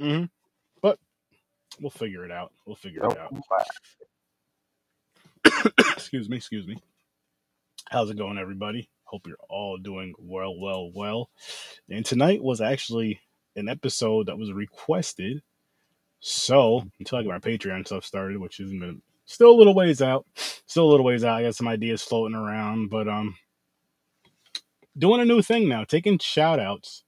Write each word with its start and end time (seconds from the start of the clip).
hmm 0.00 0.24
But 0.80 0.98
we'll 1.80 1.90
figure 1.90 2.24
it 2.24 2.30
out. 2.30 2.52
We'll 2.66 2.76
figure 2.76 3.04
it 3.04 3.18
out. 3.18 3.34
excuse 5.96 6.28
me, 6.28 6.36
excuse 6.36 6.66
me. 6.66 6.76
How's 7.90 8.10
it 8.10 8.16
going, 8.16 8.38
everybody? 8.38 8.88
Hope 9.04 9.26
you're 9.26 9.36
all 9.48 9.76
doing 9.76 10.14
well, 10.18 10.58
well, 10.58 10.90
well. 10.94 11.30
And 11.88 12.04
tonight 12.06 12.42
was 12.42 12.60
actually 12.60 13.20
an 13.56 13.68
episode 13.68 14.26
that 14.26 14.38
was 14.38 14.52
requested. 14.52 15.42
So 16.20 16.84
until 16.98 17.18
I 17.18 17.22
get 17.22 17.30
my 17.30 17.38
Patreon 17.38 17.86
stuff 17.86 18.04
started, 18.04 18.38
which 18.38 18.58
gonna, 18.58 18.94
still 19.24 19.50
a 19.50 19.58
little 19.58 19.74
ways 19.74 20.00
out, 20.00 20.26
still 20.66 20.84
a 20.84 20.90
little 20.90 21.04
ways 21.04 21.24
out. 21.24 21.38
I 21.38 21.42
got 21.42 21.56
some 21.56 21.68
ideas 21.68 22.02
floating 22.02 22.36
around, 22.36 22.90
but 22.90 23.08
um, 23.08 23.36
doing 24.96 25.20
a 25.20 25.24
new 25.24 25.42
thing 25.42 25.68
now, 25.68 25.84
taking 25.84 26.18
shout 26.18 26.60
outs 26.60 27.04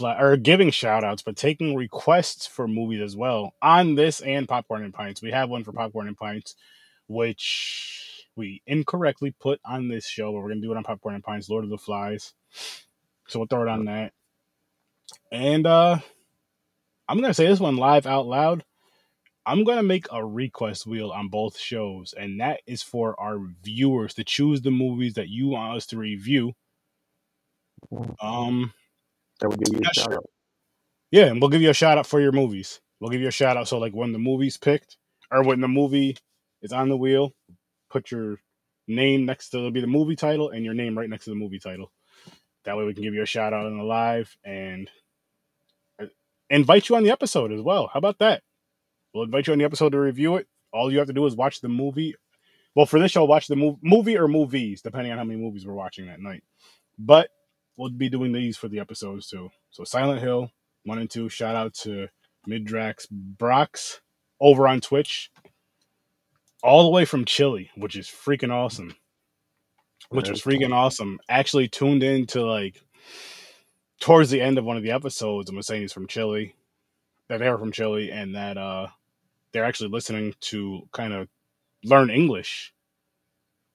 or 0.00 0.36
giving 0.36 0.70
shout 0.70 1.04
outs, 1.04 1.22
but 1.22 1.36
taking 1.36 1.74
requests 1.74 2.46
for 2.46 2.66
movies 2.66 3.00
as 3.00 3.16
well 3.16 3.54
on 3.60 3.94
this 3.94 4.20
and 4.20 4.48
Popcorn 4.48 4.82
and 4.82 4.94
Pints. 4.94 5.22
We 5.22 5.30
have 5.30 5.50
one 5.50 5.64
for 5.64 5.72
Popcorn 5.72 6.08
and 6.08 6.16
Pints, 6.16 6.54
which 7.06 8.26
we 8.36 8.62
incorrectly 8.66 9.34
put 9.38 9.60
on 9.64 9.88
this 9.88 10.06
show, 10.06 10.32
but 10.32 10.40
we're 10.40 10.48
going 10.48 10.60
to 10.60 10.66
do 10.66 10.72
it 10.72 10.76
on 10.76 10.84
Popcorn 10.84 11.14
and 11.14 11.24
Pints, 11.24 11.48
Lord 11.48 11.64
of 11.64 11.70
the 11.70 11.78
Flies. 11.78 12.32
So 13.28 13.38
we'll 13.38 13.48
throw 13.48 13.62
it 13.62 13.68
on 13.68 13.84
that. 13.86 14.12
And 15.30 15.66
uh 15.66 15.98
I'm 17.08 17.18
going 17.18 17.28
to 17.28 17.34
say 17.34 17.46
this 17.46 17.60
one 17.60 17.76
live 17.76 18.06
out 18.06 18.26
loud. 18.26 18.64
I'm 19.46 19.64
going 19.64 19.76
to 19.76 19.82
make 19.82 20.06
a 20.10 20.24
request 20.24 20.86
wheel 20.86 21.10
on 21.10 21.28
both 21.28 21.58
shows, 21.58 22.14
and 22.16 22.40
that 22.40 22.60
is 22.66 22.82
for 22.82 23.18
our 23.20 23.38
viewers 23.62 24.14
to 24.14 24.24
choose 24.24 24.62
the 24.62 24.70
movies 24.70 25.14
that 25.14 25.28
you 25.28 25.48
want 25.48 25.76
us 25.76 25.86
to 25.88 25.98
review. 25.98 26.54
Um, 28.22 28.72
That 29.40 29.48
would 29.48 29.58
give 29.60 29.74
you 29.74 29.80
a 29.80 29.94
shout 29.94 30.04
sure. 30.04 30.14
out. 30.14 30.24
Yeah, 31.10 31.26
and 31.26 31.40
we'll 31.40 31.50
give 31.50 31.62
you 31.62 31.70
a 31.70 31.74
shout 31.74 31.98
out 31.98 32.06
for 32.06 32.20
your 32.20 32.32
movies. 32.32 32.80
We'll 33.00 33.10
give 33.10 33.20
you 33.20 33.28
a 33.28 33.32
shout 33.32 33.56
out. 33.56 33.68
So, 33.68 33.78
like 33.78 33.92
when 33.92 34.12
the 34.12 34.18
movie's 34.18 34.56
picked, 34.56 34.96
or 35.30 35.42
when 35.42 35.60
the 35.60 35.68
movie 35.68 36.16
is 36.62 36.72
on 36.72 36.88
the 36.88 36.96
wheel, 36.96 37.32
put 37.90 38.10
your 38.10 38.38
name 38.86 39.24
next 39.24 39.50
to 39.50 39.58
it'll 39.58 39.70
be 39.70 39.80
the 39.80 39.86
movie 39.86 40.16
title 40.16 40.50
and 40.50 40.64
your 40.64 40.74
name 40.74 40.96
right 40.98 41.08
next 41.08 41.24
to 41.24 41.30
the 41.30 41.36
movie 41.36 41.58
title. 41.58 41.90
That 42.64 42.76
way, 42.76 42.84
we 42.84 42.94
can 42.94 43.02
give 43.02 43.14
you 43.14 43.22
a 43.22 43.26
shout 43.26 43.52
out 43.52 43.66
in 43.66 43.76
the 43.76 43.84
live 43.84 44.36
and 44.44 44.90
uh, 46.00 46.06
invite 46.48 46.88
you 46.88 46.96
on 46.96 47.04
the 47.04 47.10
episode 47.10 47.52
as 47.52 47.60
well. 47.60 47.90
How 47.92 47.98
about 47.98 48.18
that? 48.20 48.42
We'll 49.12 49.24
invite 49.24 49.46
you 49.46 49.52
on 49.52 49.58
the 49.58 49.64
episode 49.64 49.90
to 49.90 50.00
review 50.00 50.36
it. 50.36 50.48
All 50.72 50.90
you 50.90 50.98
have 50.98 51.06
to 51.06 51.12
do 51.12 51.26
is 51.26 51.36
watch 51.36 51.60
the 51.60 51.68
movie. 51.68 52.14
Well, 52.74 52.86
for 52.86 52.98
this 52.98 53.12
show, 53.12 53.24
watch 53.24 53.46
the 53.46 53.54
mov- 53.54 53.78
movie 53.82 54.18
or 54.18 54.26
movies, 54.26 54.82
depending 54.82 55.12
on 55.12 55.18
how 55.18 55.24
many 55.24 55.38
movies 55.38 55.64
we're 55.66 55.74
watching 55.74 56.06
that 56.06 56.20
night. 56.20 56.42
But 56.98 57.30
we'll 57.76 57.90
be 57.90 58.08
doing 58.08 58.32
these 58.32 58.56
for 58.56 58.68
the 58.68 58.80
episodes 58.80 59.28
too. 59.28 59.50
So 59.70 59.84
Silent 59.84 60.20
Hill 60.20 60.50
one 60.84 60.98
and 60.98 61.10
two. 61.10 61.28
Shout 61.28 61.56
out 61.56 61.74
to 61.74 62.08
Midrax 62.48 63.06
Brox 63.10 64.00
over 64.40 64.68
on 64.68 64.80
Twitch, 64.80 65.30
all 66.62 66.84
the 66.84 66.90
way 66.90 67.04
from 67.04 67.24
Chile, 67.24 67.70
which 67.76 67.96
is 67.96 68.06
freaking 68.06 68.52
awesome. 68.52 68.94
Which 70.10 70.28
was 70.28 70.42
freaking 70.42 70.74
awesome. 70.74 71.18
Actually 71.28 71.68
tuned 71.68 72.02
in 72.02 72.26
to 72.26 72.44
like 72.44 72.80
towards 74.00 74.30
the 74.30 74.40
end 74.40 74.58
of 74.58 74.64
one 74.64 74.76
of 74.76 74.82
the 74.82 74.90
episodes 74.90 75.48
and 75.48 75.56
was 75.56 75.66
saying 75.66 75.82
he's 75.82 75.92
from 75.92 76.06
Chile, 76.06 76.54
that 77.28 77.38
they 77.38 77.48
were 77.48 77.58
from 77.58 77.72
Chile, 77.72 78.10
and 78.10 78.34
that 78.34 78.58
uh 78.58 78.88
they're 79.52 79.64
actually 79.64 79.90
listening 79.90 80.34
to 80.40 80.82
kind 80.92 81.12
of 81.14 81.28
learn 81.84 82.10
English, 82.10 82.74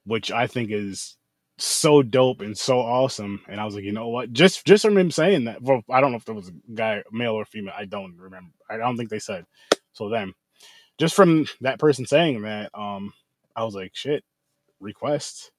which 0.06 0.32
I 0.32 0.46
think 0.48 0.72
is 0.72 1.18
so 1.62 2.02
dope 2.02 2.42
and 2.42 2.58
so 2.58 2.80
awesome. 2.80 3.42
And 3.48 3.60
I 3.60 3.66
was 3.66 3.76
like, 3.76 3.84
you 3.84 3.92
know 3.92 4.08
what? 4.08 4.32
Just 4.32 4.66
just 4.66 4.84
from 4.84 4.98
him 4.98 5.12
saying 5.12 5.46
that, 5.46 5.62
well, 5.62 5.84
I 5.90 6.02
don't 6.02 6.12
know 6.12 6.18
if 6.18 6.26
there 6.26 6.36
was 6.36 6.50
a 6.50 6.74
guy, 6.74 7.04
male 7.12 7.34
or 7.34 7.46
female. 7.46 7.74
I 7.78 7.86
don't 7.86 8.16
remember. 8.18 8.52
I 8.70 8.78
don't 8.78 8.98
think 8.98 9.10
they 9.10 9.20
said. 9.20 9.46
So 9.94 10.10
then, 10.10 10.34
just 10.98 11.16
from 11.16 11.46
that 11.62 11.80
person 11.80 12.06
saying 12.06 12.42
that, 12.44 12.72
um, 12.74 13.14
I 13.56 13.64
was 13.64 13.76
like, 13.76 13.92
shit, 13.94 14.24
request, 14.80 15.52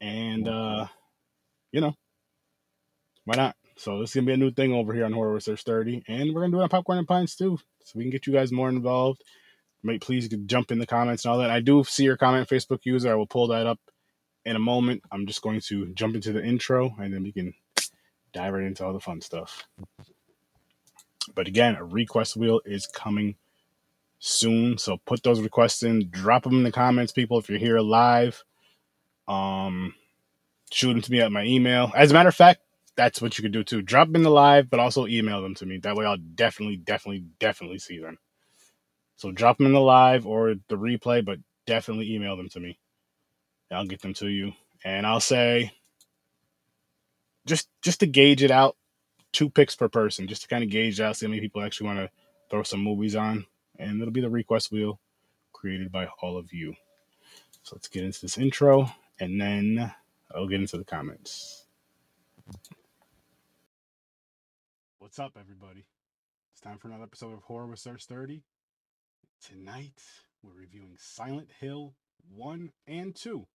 and 0.00 0.48
uh, 0.48 0.86
you 1.72 1.80
know, 1.80 1.94
why 3.24 3.36
not? 3.36 3.56
So 3.76 4.00
this 4.00 4.10
is 4.10 4.14
gonna 4.14 4.26
be 4.26 4.34
a 4.34 4.36
new 4.36 4.52
thing 4.52 4.72
over 4.72 4.94
here 4.94 5.04
on 5.04 5.12
Horror 5.12 5.34
with 5.34 5.42
Sir 5.42 5.56
Sturdy, 5.56 6.04
and 6.06 6.32
we're 6.32 6.42
gonna 6.42 6.52
do 6.52 6.60
it 6.60 6.64
on 6.64 6.68
Popcorn 6.68 6.98
and 6.98 7.08
Pints 7.08 7.36
too, 7.36 7.58
so 7.84 7.92
we 7.96 8.04
can 8.04 8.10
get 8.10 8.26
you 8.26 8.32
guys 8.32 8.52
more 8.52 8.68
involved. 8.68 9.22
Mate, 9.82 10.00
please 10.00 10.28
jump 10.46 10.70
in 10.70 10.78
the 10.78 10.86
comments 10.86 11.24
and 11.24 11.32
all 11.32 11.38
that. 11.38 11.50
I 11.50 11.60
do 11.60 11.84
see 11.84 12.04
your 12.04 12.16
comment, 12.16 12.48
Facebook 12.48 12.80
user. 12.84 13.12
I 13.12 13.16
will 13.16 13.26
pull 13.26 13.48
that 13.48 13.66
up 13.66 13.78
in 14.44 14.56
a 14.56 14.60
moment. 14.60 15.02
I'm 15.10 15.26
just 15.26 15.42
going 15.42 15.60
to 15.62 15.86
jump 15.94 16.14
into 16.14 16.32
the 16.32 16.44
intro, 16.44 16.94
and 16.98 17.12
then 17.12 17.22
we 17.22 17.32
can 17.32 17.54
dive 18.32 18.52
right 18.52 18.64
into 18.64 18.84
all 18.84 18.92
the 18.92 19.00
fun 19.00 19.20
stuff. 19.20 19.64
But 21.34 21.48
again, 21.48 21.76
a 21.76 21.84
request 21.84 22.36
wheel 22.36 22.60
is 22.64 22.86
coming 22.86 23.36
soon, 24.18 24.78
so 24.78 24.98
put 25.06 25.22
those 25.22 25.40
requests 25.40 25.82
in. 25.82 26.10
Drop 26.10 26.44
them 26.44 26.58
in 26.58 26.64
the 26.64 26.72
comments, 26.72 27.12
people. 27.12 27.38
If 27.38 27.48
you're 27.48 27.58
here 27.58 27.80
live, 27.80 28.44
um, 29.26 29.94
shoot 30.70 30.92
them 30.92 31.02
to 31.02 31.10
me 31.10 31.20
at 31.20 31.32
my 31.32 31.44
email. 31.44 31.90
As 31.94 32.10
a 32.10 32.14
matter 32.14 32.28
of 32.28 32.34
fact, 32.34 32.60
that's 32.96 33.20
what 33.20 33.38
you 33.38 33.42
can 33.42 33.52
do 33.52 33.64
too. 33.64 33.82
Drop 33.82 34.08
them 34.08 34.16
in 34.16 34.22
the 34.22 34.30
live, 34.30 34.70
but 34.70 34.80
also 34.80 35.06
email 35.06 35.42
them 35.42 35.54
to 35.56 35.66
me. 35.66 35.78
That 35.78 35.96
way, 35.96 36.06
I'll 36.06 36.16
definitely, 36.16 36.76
definitely, 36.76 37.24
definitely 37.38 37.78
see 37.78 37.98
them. 37.98 38.18
So 39.16 39.30
drop 39.30 39.58
them 39.58 39.66
in 39.66 39.72
the 39.72 39.80
live 39.80 40.26
or 40.26 40.54
the 40.68 40.76
replay, 40.76 41.24
but 41.24 41.38
definitely 41.66 42.14
email 42.14 42.36
them 42.36 42.48
to 42.50 42.60
me. 42.60 42.78
I'll 43.70 43.86
get 43.86 44.02
them 44.02 44.14
to 44.14 44.28
you, 44.28 44.52
and 44.84 45.06
I'll 45.06 45.20
say 45.20 45.72
just 47.46 47.68
just 47.82 48.00
to 48.00 48.06
gauge 48.06 48.42
it 48.42 48.50
out, 48.50 48.76
two 49.32 49.50
picks 49.50 49.76
per 49.76 49.88
person, 49.88 50.28
just 50.28 50.42
to 50.42 50.48
kind 50.48 50.64
of 50.64 50.70
gauge 50.70 51.00
out, 51.00 51.16
see 51.16 51.26
how 51.26 51.30
many 51.30 51.40
people 51.40 51.62
actually 51.62 51.86
want 51.86 51.98
to 51.98 52.10
throw 52.50 52.62
some 52.62 52.80
movies 52.80 53.16
on, 53.16 53.46
and 53.78 54.00
it'll 54.00 54.12
be 54.12 54.20
the 54.20 54.30
request 54.30 54.70
wheel 54.70 55.00
created 55.52 55.90
by 55.90 56.06
all 56.22 56.36
of 56.36 56.52
you. 56.52 56.74
So 57.62 57.76
let's 57.76 57.88
get 57.88 58.04
into 58.04 58.20
this 58.20 58.38
intro, 58.38 58.90
and 59.18 59.40
then 59.40 59.92
I'll 60.34 60.48
get 60.48 60.60
into 60.60 60.78
the 60.78 60.84
comments. 60.84 61.66
What's 64.98 65.18
up, 65.18 65.36
everybody? 65.38 65.86
It's 66.52 66.60
time 66.60 66.78
for 66.78 66.88
another 66.88 67.04
episode 67.04 67.32
of 67.32 67.42
Horror 67.42 67.66
with 67.66 67.78
Sir 67.78 67.98
Sturdy. 67.98 68.42
Tonight, 69.42 70.00
we're 70.42 70.60
reviewing 70.60 70.96
Silent 70.98 71.50
Hill 71.60 71.94
1 72.34 72.70
and 72.86 73.14
2. 73.14 73.46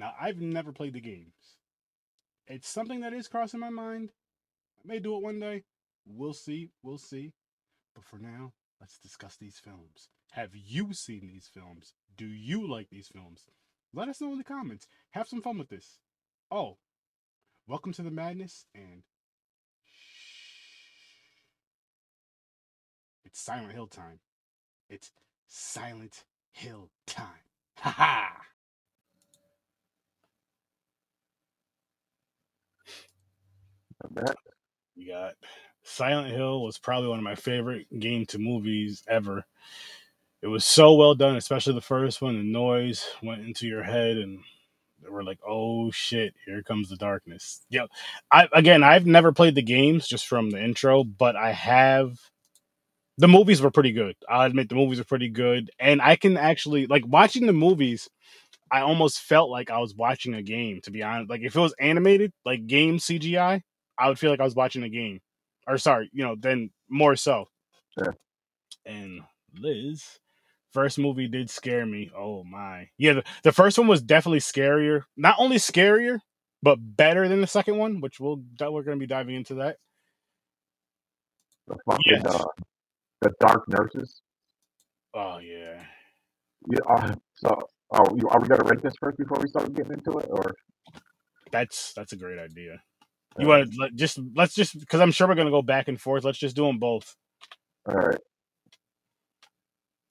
Now, 0.00 0.14
I've 0.18 0.40
never 0.40 0.72
played 0.72 0.94
the 0.94 1.00
games. 1.00 1.58
It's 2.46 2.70
something 2.70 3.00
that 3.00 3.12
is 3.12 3.28
crossing 3.28 3.60
my 3.60 3.68
mind. 3.68 4.08
I 4.82 4.88
may 4.88 4.98
do 4.98 5.14
it 5.14 5.22
one 5.22 5.38
day. 5.38 5.64
We'll 6.06 6.32
see. 6.32 6.70
We'll 6.82 6.96
see. 6.96 7.34
But 7.94 8.04
for 8.04 8.18
now, 8.18 8.54
let's 8.80 8.96
discuss 8.96 9.36
these 9.36 9.58
films. 9.58 10.08
Have 10.30 10.52
you 10.54 10.94
seen 10.94 11.28
these 11.28 11.50
films? 11.52 11.92
Do 12.16 12.24
you 12.24 12.66
like 12.66 12.88
these 12.88 13.08
films? 13.08 13.44
Let 13.92 14.08
us 14.08 14.22
know 14.22 14.32
in 14.32 14.38
the 14.38 14.44
comments. 14.44 14.88
Have 15.10 15.28
some 15.28 15.42
fun 15.42 15.58
with 15.58 15.68
this. 15.68 15.98
Oh, 16.50 16.78
welcome 17.66 17.92
to 17.92 18.02
the 18.02 18.10
madness 18.10 18.64
and 18.74 19.02
shh. 19.84 20.54
It's 23.26 23.38
Silent 23.38 23.72
Hill 23.72 23.88
time. 23.88 24.20
It's 24.88 25.12
Silent 25.46 26.24
Hill 26.52 26.88
time. 27.06 27.44
Ha 27.80 27.90
ha! 27.90 28.49
Bad. 34.10 34.34
We 34.96 35.06
got 35.06 35.34
Silent 35.82 36.34
Hill 36.34 36.62
was 36.62 36.78
probably 36.78 37.08
one 37.08 37.18
of 37.18 37.24
my 37.24 37.34
favorite 37.34 37.86
game 37.98 38.26
to 38.26 38.38
movies 38.38 39.02
ever. 39.08 39.44
It 40.42 40.48
was 40.48 40.64
so 40.64 40.94
well 40.94 41.14
done, 41.14 41.36
especially 41.36 41.74
the 41.74 41.80
first 41.80 42.22
one. 42.22 42.36
The 42.36 42.42
noise 42.42 43.06
went 43.22 43.44
into 43.44 43.66
your 43.66 43.82
head, 43.82 44.16
and 44.16 44.40
we're 45.08 45.22
like, 45.22 45.38
"Oh 45.46 45.90
shit, 45.90 46.34
here 46.46 46.62
comes 46.62 46.88
the 46.88 46.96
darkness." 46.96 47.64
Yeah, 47.70 47.86
I 48.32 48.48
again, 48.52 48.82
I've 48.82 49.06
never 49.06 49.32
played 49.32 49.54
the 49.54 49.62
games 49.62 50.08
just 50.08 50.26
from 50.26 50.50
the 50.50 50.62
intro, 50.62 51.04
but 51.04 51.36
I 51.36 51.52
have. 51.52 52.18
The 53.18 53.28
movies 53.28 53.60
were 53.60 53.70
pretty 53.70 53.92
good. 53.92 54.16
I'll 54.30 54.46
admit 54.46 54.70
the 54.70 54.74
movies 54.76 54.98
are 54.98 55.04
pretty 55.04 55.28
good, 55.28 55.70
and 55.78 56.00
I 56.00 56.16
can 56.16 56.36
actually 56.38 56.86
like 56.86 57.04
watching 57.06 57.46
the 57.46 57.52
movies. 57.52 58.08
I 58.72 58.80
almost 58.82 59.20
felt 59.20 59.50
like 59.50 59.70
I 59.70 59.78
was 59.78 59.94
watching 59.94 60.34
a 60.34 60.42
game. 60.42 60.80
To 60.84 60.90
be 60.90 61.02
honest, 61.02 61.30
like 61.30 61.42
if 61.42 61.54
it 61.56 61.60
was 61.60 61.74
animated, 61.78 62.32
like 62.46 62.66
game 62.66 62.98
CGI, 62.98 63.62
I 64.00 64.08
would 64.08 64.18
feel 64.18 64.30
like 64.30 64.40
I 64.40 64.44
was 64.44 64.54
watching 64.54 64.82
a 64.82 64.88
game. 64.88 65.20
Or 65.66 65.78
sorry, 65.78 66.10
you 66.12 66.24
know, 66.24 66.36
then 66.38 66.70
more 66.88 67.16
so. 67.16 67.46
Yeah. 67.96 68.12
And 68.86 69.20
Liz, 69.58 70.04
first 70.72 70.98
movie 70.98 71.28
did 71.28 71.50
scare 71.50 71.86
me. 71.86 72.10
Oh 72.16 72.44
my. 72.44 72.88
Yeah, 72.98 73.14
the, 73.14 73.24
the 73.44 73.52
first 73.52 73.78
one 73.78 73.86
was 73.88 74.02
definitely 74.02 74.40
scarier. 74.40 75.02
Not 75.16 75.36
only 75.38 75.56
scarier, 75.56 76.20
but 76.62 76.76
better 76.80 77.28
than 77.28 77.40
the 77.40 77.46
second 77.46 77.76
one, 77.78 78.00
which 78.00 78.20
we'll 78.20 78.42
that 78.58 78.72
we're 78.72 78.82
gonna 78.82 78.96
be 78.96 79.06
diving 79.06 79.36
into 79.36 79.54
that. 79.56 79.76
The 81.68 81.76
fucking 81.86 82.22
Yes. 82.24 82.26
uh, 82.26 82.44
the 83.20 83.32
dark 83.40 83.68
nurses. 83.68 84.22
Oh 85.14 85.38
yeah. 85.38 85.82
Yeah. 86.70 86.78
Uh, 86.88 87.14
so, 87.34 87.58
oh, 87.92 88.16
you, 88.16 88.28
are 88.28 88.40
we 88.40 88.48
gonna 88.48 88.64
rate 88.64 88.82
this 88.82 88.94
first 89.00 89.18
before 89.18 89.38
we 89.40 89.48
start 89.48 89.72
getting 89.74 89.92
into 89.92 90.18
it, 90.18 90.26
or 90.30 90.54
That's 91.52 91.92
that's 91.94 92.12
a 92.12 92.16
great 92.16 92.38
idea. 92.38 92.80
You 93.38 93.46
want 93.46 93.72
to 93.72 93.80
let, 93.80 93.94
just 93.94 94.18
let's 94.34 94.54
just 94.54 94.78
because 94.78 95.00
I'm 95.00 95.12
sure 95.12 95.28
we're 95.28 95.34
gonna 95.36 95.50
go 95.50 95.62
back 95.62 95.88
and 95.88 96.00
forth. 96.00 96.24
Let's 96.24 96.38
just 96.38 96.56
do 96.56 96.66
them 96.66 96.78
both. 96.78 97.14
All 97.86 97.94
right. 97.94 98.18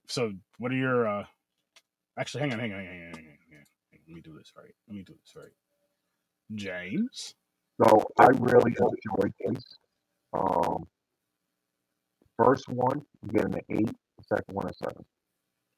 So, 0.08 0.34
what 0.58 0.72
are 0.72 0.76
your? 0.76 1.08
uh 1.08 1.26
Actually, 2.18 2.42
hang 2.42 2.54
on, 2.54 2.60
hang 2.60 2.74
on, 2.74 2.80
hang 2.80 2.88
on, 2.88 2.96
hang 2.96 3.08
on, 3.08 3.14
hang 3.14 3.26
on. 3.26 3.38
hang 3.52 3.60
on. 3.60 4.00
Let 4.08 4.16
me 4.16 4.22
do 4.22 4.34
this 4.34 4.52
right. 4.58 4.74
Let 4.88 4.98
me 4.98 5.04
do 5.04 5.14
this 5.14 5.34
right. 5.36 5.52
James. 6.56 7.36
So 7.82 8.04
I 8.18 8.28
really 8.40 8.76
enjoyed 8.78 9.34
this. 9.40 9.64
Um, 10.34 10.86
first 12.38 12.68
one, 12.68 13.02
you 13.24 13.32
get 13.32 13.46
an 13.46 13.62
eight. 13.70 13.90
The 14.18 14.24
second 14.36 14.54
one, 14.54 14.68
a 14.68 14.74
seven. 14.74 15.06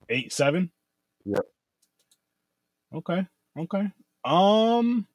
Eight 0.10 0.34
seven. 0.34 0.72
Yep. 1.26 1.46
Okay. 2.96 3.28
Okay. 3.60 3.92
Um, 4.26 5.06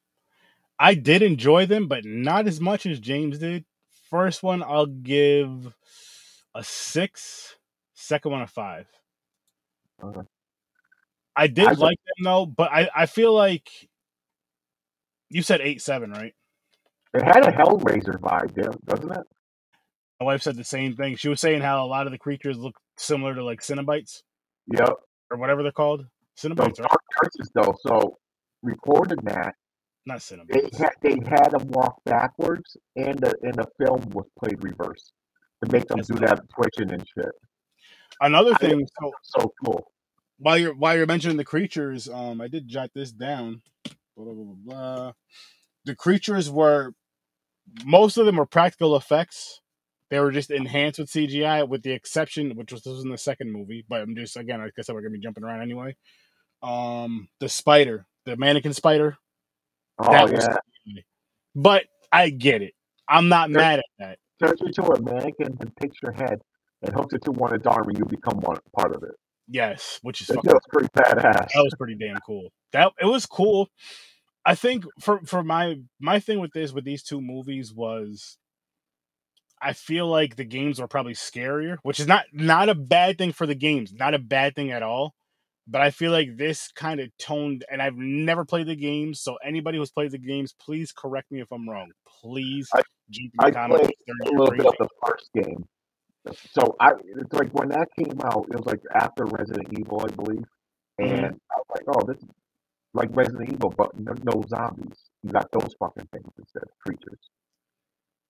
I 0.79 0.93
did 0.93 1.21
enjoy 1.21 1.65
them, 1.65 1.87
but 1.87 2.05
not 2.05 2.47
as 2.47 2.61
much 2.61 2.85
as 2.85 2.99
James 2.99 3.39
did. 3.39 3.65
First 4.09 4.43
one, 4.43 4.63
I'll 4.63 4.85
give 4.85 5.75
a 6.55 6.63
six. 6.63 7.55
Second 7.93 8.31
one, 8.31 8.41
a 8.41 8.47
five. 8.47 8.87
Okay. 10.03 10.21
I 11.35 11.47
did 11.47 11.67
I 11.67 11.71
like 11.71 11.97
them 11.97 12.23
though, 12.23 12.45
but 12.45 12.71
I 12.71 12.89
I 12.95 13.05
feel 13.05 13.33
like 13.33 13.69
you 15.29 15.41
said 15.41 15.61
eight 15.61 15.81
seven, 15.81 16.11
right? 16.11 16.33
It 17.13 17.23
had 17.23 17.47
a 17.47 17.51
Hellraiser 17.51 18.19
vibe, 18.19 18.53
there, 18.53 18.71
doesn't 18.85 19.11
it? 19.11 19.27
My 20.19 20.25
wife 20.25 20.41
said 20.41 20.55
the 20.55 20.63
same 20.63 20.95
thing. 20.95 21.15
She 21.15 21.29
was 21.29 21.39
saying 21.39 21.61
how 21.61 21.83
a 21.83 21.87
lot 21.87 22.07
of 22.07 22.11
the 22.11 22.17
creatures 22.17 22.57
look 22.57 22.75
similar 22.97 23.35
to 23.35 23.43
like 23.43 23.61
Cenobites 23.61 24.23
Yep. 24.73 24.93
or 25.31 25.37
whatever 25.37 25.63
they're 25.63 25.71
called. 25.71 26.05
So 26.35 26.49
Cenobites, 26.49 26.79
right? 26.79 26.89
Dark 26.89 27.01
Crisis, 27.15 27.51
though. 27.53 27.75
So 27.81 28.17
recorded 28.63 29.19
that, 29.23 29.55
Not 30.07 30.21
they 30.49 30.61
Cenobites. 30.61 30.77
had 30.79 30.93
they 31.03 31.17
had 31.29 31.51
them 31.51 31.69
walk 31.69 31.97
backwards, 32.05 32.77
and 32.97 33.19
the 33.19 33.35
and 33.43 33.55
the 33.55 33.67
film 33.79 34.01
was 34.11 34.27
played 34.39 34.63
reverse 34.63 35.13
to 35.65 35.71
make 35.71 35.87
them 35.89 35.99
That's 35.99 36.09
do 36.09 36.15
dope. 36.15 36.29
that 36.29 36.41
twitching 36.55 36.93
and 36.93 37.05
shit. 37.15 37.33
Another 38.21 38.55
thing, 38.55 38.87
so 39.01 39.11
so 39.23 39.53
cool. 39.65 39.91
while 40.39 40.57
you're 40.57 40.75
while 40.75 40.97
you're 40.97 41.07
mentioning 41.07 41.37
the 41.37 41.45
creatures, 41.45 42.09
um, 42.09 42.41
I 42.41 42.49
did 42.49 42.67
jot 42.69 42.91
this 42.95 43.11
down. 43.11 43.63
Blah, 44.17 44.25
blah, 44.33 44.33
blah, 44.33 44.55
blah. 44.65 45.13
The 45.85 45.95
creatures 45.95 46.49
were 46.51 46.93
most 47.85 48.17
of 48.17 48.25
them 48.25 48.37
were 48.37 48.47
practical 48.47 48.95
effects. 48.97 49.61
They 50.11 50.19
were 50.21 50.31
just 50.31 50.51
enhanced 50.51 50.99
with 50.99 51.09
CGI, 51.11 51.67
with 51.67 51.83
the 51.83 51.91
exception, 51.93 52.55
which 52.55 52.71
was 52.73 52.83
this 52.83 52.93
was 52.93 53.03
in 53.05 53.11
the 53.11 53.17
second 53.19 53.51
movie. 53.51 53.85
But 53.89 54.01
I'm 54.01 54.15
just 54.15 54.37
again, 54.37 54.61
like 54.61 54.73
I 54.79 54.83
said, 54.83 54.95
we're 54.95 55.01
gonna 55.03 55.13
be 55.13 55.21
jumping 55.21 55.43
around 55.45 55.61
anyway. 55.63 55.95
Um, 56.63 57.29
the 57.39 57.49
spider, 57.49 58.07
the 58.25 58.37
mannequin 58.37 58.73
spider, 58.73 59.17
Oh 59.99 60.27
yeah, 60.29 60.57
but 61.55 61.85
I 62.11 62.29
get 62.29 62.61
it. 62.61 62.73
I'm 63.09 63.29
not 63.29 63.49
mad 63.49 63.79
at 63.79 63.85
that. 63.99 64.19
turns 64.39 64.61
you 64.61 64.71
to 64.73 64.83
a 64.91 65.01
mannequin 65.01 65.57
and 65.59 65.71
takes 65.81 65.97
your 66.01 66.11
head 66.11 66.41
and 66.81 66.93
hooks 66.93 67.13
it 67.13 67.23
to 67.23 67.31
one 67.31 67.53
of 67.53 67.65
arm, 67.65 67.89
and 67.89 67.97
you 67.97 68.05
become 68.05 68.39
one 68.39 68.57
part 68.75 68.95
of 68.95 69.03
it. 69.03 69.15
Yes, 69.47 69.99
which 70.03 70.21
is 70.21 70.27
That 70.27 70.35
fucking 70.35 70.51
was 70.53 70.61
pretty 70.69 70.89
badass. 70.89 71.49
that 71.53 71.63
was 71.63 71.73
pretty 71.77 71.95
damn 71.95 72.17
cool. 72.25 72.49
That 72.73 72.91
it 73.01 73.05
was 73.05 73.25
cool. 73.25 73.69
I 74.45 74.55
think 74.55 74.85
for 74.99 75.19
for 75.25 75.43
my 75.43 75.75
my 75.99 76.19
thing 76.19 76.39
with 76.39 76.51
this 76.53 76.73
with 76.73 76.85
these 76.85 77.03
two 77.03 77.21
movies 77.21 77.73
was 77.73 78.37
I 79.61 79.73
feel 79.73 80.07
like 80.07 80.35
the 80.35 80.43
games 80.45 80.79
were 80.79 80.87
probably 80.87 81.13
scarier, 81.13 81.77
which 81.83 81.99
is 81.99 82.07
not 82.07 82.25
not 82.33 82.69
a 82.69 82.75
bad 82.75 83.17
thing 83.17 83.31
for 83.31 83.47
the 83.47 83.55
games, 83.55 83.91
not 83.93 84.13
a 84.13 84.19
bad 84.19 84.53
thing 84.55 84.71
at 84.71 84.83
all. 84.83 85.15
But 85.69 85.81
I 85.81 85.91
feel 85.91 86.11
like 86.11 86.37
this 86.37 86.71
kind 86.75 86.99
of 87.01 87.09
toned, 87.17 87.65
and 87.69 87.81
I've 87.81 87.97
never 87.97 88.45
played 88.45 88.67
the 88.67 88.75
games, 88.75 89.21
so 89.21 89.35
anybody 89.43 89.77
who's 89.77 89.91
played 89.91 90.11
the 90.11 90.17
games, 90.17 90.53
please 90.53 90.93
correct 90.93 91.31
me 91.31 91.41
if 91.41 91.51
I'm 91.51 91.67
wrong. 91.69 91.91
Please 92.21 92.69
I- 92.73 92.81
I 93.39 93.51
played 93.51 93.91
a 94.09 94.31
little 94.31 94.51
bit 94.51 94.65
of 94.65 94.75
the 94.79 94.89
first 95.05 95.29
game. 95.33 95.67
So 96.51 96.75
I 96.79 96.91
it's 97.05 97.33
like 97.33 97.51
when 97.53 97.69
that 97.69 97.87
came 97.97 98.19
out, 98.25 98.45
it 98.49 98.57
was 98.57 98.65
like 98.65 98.81
after 98.93 99.25
Resident 99.25 99.67
Evil, 99.79 100.01
I 100.05 100.13
believe. 100.13 100.43
And 100.99 101.25
I 101.25 101.55
was 101.57 101.65
like, 101.69 101.83
oh, 101.87 102.05
this 102.05 102.17
is 102.21 102.29
like 102.93 103.09
Resident 103.11 103.53
Evil, 103.53 103.73
but 103.77 103.97
no, 103.99 104.13
no 104.23 104.43
zombies. 104.49 105.09
You 105.23 105.31
got 105.31 105.49
those 105.51 105.73
fucking 105.79 106.07
things 106.11 106.29
instead, 106.37 106.63
of 106.63 106.69
creatures. 106.85 107.29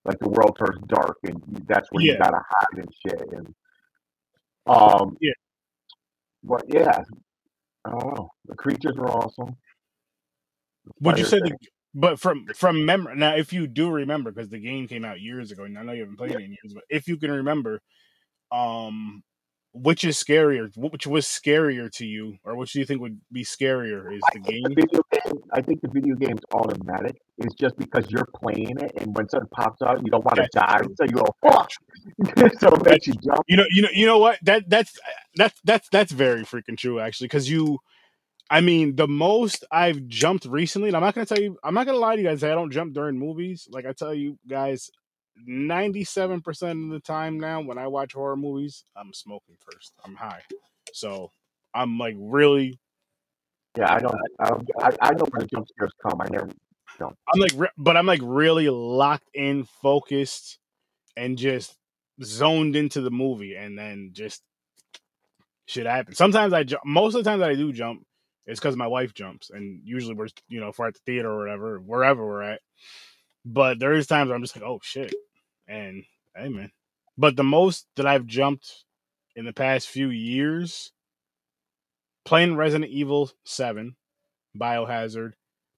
Like 0.06 0.19
the 0.19 0.30
world 0.30 0.57
turns 0.60 0.80
dark, 0.88 1.18
and 1.24 1.42
that's 1.68 1.88
where 1.92 2.04
Yeah. 2.04 2.13
you 2.13 2.19
gotta 2.19 2.42
hide 2.50 2.78
and 2.78 2.94
shit. 3.06 3.22
And 3.33 3.56
um, 4.68 5.18
Yeah. 5.22 5.33
but 6.44 6.63
yeah, 6.68 7.04
I 7.88 7.92
don't 7.92 8.16
know. 8.18 8.30
The 8.45 8.56
creatures 8.56 8.95
were 8.98 9.10
awesome. 9.10 9.57
The 10.86 10.92
Would 11.01 11.19
you 11.19 11.25
say 11.25 11.39
thing. 11.39 11.51
the 11.51 11.57
but 11.94 12.19
from 12.19 12.45
from 12.56 12.86
memory 12.86 13.16
now 13.18 13.36
if 13.36 13.54
you 13.54 13.68
do 13.68 13.89
remember 13.89 14.31
because 14.31 14.50
the 14.50 14.60
game 14.60 14.88
came 14.88 15.06
out 15.06 15.19
years 15.22 15.51
ago 15.51 15.63
and 15.63 15.78
I 15.80 15.84
know 15.84 15.94
you 15.94 16.01
haven't 16.01 16.18
played 16.18 16.31
it 16.31 16.42
in 16.42 16.51
years 16.51 16.74
but 16.74 16.84
if 16.89 17.07
you 17.07 17.18
can 17.18 17.31
remember 17.31 17.81
um 18.51 19.24
which 19.74 20.04
is 20.04 20.18
scarier 20.22 20.69
which 20.78 21.07
was 21.07 21.25
scarier 21.25 21.92
to 21.94 22.06
you 22.06 22.38
or 22.44 22.56
which 22.56 22.74
do 22.74 22.80
you 22.80 22.86
think 22.86 23.01
would 23.01 23.19
be 23.31 23.44
scarier 23.44 24.13
is 24.13 24.28
the 24.33 24.40
I 24.40 24.51
think 24.51 24.62
game 24.63 24.63
the 24.63 24.75
video 24.75 25.01
game. 25.12 25.17
I 25.51 25.62
think 25.62 25.81
the 25.81 25.89
video 25.89 26.15
game's 26.15 26.41
automatic. 26.53 27.18
It's 27.38 27.56
just 27.56 27.77
because 27.77 28.09
you're 28.09 28.27
playing 28.35 28.77
it, 28.79 28.91
and 28.97 29.15
when 29.15 29.29
something 29.29 29.50
pops 29.50 29.81
out, 29.81 30.03
you 30.03 30.12
don't 30.12 30.24
want 30.25 30.38
to 30.38 30.47
die, 30.53 30.81
so 30.95 31.03
you 31.06 31.12
go 31.12 31.25
fuck. 31.41 31.69
so 32.59 32.69
it 32.69 32.85
makes 32.85 33.07
you 33.07 33.13
jump. 33.13 33.41
you 33.47 33.57
know 33.57 33.65
you 33.69 33.81
know 33.81 33.89
you 33.91 34.06
know 34.06 34.18
what 34.18 34.39
that 34.44 34.69
that's 34.69 34.97
that's 35.35 35.59
that's 35.63 35.89
that's 35.89 36.12
very 36.12 36.44
freaking 36.44 36.77
true 36.77 37.00
actually 37.00 37.27
because 37.27 37.50
you 37.50 37.79
I 38.50 38.62
mean 38.62 38.95
the 38.95 39.07
most 39.07 39.65
I've 39.71 40.07
jumped 40.07 40.45
recently 40.45 40.89
and 40.89 40.95
I'm 40.95 41.03
not 41.03 41.15
gonna 41.15 41.25
tell 41.25 41.39
you 41.39 41.57
I'm 41.63 41.73
not 41.73 41.85
gonna 41.85 41.97
lie 41.97 42.15
to 42.15 42.21
you 42.21 42.27
guys 42.27 42.44
I 42.44 42.50
don't 42.50 42.71
jump 42.71 42.94
during 42.94 43.19
movies 43.19 43.68
like 43.71 43.85
I 43.85 43.94
tell 43.94 44.13
you 44.13 44.38
guys 44.47 44.89
97% 45.47 46.85
of 46.85 46.91
the 46.91 47.00
time 47.00 47.39
now 47.39 47.62
when 47.62 47.77
I 47.77 47.88
watch 47.88 48.13
horror 48.13 48.38
movies 48.38 48.83
I'm 48.95 49.13
smoking 49.13 49.57
first 49.59 49.94
I'm 50.06 50.15
high 50.15 50.41
so 50.94 51.31
I'm 51.73 52.00
like 52.00 52.15
really 52.18 52.80
Yeah, 53.77 53.94
I 53.94 54.00
don't. 54.00 54.15
I 54.39 54.50
don't. 54.50 54.69
I, 54.79 54.89
I 55.01 55.12
know 55.12 55.25
when 55.29 55.41
the 55.41 55.47
jump 55.47 55.68
scares 55.68 55.91
come. 56.01 56.19
I 56.21 56.27
never 56.29 56.50
jump. 56.97 57.15
I'm 57.33 57.39
like 57.39 57.71
but 57.77 57.95
I'm 57.95 58.06
like 58.06 58.21
really 58.24 58.69
locked 58.69 59.29
in 59.33 59.65
focused 59.81 60.57
and 61.15 61.38
just 61.38 61.75
zoned 62.24 62.75
into 62.75 63.01
the 63.01 63.12
movie 63.12 63.56
and 63.56 63.77
then 63.77 64.09
just 64.13 64.41
shit 65.68 65.85
happens. 65.85 66.18
Sometimes 66.18 66.53
I 66.53 66.63
jump. 66.63 66.83
Most 66.85 67.15
of 67.15 67.24
the 67.24 67.29
times 67.29 67.44
I 67.44 67.53
do 67.53 67.71
jump, 67.71 68.03
it's 68.47 68.59
because 68.59 68.75
my 68.75 68.88
wife 68.88 69.13
jumps, 69.13 69.51
and 69.51 69.81
usually 69.83 70.15
we're 70.15 70.30
you 70.47 70.59
know 70.59 70.69
if 70.69 70.80
we're 70.80 70.88
at 70.88 70.95
the 70.95 71.01
theater 71.06 71.30
or 71.30 71.39
whatever, 71.39 71.80
wherever 71.80 72.25
we're 72.25 72.41
at. 72.41 72.62
But 73.45 73.80
there 73.80 73.94
is 73.94 74.07
times 74.07 74.30
where 74.30 74.35
I'm 74.35 74.41
just 74.41 74.56
like, 74.56 74.65
oh 74.65 74.80
shit, 74.81 75.13
and 75.68 76.03
hey 76.35 76.50
man. 76.50 76.71
But 77.18 77.35
the 77.35 77.44
most 77.44 77.88
that 77.95 78.07
I've 78.07 78.25
jumped 78.25 78.85
in 79.35 79.45
the 79.45 79.53
past 79.53 79.87
few 79.87 80.09
years, 80.09 80.92
playing 82.28 82.57
Resident 82.57 82.92
Evil 82.92 83.31
Seven, 83.46 83.96
Biohazard, 84.60 85.31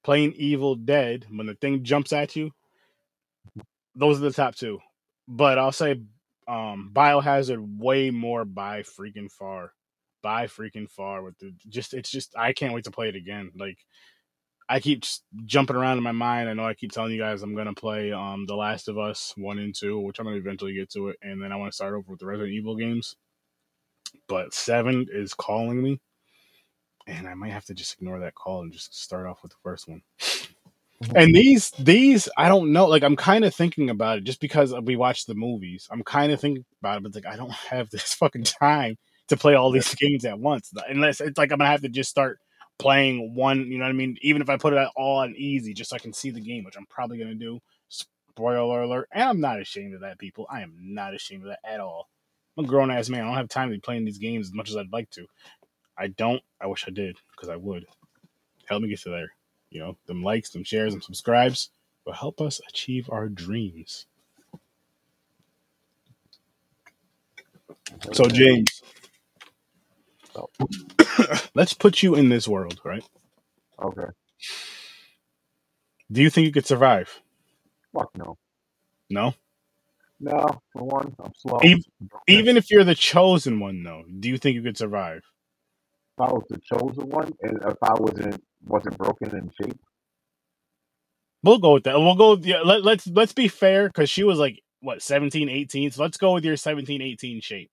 playing 0.03 0.33
Evil 0.33 0.73
Dead, 0.75 1.27
when 1.29 1.45
the 1.45 1.53
thing 1.53 1.83
jumps 1.83 2.11
at 2.11 2.35
you, 2.35 2.49
those 3.93 4.17
are 4.17 4.21
the 4.21 4.31
top 4.33 4.55
two. 4.55 4.79
But 5.27 5.59
I'll 5.59 5.71
say 5.71 6.01
um 6.47 6.89
Biohazard 6.91 7.77
way 7.77 8.09
more 8.09 8.45
by 8.45 8.81
freaking 8.81 9.31
far. 9.31 9.73
By 10.23 10.47
freaking 10.47 10.89
far 10.89 11.21
with 11.21 11.37
the 11.37 11.53
just 11.69 11.93
it's 11.93 12.09
just 12.09 12.35
I 12.35 12.51
can't 12.53 12.73
wait 12.73 12.85
to 12.85 12.91
play 12.91 13.09
it 13.09 13.15
again. 13.15 13.51
Like 13.55 13.77
I 14.67 14.79
keep 14.79 15.03
jumping 15.45 15.75
around 15.75 15.99
in 15.99 16.03
my 16.03 16.13
mind. 16.13 16.49
I 16.49 16.53
know 16.53 16.65
I 16.65 16.73
keep 16.73 16.91
telling 16.91 17.11
you 17.11 17.19
guys 17.19 17.43
I'm 17.43 17.55
gonna 17.55 17.75
play 17.75 18.11
um 18.11 18.47
The 18.47 18.55
Last 18.55 18.87
of 18.87 18.97
Us 18.97 19.35
one 19.37 19.59
and 19.59 19.75
two, 19.75 19.99
which 19.99 20.17
I'm 20.17 20.25
gonna 20.25 20.37
eventually 20.37 20.73
get 20.73 20.89
to 20.93 21.09
it, 21.09 21.17
and 21.21 21.43
then 21.43 21.51
I 21.51 21.57
want 21.57 21.71
to 21.71 21.75
start 21.75 21.93
over 21.93 22.09
with 22.09 22.19
the 22.19 22.25
Resident 22.25 22.55
Evil 22.55 22.75
games. 22.75 23.15
But 24.27 24.55
seven 24.55 25.05
is 25.11 25.35
calling 25.35 25.81
me, 25.83 26.01
and 27.07 27.27
I 27.27 27.33
might 27.33 27.51
have 27.51 27.65
to 27.65 27.73
just 27.73 27.93
ignore 27.93 28.19
that 28.19 28.35
call 28.35 28.61
and 28.61 28.71
just 28.71 28.99
start 28.99 29.27
off 29.27 29.41
with 29.43 29.51
the 29.51 29.57
first 29.63 29.87
one. 29.87 30.01
And 31.15 31.33
these, 31.33 31.71
these, 31.79 32.27
I 32.37 32.49
don't 32.49 32.73
know. 32.73 32.85
Like, 32.87 33.03
I'm 33.03 33.15
kind 33.15 33.45
of 33.45 33.55
thinking 33.55 33.89
about 33.89 34.17
it 34.17 34.25
just 34.25 34.41
because 34.41 34.73
we 34.83 34.97
watched 34.97 35.27
the 35.27 35.33
movies. 35.35 35.87
I'm 35.89 36.03
kind 36.03 36.31
of 36.31 36.41
thinking 36.41 36.65
about 36.81 36.97
it, 36.97 37.03
but 37.03 37.15
like, 37.15 37.25
I 37.25 37.37
don't 37.37 37.51
have 37.69 37.89
this 37.89 38.13
fucking 38.13 38.43
time 38.43 38.97
to 39.29 39.37
play 39.37 39.55
all 39.55 39.71
these 39.71 39.95
games 39.95 40.25
at 40.25 40.39
once. 40.39 40.71
Unless 40.87 41.21
it's 41.21 41.37
like 41.37 41.51
I'm 41.51 41.59
gonna 41.59 41.69
have 41.69 41.81
to 41.81 41.89
just 41.89 42.09
start 42.09 42.39
playing 42.77 43.33
one. 43.33 43.71
You 43.71 43.77
know 43.77 43.85
what 43.85 43.91
I 43.91 43.93
mean? 43.93 44.17
Even 44.21 44.41
if 44.41 44.49
I 44.49 44.57
put 44.57 44.73
it 44.73 44.89
all 44.95 45.19
on 45.19 45.35
easy, 45.37 45.73
just 45.73 45.91
so 45.91 45.95
I 45.95 45.99
can 45.99 46.13
see 46.13 46.31
the 46.31 46.41
game, 46.41 46.63
which 46.63 46.75
I'm 46.77 46.85
probably 46.87 47.17
gonna 47.17 47.35
do. 47.35 47.59
Spoiler 47.87 48.81
alert! 48.81 49.07
And 49.11 49.23
I'm 49.23 49.39
not 49.39 49.59
ashamed 49.59 49.95
of 49.95 50.01
that, 50.01 50.19
people. 50.19 50.47
I 50.49 50.61
am 50.61 50.73
not 50.77 51.13
ashamed 51.13 51.43
of 51.43 51.49
that 51.49 51.59
at 51.63 51.79
all. 51.79 52.09
I'm 52.57 52.65
a 52.65 52.67
grown 52.67 52.91
ass 52.91 53.09
man. 53.09 53.21
I 53.21 53.25
don't 53.25 53.35
have 53.35 53.49
time 53.49 53.69
to 53.69 53.75
be 53.75 53.81
playing 53.81 54.05
these 54.05 54.17
games 54.17 54.47
as 54.47 54.53
much 54.53 54.69
as 54.69 54.75
I'd 54.75 54.91
like 54.91 55.09
to. 55.11 55.25
I 55.99 56.07
don't. 56.07 56.41
I 56.61 56.67
wish 56.67 56.85
I 56.87 56.91
did 56.91 57.17
because 57.31 57.49
I 57.49 57.57
would. 57.57 57.85
Help 58.65 58.81
me 58.81 58.89
get 58.89 59.01
to 59.01 59.09
there. 59.09 59.33
You 59.69 59.81
know, 59.81 59.97
them 60.07 60.23
likes, 60.23 60.49
them 60.51 60.63
shares, 60.63 60.93
them 60.93 61.01
subscribes 61.01 61.69
will 62.05 62.13
help 62.13 62.41
us 62.41 62.61
achieve 62.69 63.09
our 63.11 63.27
dreams. 63.27 64.05
So, 68.13 68.25
James, 68.27 68.81
oh. 70.35 70.47
So, 70.59 71.25
let's 71.55 71.73
put 71.73 72.01
you 72.01 72.15
in 72.15 72.29
this 72.29 72.47
world, 72.47 72.79
right? 72.83 73.03
okay. 73.81 74.05
Do 76.11 76.21
you 76.21 76.29
think 76.29 76.45
you 76.45 76.53
could 76.53 76.65
survive? 76.65 77.21
Fuck 77.93 78.17
no. 78.17 78.37
No. 79.09 79.33
No, 80.19 80.61
for 80.73 80.83
one, 80.83 81.15
I'm 81.23 81.31
slow. 81.35 81.59
Even, 81.63 81.83
even 82.27 82.57
if 82.57 82.69
you're 82.69 82.83
the 82.83 82.95
chosen 82.95 83.59
one, 83.59 83.83
though, 83.83 84.03
do 84.19 84.29
you 84.29 84.37
think 84.37 84.55
you 84.55 84.61
could 84.61 84.77
survive? 84.77 85.23
If 86.19 86.29
I 86.29 86.33
was 86.33 86.43
the 86.49 86.59
chosen 86.59 87.09
one, 87.09 87.31
and 87.41 87.59
if 87.63 87.77
I 87.81 87.93
wasn't 87.93 88.43
wasn't 88.65 88.97
broken 88.97 89.35
in 89.35 89.51
shape, 89.61 89.79
We'll 91.43 91.59
go 91.59 91.73
with 91.73 91.83
that. 91.85 91.97
We'll 91.97 92.15
go. 92.15 92.31
With, 92.31 92.45
yeah, 92.45 92.61
let, 92.61 92.83
let's 92.83 93.07
let's 93.07 93.31
be 93.31 93.47
fair 93.47 93.87
because 93.87 94.09
she 94.09 94.23
was 94.23 94.39
like 94.39 94.61
what 94.81 95.01
17, 95.01 95.47
18. 95.47 95.91
So 95.91 96.01
let's 96.01 96.17
go 96.17 96.33
with 96.33 96.43
your 96.43 96.57
17, 96.57 97.01
18 97.01 97.41
shape, 97.41 97.71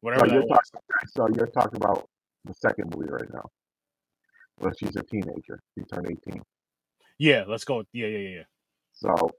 whatever 0.00 0.28
so 0.28 0.34
you're, 0.34 0.46
talking, 0.46 0.80
so 1.08 1.28
you're 1.34 1.46
talking 1.46 1.76
about 1.76 2.08
the 2.44 2.52
second 2.54 2.94
movie 2.94 3.10
right 3.10 3.32
now. 3.32 3.48
Well, 4.58 4.72
she's 4.78 4.96
a 4.96 5.02
teenager. 5.02 5.60
She 5.76 5.84
turned 5.84 6.08
18. 6.26 6.42
Yeah, 7.18 7.44
let's 7.48 7.64
go. 7.64 7.78
With, 7.78 7.86
yeah, 7.92 8.06
yeah, 8.06 8.18
yeah, 8.18 8.28
yeah. 8.28 8.42
So 8.92 9.30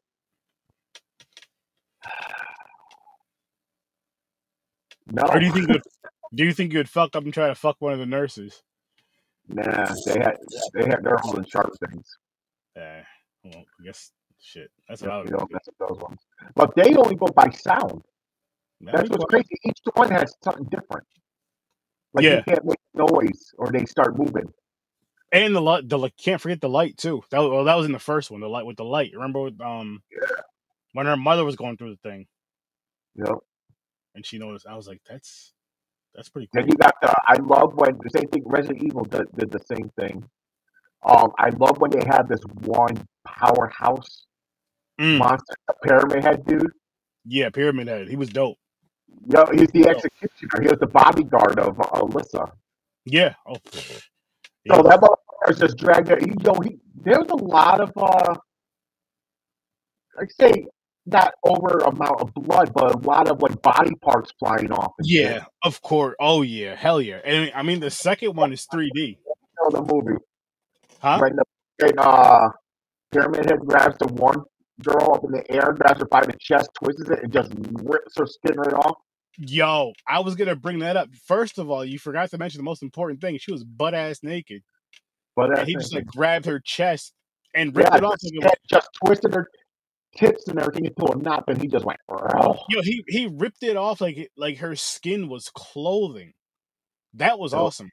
no, 5.11 5.23
Or 5.29 5.39
do 5.39 5.45
you 5.45 5.51
think? 5.51 5.69
You'd, 5.69 5.81
do 6.34 6.43
you 6.43 6.53
think 6.53 6.74
you'd 6.74 6.89
fuck 6.89 7.15
up 7.15 7.24
and 7.24 7.34
try 7.34 7.48
to 7.48 7.55
fuck 7.55 7.77
one 7.79 7.93
of 7.93 8.00
the 8.00 8.05
nurses? 8.05 8.62
nah, 9.50 9.93
they 10.05 10.19
had 10.19 10.38
they 10.74 10.86
had 10.86 11.03
they're 11.03 11.17
holding 11.22 11.46
sharp 11.46 11.72
things. 11.89 12.17
Uh, 12.75 13.01
well, 13.43 13.63
I 13.79 13.84
guess 13.86 14.12
shit. 14.39 14.69
That's 14.89 15.01
what 15.01 15.12
I 15.12 15.17
You 15.19 15.24
would 15.24 15.31
know, 15.31 15.38
do. 15.39 15.48
that's 15.51 15.69
those 15.79 16.00
ones. 16.01 16.19
But 16.55 16.75
they 16.75 16.93
only 16.96 17.15
go 17.15 17.27
by 17.27 17.50
sound. 17.51 18.03
That'd 18.81 19.00
That's 19.01 19.10
what's 19.10 19.22
cool. 19.24 19.27
crazy. 19.27 19.57
Each 19.63 19.79
one 19.96 20.12
has 20.12 20.36
something 20.43 20.65
different. 20.65 21.07
Like 22.13 22.25
Yeah. 22.25 22.38
you 22.38 22.43
can't 22.43 22.65
make 22.65 22.77
noise 22.93 23.53
or 23.57 23.72
they 23.72 23.86
start 23.86 24.17
moving. 24.17 24.51
And 25.31 25.55
the 25.55 25.62
light, 25.62 25.89
the 25.89 26.10
can't 26.17 26.39
forget 26.41 26.62
the 26.62 26.69
light 26.69 26.98
too. 26.98 27.22
That 27.31 27.39
was, 27.39 27.50
well, 27.51 27.63
that 27.65 27.75
was 27.75 27.86
in 27.86 27.91
the 27.91 28.00
first 28.00 28.29
one. 28.31 28.39
The 28.41 28.48
light 28.50 28.65
with 28.65 28.77
the 28.77 28.86
light. 28.86 29.12
Remember 29.13 29.41
with, 29.41 29.60
um 29.62 30.03
Yeah. 30.12 30.27
when 30.93 31.05
her 31.05 31.17
mother 31.17 31.43
was 31.46 31.55
going 31.55 31.77
through 31.77 31.91
the 31.91 32.10
thing 32.10 32.27
You 33.15 33.24
know. 33.24 33.41
and 34.13 34.25
she 34.25 34.38
noticed. 34.38 34.67
I 34.67 34.75
was 34.75 34.88
like, 34.88 35.01
that's 35.10 35.53
that's 36.17 36.29
pretty 36.29 36.50
cool. 36.53 36.63
Then 36.63 36.67
you 36.69 36.75
got 36.77 36.95
the. 37.01 37.13
I 37.27 37.36
love 37.43 37.75
when 37.75 37.97
the 38.03 38.09
same 38.12 38.29
thing. 38.29 38.43
Resident 38.45 38.83
Evil 38.83 39.05
did, 39.05 39.27
did 39.38 39.51
the 39.51 39.62
same 39.71 39.91
thing. 40.00 40.25
Um, 41.05 41.31
I 41.39 41.50
love 41.51 41.79
when 41.79 41.91
they 41.91 42.05
have 42.07 42.27
this 42.29 42.41
one 42.65 43.07
powerhouse 43.25 44.25
Mm, 45.00 45.19
monster, 45.19 45.55
pyramid 45.83 46.24
head 46.24 46.45
dude. 46.45 46.71
yeah, 47.25 47.50
Pyramid 47.50 47.88
Head. 47.88 48.09
He 48.09 48.15
was 48.15 48.29
dope. 48.29 48.57
Yo, 49.27 49.45
he's 49.53 49.69
the 49.74 49.88
Dope. 49.89 49.89
executioner. 49.89 50.62
He 50.63 50.69
was 50.69 50.79
the 50.79 50.88
bodyguard 50.88 51.59
of 51.59 51.79
uh, 51.79 52.01
Alessa. 52.01 52.51
Yeah. 53.05 53.36
Oh. 53.47 53.57
So 53.74 54.03
Yeah. 54.65 54.81
that 54.83 55.01
motherfucker's 55.01 55.59
just 55.59 55.77
dragged 55.77 56.09
it. 56.12 56.21
He, 56.21 56.33
yo, 56.43 56.53
he, 56.62 56.77
there's 57.03 57.27
a 57.29 57.36
lot 57.36 57.81
of, 57.81 57.91
uh, 57.97 58.36
like 60.17 60.31
say, 60.31 60.67
not 61.07 61.33
over 61.45 61.79
amount 61.79 62.21
of 62.21 62.33
blood, 62.33 62.71
but 62.73 62.95
a 62.95 62.97
lot 63.07 63.29
of 63.29 63.41
like 63.41 63.61
body 63.61 63.95
parts 64.01 64.31
flying 64.39 64.71
off. 64.71 64.93
And 64.99 65.07
shit. 65.07 65.23
Yeah, 65.23 65.45
of 65.63 65.81
course. 65.81 66.15
Oh 66.19 66.41
yeah, 66.41 66.75
hell 66.75 67.01
yeah. 67.01 67.19
And 67.25 67.51
I 67.55 67.63
mean, 67.63 67.79
the 67.79 67.89
second 67.91 68.35
one 68.35 68.53
is 68.53 68.67
3D, 68.71 68.89
You 68.95 69.15
know 69.63 69.69
the 69.71 69.93
movie. 69.93 70.19
huh? 71.01 71.19
When 71.21 71.35
the 71.35 71.43
when, 71.79 71.99
uh, 71.99 72.49
Pyramid 73.11 73.45
Head 73.45 73.59
grabs 73.65 73.97
the 73.99 74.07
one 74.07 74.43
girl 74.83 75.13
up 75.15 75.23
in 75.23 75.31
the 75.31 75.49
air, 75.51 75.73
grabs 75.73 75.99
her 76.01 76.05
by 76.07 76.21
the 76.21 76.33
chest, 76.39 76.69
twists 76.81 77.09
it, 77.09 77.23
and 77.23 77.31
just 77.33 77.51
rips 77.83 78.17
her 78.17 78.27
skin 78.27 78.57
right 78.57 78.73
off. 78.73 78.97
Yo, 79.39 79.93
I 80.07 80.19
was 80.19 80.35
gonna 80.35 80.55
bring 80.55 80.79
that 80.79 80.97
up. 80.97 81.09
First 81.27 81.59
of 81.59 81.69
all, 81.69 81.85
you 81.85 81.99
forgot 81.99 82.29
to 82.31 82.37
mention 82.37 82.59
the 82.59 82.63
most 82.63 82.83
important 82.83 83.21
thing. 83.21 83.37
She 83.39 83.51
was 83.51 83.63
butt 83.63 83.93
ass 83.93 84.19
naked, 84.23 84.63
But 85.35 85.65
he 85.67 85.75
just 85.75 85.93
like 85.93 86.05
grabbed 86.07 86.45
her 86.47 86.59
chest 86.59 87.13
and 87.53 87.75
ripped 87.75 87.89
yeah, 87.91 87.97
it 87.97 88.03
off. 88.03 88.15
just, 88.19 88.55
just 88.69 88.89
twisted 89.05 89.33
her 89.35 89.47
tits 90.15 90.47
and 90.47 90.59
everything 90.59 90.85
into 90.85 91.05
a 91.05 91.15
knot, 91.15 91.43
and 91.47 91.61
he 91.61 91.67
just 91.67 91.85
went, 91.85 91.99
oh, 92.09 92.55
yo, 92.69 92.81
he 92.81 93.03
he 93.07 93.27
ripped 93.31 93.63
it 93.63 93.77
off 93.77 94.01
like 94.01 94.17
it, 94.17 94.31
like 94.37 94.57
her 94.59 94.75
skin 94.75 95.29
was 95.29 95.49
clothing. 95.53 96.33
That 97.13 97.39
was 97.39 97.53
Oh, 97.53 97.65
awesome. 97.65 97.89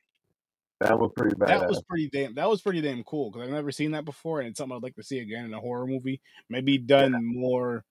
that 0.80 0.98
was 0.98 1.10
pretty 1.16 1.34
bad. 1.36 1.48
That 1.48 1.68
was 1.68 1.82
pretty 1.88 2.08
damn. 2.12 2.34
That 2.34 2.48
was 2.48 2.60
pretty 2.62 2.80
damn 2.80 3.04
cool 3.04 3.30
because 3.30 3.46
I've 3.46 3.54
never 3.54 3.72
seen 3.72 3.92
that 3.92 4.04
before, 4.04 4.40
and 4.40 4.48
it's 4.48 4.58
something 4.58 4.76
I'd 4.76 4.82
like 4.82 4.96
to 4.96 5.02
see 5.02 5.18
again 5.18 5.44
in 5.46 5.54
a 5.54 5.60
horror 5.60 5.86
movie. 5.86 6.20
Maybe 6.50 6.78
done 6.78 7.14
more 7.22 7.84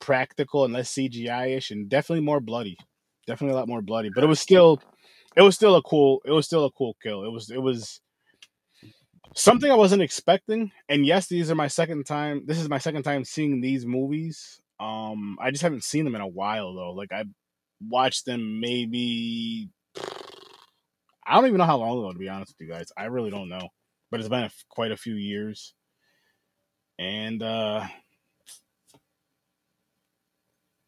practical 0.00 0.64
and 0.64 0.74
less 0.74 0.92
CGI 0.92 1.56
ish, 1.56 1.70
and 1.70 1.88
definitely 1.88 2.24
more 2.24 2.40
bloody. 2.40 2.76
Definitely 3.26 3.54
a 3.56 3.58
lot 3.58 3.68
more 3.68 3.82
bloody, 3.82 4.10
but 4.14 4.22
it 4.22 4.28
was 4.28 4.38
still, 4.40 4.80
it 5.36 5.42
was 5.42 5.54
still 5.56 5.74
a 5.76 5.82
cool. 5.82 6.20
It 6.24 6.30
was 6.32 6.46
still 6.46 6.64
a 6.64 6.70
cool 6.72 6.96
kill. 7.02 7.24
It 7.24 7.30
was. 7.32 7.50
It 7.50 7.60
was 7.62 8.00
something 9.36 9.70
I 9.70 9.76
wasn't 9.76 10.02
expecting. 10.02 10.72
And 10.88 11.06
yes, 11.06 11.28
these 11.28 11.50
are 11.50 11.54
my 11.54 11.68
second 11.68 12.06
time. 12.06 12.42
This 12.46 12.58
is 12.58 12.68
my 12.68 12.78
second 12.78 13.04
time 13.04 13.24
seeing 13.24 13.60
these 13.60 13.86
movies. 13.86 14.60
Um, 14.80 15.38
I 15.40 15.50
just 15.50 15.62
haven't 15.62 15.84
seen 15.84 16.04
them 16.04 16.16
in 16.16 16.20
a 16.20 16.26
while 16.26 16.74
though. 16.74 16.92
Like 16.92 17.12
I 17.12 17.24
watched 17.80 18.26
them 18.26 18.60
maybe. 18.60 19.70
I 21.26 21.34
don't 21.34 21.46
even 21.46 21.58
know 21.58 21.64
how 21.64 21.78
long 21.78 21.98
ago 21.98 22.12
to 22.12 22.18
be 22.18 22.28
honest 22.28 22.54
with 22.58 22.66
you 22.66 22.72
guys. 22.72 22.92
I 22.96 23.04
really 23.04 23.30
don't 23.30 23.48
know, 23.48 23.68
but 24.10 24.20
it's 24.20 24.28
been 24.28 24.48
quite 24.68 24.92
a 24.92 24.96
few 24.96 25.14
years. 25.14 25.74
And 26.98 27.42
uh 27.42 27.86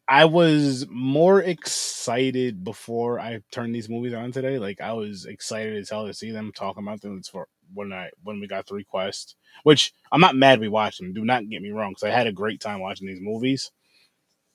I 0.07 0.25
was 0.25 0.87
more 0.89 1.39
excited 1.39 2.63
before 2.63 3.19
I 3.19 3.41
turned 3.51 3.75
these 3.75 3.89
movies 3.89 4.13
on 4.13 4.31
today. 4.31 4.57
Like 4.57 4.81
I 4.81 4.93
was 4.93 5.25
excited 5.25 5.77
as 5.77 5.91
hell 5.91 6.07
to 6.07 6.13
see 6.15 6.31
them, 6.31 6.51
talking 6.51 6.81
about 6.83 7.01
them. 7.01 7.21
For 7.21 7.47
when 7.73 7.93
I 7.93 8.09
when 8.23 8.39
we 8.39 8.47
got 8.47 8.67
the 8.67 8.75
request, 8.75 9.35
which 9.63 9.93
I'm 10.11 10.21
not 10.21 10.35
mad 10.35 10.59
we 10.59 10.67
watched 10.67 10.99
them. 10.99 11.13
Do 11.13 11.25
not 11.25 11.47
get 11.49 11.61
me 11.61 11.71
wrong, 11.71 11.91
because 11.91 12.03
I 12.03 12.11
had 12.11 12.27
a 12.27 12.31
great 12.31 12.59
time 12.59 12.79
watching 12.79 13.07
these 13.07 13.21
movies. 13.21 13.71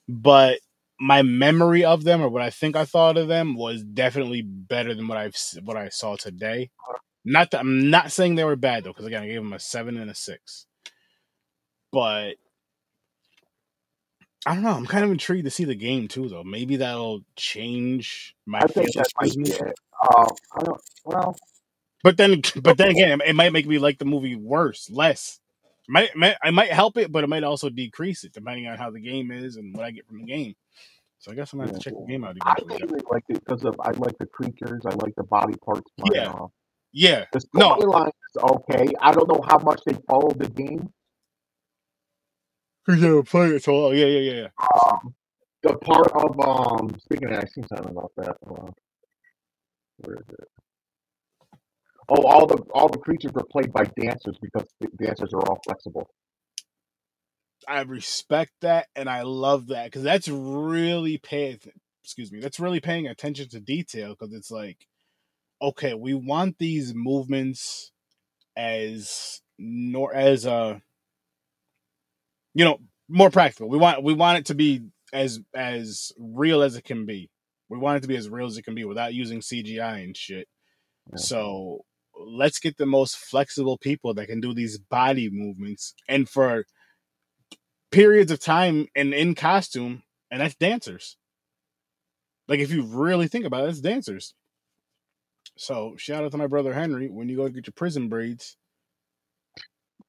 But 0.09 0.61
my 1.01 1.23
memory 1.23 1.85
of 1.85 2.05
them, 2.05 2.23
or 2.23 2.29
what 2.29 2.43
I 2.43 2.51
think 2.51 2.77
I 2.77 2.85
thought 2.85 3.17
of 3.17 3.29
them, 3.29 3.57
was 3.57 3.83
definitely 3.83 4.43
better 4.43 4.95
than 4.95 5.09
what 5.09 5.19
I've 5.19 5.37
what 5.65 5.77
I 5.77 5.89
saw 5.89 6.17
today. 6.17 6.71
Not 7.25 7.51
that 7.53 7.61
I'm 7.61 7.91
not 7.91 8.13
saying 8.13 8.35
they 8.35 8.45
were 8.45 8.57
bad 8.57 8.85
though, 8.85 8.91
because 8.91 9.07
again 9.07 9.23
I 9.23 9.29
gave 9.29 9.43
them 9.43 9.53
a 9.53 9.59
seven 9.59 9.97
and 9.97 10.11
a 10.11 10.15
six. 10.15 10.67
But 11.91 12.35
I 14.47 14.55
don't 14.55 14.63
know. 14.63 14.73
I'm 14.73 14.87
kind 14.87 15.05
of 15.05 15.11
intrigued 15.11 15.45
to 15.47 15.51
see 15.51 15.65
the 15.65 15.75
game 15.75 16.07
too, 16.07 16.29
though. 16.29 16.45
Maybe 16.45 16.77
that'll 16.77 17.23
change 17.35 18.35
my 18.45 18.59
I 18.59 18.67
think 18.67 18.93
that 18.95 19.07
might 19.21 19.35
be 19.35 19.51
it. 19.51 19.75
Uh, 20.03 20.27
I 20.59 20.63
don't. 20.63 20.81
Well, 21.05 21.37
But 22.05 22.19
then, 22.19 22.43
but 22.63 22.79
then 22.79 22.91
again, 22.91 23.21
it 23.27 23.35
might 23.35 23.53
make 23.55 23.67
me 23.67 23.79
like 23.79 23.99
the 23.99 24.05
movie 24.07 24.37
worse, 24.37 24.91
less. 24.91 25.41
Might, 25.89 26.15
might 26.17 26.37
I 26.45 26.51
might 26.53 26.71
help 26.73 26.99
it, 26.99 27.11
but 27.13 27.25
it 27.25 27.29
might 27.29 27.45
also 27.45 27.71
decrease 27.71 28.25
it 28.25 28.35
depending 28.35 28.69
on 28.69 28.79
how 28.79 28.91
the 28.91 29.01
game 29.01 29.33
is 29.33 29.57
and 29.57 29.75
what 29.77 29.87
I 29.87 29.93
get 29.93 30.07
from 30.07 30.19
the 30.21 30.27
game. 30.27 30.55
So 31.19 31.33
I 31.33 31.37
guess 31.37 31.53
I'm 31.53 31.61
gonna 31.61 31.71
have 31.73 31.79
to 31.81 31.85
check 31.85 31.95
the 31.99 32.13
game 32.13 32.25
out 32.25 32.37
I 32.43 32.55
eventually. 32.61 32.81
mainly 32.89 33.01
like 33.11 33.25
it 33.31 33.45
because 33.45 33.65
of 33.65 33.75
I 33.81 33.93
like 33.93 34.19
the 34.19 34.27
creatures. 34.27 34.83
I 34.87 34.95
like 34.97 35.15
the 35.17 35.25
body 35.25 35.55
parts 35.65 35.91
Yeah. 36.15 36.29
off. 36.29 36.53
Yeah, 36.93 37.25
The 37.33 37.41
No. 37.55 37.77
storyline 37.77 38.09
is 38.09 38.43
okay. 38.43 38.87
I 39.01 39.13
don't 39.13 39.29
know 39.29 39.43
how 39.49 39.59
much 39.59 39.81
they 39.87 39.95
follow 40.09 40.31
the 40.31 40.49
game. 40.49 40.93
yeah, 42.89 43.23
play 43.27 43.49
it. 43.57 43.65
So 43.65 43.93
yeah, 43.93 44.07
yeah, 44.07 44.19
yeah, 44.21 44.43
yeah. 44.43 44.49
Um, 44.87 45.15
the 45.63 45.77
part 45.79 46.13
of 46.13 46.41
um. 46.41 46.97
Speaking 47.01 47.31
of, 47.33 47.39
I 47.39 47.45
seen 47.47 47.67
something 47.69 47.91
about 47.91 48.13
that. 48.19 48.37
Uh, 48.47 48.71
where 49.99 50.17
is 50.17 50.29
it? 50.31 50.49
Oh, 52.09 52.27
all 52.27 52.47
the 52.47 52.59
all 52.75 52.89
the 52.89 52.99
creatures 52.99 53.33
were 53.33 53.45
played 53.45 53.73
by 53.73 53.85
dancers 53.99 54.37
because 54.41 54.67
the 54.81 54.89
dancers 55.03 55.33
are 55.33 55.41
all 55.49 55.61
flexible. 55.65 56.09
I 57.67 57.81
respect 57.83 58.53
that 58.61 58.89
and 58.95 59.09
I 59.09 59.23
love 59.23 59.69
that 59.69 59.87
because 59.87 60.03
that's 60.03 60.29
really 60.29 61.19
paying. 61.19 61.59
Excuse 62.03 62.31
me, 62.31 62.41
that's 62.41 62.61
really 62.61 62.81
paying 62.81 63.07
attention 63.07 63.49
to 63.51 63.61
detail 63.61 64.11
because 64.11 64.35
it's 64.35 64.51
like, 64.51 64.87
okay, 65.63 65.95
we 65.95 66.13
want 66.13 66.59
these 66.59 66.95
movements 66.95 67.93
as 68.57 69.41
nor 69.59 70.15
as 70.15 70.47
uh, 70.47 70.79
you 72.55 72.65
know, 72.65 72.79
more 73.09 73.31
practical. 73.31 73.69
We 73.69 73.79
want 73.79 74.03
we 74.03 74.15
want 74.15 74.39
it 74.39 74.47
to 74.47 74.55
be 74.55 74.83
as 75.13 75.41
as 75.55 76.13
real 76.19 76.63
as 76.63 76.77
it 76.77 76.85
can 76.85 77.07
be. 77.07 77.31
We 77.69 77.79
want 77.79 77.99
it 77.99 78.01
to 78.03 78.09
be 78.09 78.17
as 78.17 78.29
real 78.29 78.47
as 78.47 78.59
it 78.59 78.63
can 78.63 78.75
be 78.75 78.85
without 78.85 79.15
using 79.15 79.41
CGI 79.41 80.05
and 80.05 80.17
shit. 80.17 80.47
Yeah. 81.11 81.17
So 81.17 81.85
let's 82.19 82.59
get 82.59 82.77
the 82.77 82.87
most 82.87 83.17
flexible 83.17 83.79
people 83.79 84.15
that 84.15 84.27
can 84.27 84.41
do 84.41 84.55
these 84.55 84.79
body 84.79 85.29
movements 85.31 85.95
and 86.09 86.29
for 86.29 86.65
periods 87.91 88.33
of 88.33 88.41
time 88.41 88.87
and 88.95 89.15
in 89.15 89.35
costume, 89.35 90.03
and 90.31 90.41
that's 90.41 90.57
dancers. 90.57 91.17
Like 92.49 92.61
if 92.61 92.71
you 92.71 92.83
really 92.83 93.29
think 93.29 93.45
about 93.45 93.65
it, 93.65 93.71
it's 93.71 93.81
dancers. 93.81 94.35
So 95.57 95.95
shout 95.97 96.25
out 96.25 96.33
to 96.33 96.39
my 96.39 96.47
brother 96.47 96.75
Henry. 96.75 97.09
When 97.09 97.29
you 97.29 97.37
go 97.37 97.47
to 97.47 97.53
get 97.53 97.67
your 97.67 97.73
prison 97.73 98.09
braids, 98.09 98.57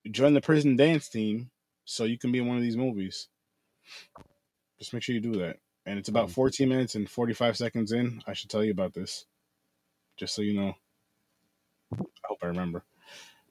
join 0.09 0.33
the 0.33 0.41
prison 0.41 0.75
dance 0.75 1.07
team 1.09 1.51
so 1.85 2.03
you 2.03 2.17
can 2.17 2.31
be 2.31 2.39
in 2.39 2.47
one 2.47 2.57
of 2.57 2.63
these 2.63 2.77
movies. 2.77 3.27
Just 4.79 4.93
make 4.93 5.03
sure 5.03 5.15
you 5.15 5.21
do 5.21 5.39
that. 5.39 5.57
And 5.85 6.00
it's 6.00 6.09
about 6.09 6.31
14 6.31 6.67
minutes 6.67 6.95
and 6.95 7.09
45 7.09 7.55
seconds 7.55 7.91
in. 7.91 8.21
I 8.25 8.33
should 8.33 8.50
tell 8.50 8.63
you 8.63 8.71
about 8.71 8.93
this. 8.93 9.25
Just 10.17 10.33
so 10.33 10.41
you 10.41 10.59
know. 10.59 10.74
I 11.94 11.98
hope 12.27 12.39
I 12.44 12.48
remember. 12.48 12.84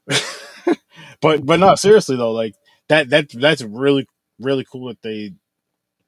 but 1.20 1.44
but 1.46 1.60
no, 1.60 1.74
seriously 1.74 2.16
though, 2.16 2.32
like 2.32 2.54
that 2.88 3.10
that 3.10 3.30
that's 3.30 3.62
really 3.62 4.06
really 4.38 4.64
cool 4.70 4.88
that 4.88 5.02
they 5.02 5.32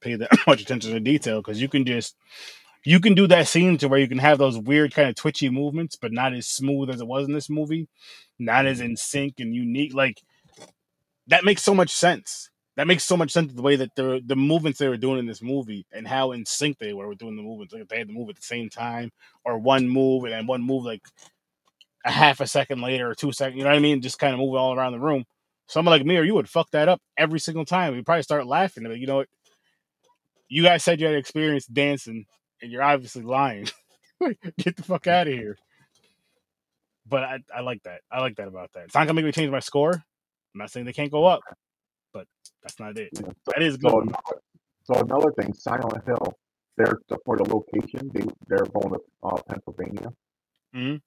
pay 0.01 0.15
that 0.15 0.29
much 0.47 0.61
attention 0.61 0.93
to 0.93 0.99
detail 0.99 1.41
because 1.41 1.61
you 1.61 1.69
can 1.69 1.85
just 1.85 2.15
you 2.85 2.99
can 2.99 3.15
do 3.15 3.27
that 3.27 3.47
scene 3.47 3.77
to 3.79 3.87
where 3.87 3.99
you 3.99 4.07
can 4.07 4.19
have 4.19 4.37
those 4.37 4.57
weird 4.57 4.93
kind 4.93 5.09
of 5.09 5.15
twitchy 5.15 5.49
movements, 5.49 5.95
but 5.95 6.13
not 6.13 6.33
as 6.33 6.47
smooth 6.47 6.89
as 6.89 7.01
it 7.01 7.07
was 7.07 7.27
in 7.27 7.33
this 7.33 7.49
movie, 7.49 7.87
not 8.39 8.65
as 8.65 8.79
in 8.79 8.95
sync 8.95 9.39
and 9.39 9.53
unique. 9.53 9.93
Like 9.93 10.21
that 11.27 11.43
makes 11.43 11.63
so 11.63 11.73
much 11.73 11.89
sense. 11.89 12.49
That 12.75 12.87
makes 12.87 13.03
so 13.03 13.17
much 13.17 13.31
sense 13.31 13.53
the 13.53 13.61
way 13.63 13.75
that 13.75 13.95
the 13.95 14.21
the 14.25 14.35
movements 14.35 14.77
they 14.79 14.87
were 14.87 14.97
doing 14.97 15.19
in 15.19 15.25
this 15.25 15.41
movie 15.41 15.85
and 15.91 16.07
how 16.07 16.31
in 16.31 16.45
sync 16.45 16.77
they 16.77 16.93
were 16.93 17.07
with 17.07 17.17
doing 17.17 17.35
the 17.35 17.41
movements. 17.41 17.73
Like 17.73 17.87
they 17.87 17.97
had 17.97 18.07
to 18.07 18.13
move 18.13 18.29
at 18.29 18.35
the 18.35 18.41
same 18.41 18.69
time, 18.69 19.11
or 19.43 19.57
one 19.57 19.89
move 19.89 20.23
and 20.25 20.33
then 20.33 20.45
one 20.47 20.61
move 20.61 20.85
like 20.85 21.01
a 22.07 22.11
half 22.11 22.39
a 22.39 22.47
second 22.47 22.81
later 22.81 23.09
or 23.09 23.15
two 23.15 23.31
seconds. 23.31 23.57
You 23.57 23.63
know 23.63 23.69
what 23.69 23.77
I 23.77 23.81
mean? 23.81 24.01
Just 24.01 24.19
kind 24.19 24.33
of 24.33 24.39
move 24.39 24.55
all 24.55 24.73
around 24.73 24.93
the 24.93 24.99
room. 24.99 25.25
Someone 25.67 25.91
like 25.91 26.05
me 26.05 26.17
or 26.17 26.23
you 26.23 26.33
would 26.35 26.49
fuck 26.49 26.71
that 26.71 26.87
up 26.89 27.01
every 27.17 27.39
single 27.39 27.65
time. 27.65 27.93
We'd 27.93 28.05
probably 28.05 28.23
start 28.23 28.47
laughing. 28.47 28.85
You 28.85 29.05
know 29.07 29.17
what? 29.17 29.27
You 30.47 30.63
guys 30.63 30.83
said 30.83 31.01
you 31.01 31.07
had 31.07 31.15
experience 31.15 31.65
dancing, 31.65 32.25
and 32.61 32.71
you're 32.71 32.83
obviously 32.83 33.23
lying. 33.23 33.67
Get 34.57 34.77
the 34.77 34.83
fuck 34.83 35.05
out 35.07 35.27
of 35.27 35.33
here. 35.33 35.57
But 37.05 37.23
I, 37.23 37.39
I 37.55 37.61
like 37.61 37.83
that. 37.83 38.01
I 38.11 38.21
like 38.21 38.35
that 38.37 38.47
about 38.47 38.71
that. 38.73 38.85
It's 38.85 38.95
not 38.95 39.01
gonna 39.07 39.13
make 39.15 39.25
me 39.25 39.31
change 39.33 39.51
my 39.51 39.59
score. 39.59 39.91
I'm 39.93 40.01
not 40.59 40.71
saying 40.71 40.85
they 40.85 40.93
can't 40.93 41.11
go 41.11 41.25
up, 41.25 41.41
but 42.13 42.27
that's 42.63 42.79
not 42.79 42.97
it. 42.97 43.09
That 43.47 43.61
is 43.61 43.77
good. 43.77 43.91
So 43.91 44.01
another, 44.01 44.41
so 44.83 44.93
another 44.95 45.31
thing, 45.33 45.53
Silent 45.53 46.03
Hill. 46.05 46.33
They're 46.77 46.97
for 47.25 47.37
the 47.37 47.43
location. 47.43 48.09
They 48.13 48.23
they're 48.47 48.65
going 48.65 48.89
to 48.93 48.99
uh, 49.23 49.41
Pennsylvania, 49.49 50.09
Mhm. 50.75 51.01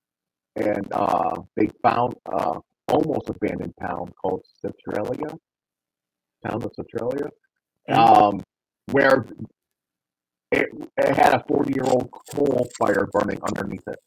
And 0.57 0.87
uh, 0.93 1.37
they 1.57 1.69
found 1.83 2.15
uh, 2.27 2.59
almost 2.89 3.29
abandoned 3.29 3.75
town 3.81 4.11
called 4.21 4.43
Centralia, 4.61 5.35
town 6.47 6.63
of 6.63 6.73
Centralia, 6.75 7.29
Mhm. 7.89 7.97
um, 7.97 8.43
where 8.93 9.27
it, 10.53 10.67
it 10.97 11.17
had 11.17 11.35
a 11.35 11.45
forty 11.49 11.73
year 11.75 11.85
old 11.85 12.11
coal 12.35 12.69
fire 12.79 13.07
burning 13.13 13.39
underneath 13.43 13.87
it, 13.87 13.99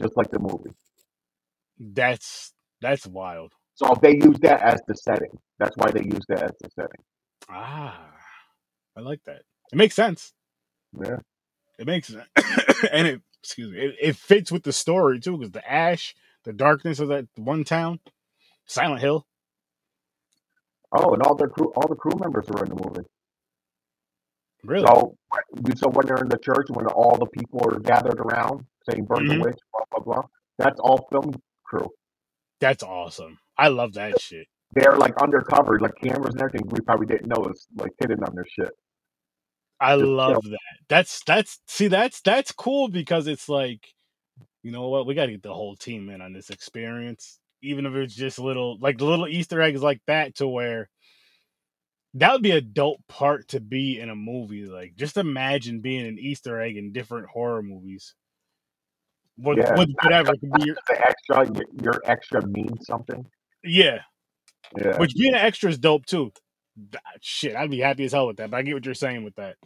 just 0.00 0.16
like 0.16 0.30
the 0.30 0.38
movie. 0.38 0.70
That's 1.78 2.52
that's 2.80 3.06
wild. 3.06 3.52
So 3.74 3.94
they 4.00 4.14
used 4.16 4.42
that 4.42 4.62
as 4.62 4.80
the 4.86 4.94
setting. 4.94 5.30
That's 5.58 5.76
why 5.76 5.90
they 5.90 6.02
used 6.04 6.24
that 6.28 6.42
as 6.42 6.52
the 6.60 6.70
setting. 6.74 7.02
Ah, 7.48 8.10
I 8.96 9.00
like 9.00 9.20
that. 9.26 9.42
It 9.72 9.76
makes 9.76 9.94
sense. 9.94 10.32
Yeah. 11.04 11.16
It 11.78 11.86
makes 11.86 12.08
sense, 12.08 12.28
and 12.92 13.06
it 13.06 13.22
excuse 13.48 13.72
me, 13.72 13.78
it, 13.78 13.96
it 13.98 14.16
fits 14.16 14.52
with 14.52 14.62
the 14.62 14.74
story 14.74 15.18
too, 15.20 15.38
because 15.38 15.52
the 15.52 15.70
ash, 15.70 16.14
the 16.44 16.52
darkness 16.52 17.00
of 17.00 17.08
that 17.08 17.26
one 17.34 17.64
town, 17.64 17.98
Silent 18.66 19.00
Hill. 19.00 19.26
Oh, 20.92 21.14
and 21.14 21.22
all 21.22 21.34
the 21.34 21.48
crew, 21.48 21.72
all 21.74 21.88
the 21.88 21.96
crew 21.96 22.12
members 22.20 22.44
were 22.48 22.62
in 22.64 22.68
the 22.68 22.74
movie. 22.74 23.08
Really? 24.64 24.86
So, 24.86 25.16
so 25.76 25.88
when 25.88 26.06
they're 26.06 26.18
in 26.18 26.28
the 26.28 26.38
church, 26.38 26.66
when 26.68 26.86
all 26.88 27.16
the 27.16 27.26
people 27.26 27.60
are 27.64 27.78
gathered 27.78 28.20
around 28.20 28.66
saying 28.88 29.04
"burn 29.06 29.24
Mhm. 29.24 29.38
the 29.38 29.44
witch," 29.44 29.58
blah 29.72 29.84
blah 29.92 30.00
blah, 30.04 30.22
that's 30.58 30.78
all 30.80 31.08
film 31.10 31.34
crew. 31.64 31.88
That's 32.60 32.82
awesome. 32.82 33.38
I 33.56 33.68
love 33.68 33.94
that 33.94 34.20
shit. 34.20 34.46
They're 34.72 34.96
like 34.96 35.16
undercover, 35.22 35.78
like 35.80 35.94
cameras 36.02 36.34
and 36.34 36.42
everything. 36.42 36.68
We 36.68 36.80
probably 36.80 37.06
didn't 37.06 37.28
know 37.28 37.36
notice, 37.36 37.66
like 37.76 37.92
hidden 37.98 38.22
on 38.24 38.34
their 38.34 38.44
shit. 38.44 38.70
I 39.80 39.94
love 39.94 40.42
that. 40.44 40.58
That's 40.88 41.22
that's 41.24 41.60
see 41.68 41.88
that's 41.88 42.20
that's 42.22 42.52
cool 42.52 42.88
because 42.88 43.26
it's 43.26 43.48
like, 43.48 43.86
you 44.62 44.72
know 44.72 44.88
what, 44.88 45.06
we 45.06 45.14
gotta 45.14 45.32
get 45.32 45.42
the 45.42 45.54
whole 45.54 45.76
team 45.76 46.08
in 46.10 46.20
on 46.20 46.32
this 46.32 46.50
experience. 46.50 47.38
Even 47.62 47.86
if 47.86 47.94
it's 47.94 48.14
just 48.14 48.38
little 48.38 48.78
like 48.80 49.00
little 49.00 49.26
Easter 49.28 49.60
eggs 49.60 49.82
like 49.82 50.00
that 50.06 50.36
to 50.36 50.48
where 50.48 50.88
that 52.14 52.32
would 52.32 52.42
be 52.42 52.52
a 52.52 52.60
dope 52.60 53.00
part 53.08 53.48
to 53.48 53.60
be 53.60 54.00
in 54.00 54.10
a 54.10 54.16
movie. 54.16 54.64
Like 54.66 54.94
just 54.96 55.16
imagine 55.16 55.80
being 55.80 56.06
an 56.06 56.18
Easter 56.18 56.60
egg 56.60 56.76
in 56.76 56.92
different 56.92 57.28
horror 57.28 57.62
movies. 57.62 58.14
With, 59.36 59.58
Yeah. 59.58 59.74
whatever 60.02 60.32
could 60.32 60.52
be 60.52 60.64
your, 60.66 60.76
The 60.88 61.06
extra, 61.08 61.46
your, 61.54 61.64
your 61.82 62.02
extra 62.04 62.44
means 62.46 62.86
something. 62.86 63.24
yeah. 63.62 64.00
Yeah. 64.76 64.98
Which 64.98 65.14
being 65.14 65.34
an 65.34 65.40
extra 65.40 65.70
is 65.70 65.78
dope 65.78 66.06
too. 66.06 66.32
Shit, 67.20 67.56
I'd 67.56 67.70
be 67.70 67.80
happy 67.80 68.04
as 68.04 68.12
hell 68.12 68.26
with 68.26 68.36
that. 68.38 68.50
But 68.50 68.58
I 68.58 68.62
get 68.62 68.74
what 68.74 68.84
you're 68.84 68.94
saying 68.94 69.24
with 69.24 69.34
that. 69.36 69.56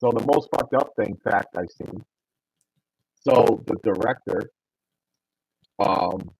So 0.00 0.10
the 0.10 0.24
most 0.26 0.48
fucked 0.54 0.74
up 0.74 0.90
thing 0.96 1.16
fact 1.22 1.56
I've 1.56 1.70
seen. 1.70 2.04
So 3.26 3.62
the 3.66 3.76
director, 3.84 4.50
um, 5.78 6.30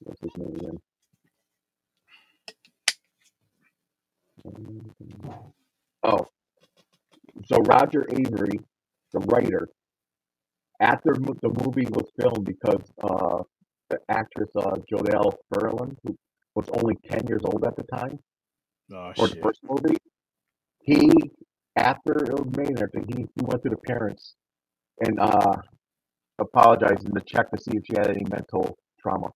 what's 0.00 0.20
his 0.20 0.32
name 0.36 0.56
again? 0.56 0.78
Oh, 6.02 6.26
so 7.46 7.58
Roger 7.58 8.04
Avary, 8.10 8.58
the 9.12 9.20
writer, 9.20 9.68
after 10.80 11.12
the 11.14 11.48
movie 11.64 11.86
was 11.90 12.08
filmed, 12.20 12.44
because 12.44 12.82
uh, 13.02 13.42
the 13.90 13.98
actress 14.08 14.50
uh, 14.56 14.76
Jodelle 14.92 15.34
Ferland, 15.52 15.96
who 16.04 16.16
was 16.56 16.68
only 16.72 16.96
ten 17.10 17.26
years 17.26 17.42
old 17.44 17.64
at 17.64 17.76
the 17.76 17.84
time 17.84 18.18
Oh 18.92 19.12
for 19.16 19.28
the 19.28 19.36
first 19.42 19.60
movie, 19.64 19.96
he 20.80 21.10
after 21.76 22.12
it 22.24 22.32
was 22.32 22.56
made 22.56 22.68
and 22.68 22.82
everything, 22.82 23.04
he, 23.16 23.22
he 23.34 23.44
went 23.44 23.62
to 23.64 23.68
the 23.68 23.76
parents 23.76 24.34
and 25.00 25.18
uh 25.20 25.56
apologizing 26.38 27.12
to 27.14 27.20
check 27.26 27.50
to 27.50 27.60
see 27.60 27.76
if 27.76 27.84
she 27.86 27.94
had 27.96 28.08
any 28.08 28.24
mental 28.30 28.76
trauma 29.00 29.28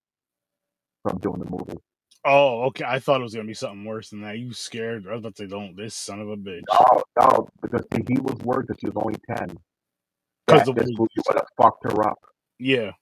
from 1.02 1.18
doing 1.18 1.40
the 1.40 1.50
movie. 1.50 1.78
Oh, 2.24 2.64
okay. 2.66 2.84
I 2.86 2.98
thought 2.98 3.20
it 3.20 3.24
was 3.24 3.34
gonna 3.34 3.46
be 3.46 3.54
something 3.54 3.84
worse 3.84 4.10
than 4.10 4.20
that. 4.22 4.38
You 4.38 4.52
scared? 4.52 5.06
I 5.08 5.12
was 5.12 5.20
about 5.20 5.36
to 5.36 5.42
say, 5.44 5.48
"Don't 5.48 5.76
this 5.76 5.94
son 5.94 6.20
of 6.20 6.28
a 6.28 6.36
bitch." 6.36 6.62
Oh 6.70 7.02
no, 7.18 7.48
because 7.62 7.82
he 8.06 8.20
was 8.20 8.36
worried 8.44 8.68
that 8.68 8.78
she 8.80 8.86
was 8.86 8.96
only 8.96 9.18
ten. 9.26 9.58
Because 10.46 10.66
this 10.74 10.86
the- 10.86 10.96
movie 10.96 11.20
would 11.26 11.36
have 11.36 11.48
fucked 11.60 11.84
her 11.84 12.06
up. 12.08 12.18
Yeah. 12.58 12.92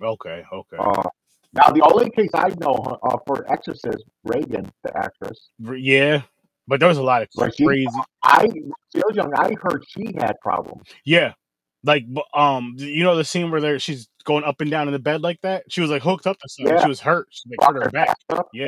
Okay. 0.00 0.44
Okay. 0.52 0.76
Uh, 0.78 1.02
now 1.56 1.70
the 1.72 1.82
only 1.82 2.10
case 2.10 2.30
I 2.34 2.48
know 2.60 2.98
uh, 3.02 3.16
for 3.26 3.50
Exorcist, 3.50 4.04
Regan, 4.24 4.70
the 4.84 4.96
actress, 4.96 5.50
yeah, 5.76 6.22
but 6.68 6.80
there 6.80 6.88
was 6.88 6.98
a 6.98 7.02
lot 7.02 7.22
of 7.22 7.28
she- 7.54 7.64
crazy. 7.64 7.88
I 8.22 8.48
she 8.48 8.98
was 9.04 9.14
young. 9.14 9.32
I 9.34 9.54
heard 9.60 9.84
she 9.88 10.14
had 10.18 10.34
problems. 10.40 10.82
Yeah, 11.04 11.32
like 11.84 12.04
um, 12.34 12.74
you 12.78 13.04
know 13.04 13.16
the 13.16 13.24
scene 13.24 13.50
where 13.50 13.60
there 13.60 13.78
she's 13.78 14.08
going 14.24 14.44
up 14.44 14.60
and 14.60 14.70
down 14.70 14.88
in 14.88 14.92
the 14.92 14.98
bed 14.98 15.22
like 15.22 15.40
that. 15.42 15.64
She 15.68 15.80
was 15.80 15.90
like 15.90 16.02
hooked 16.02 16.26
up 16.26 16.38
to 16.38 16.48
something. 16.48 16.74
Yeah. 16.74 16.82
She 16.82 16.88
was 16.88 17.00
hurt. 17.00 17.28
She 17.30 17.48
like, 17.50 17.68
hurt 17.68 17.84
her 17.84 17.90
back. 17.90 18.16
Yeah. 18.52 18.66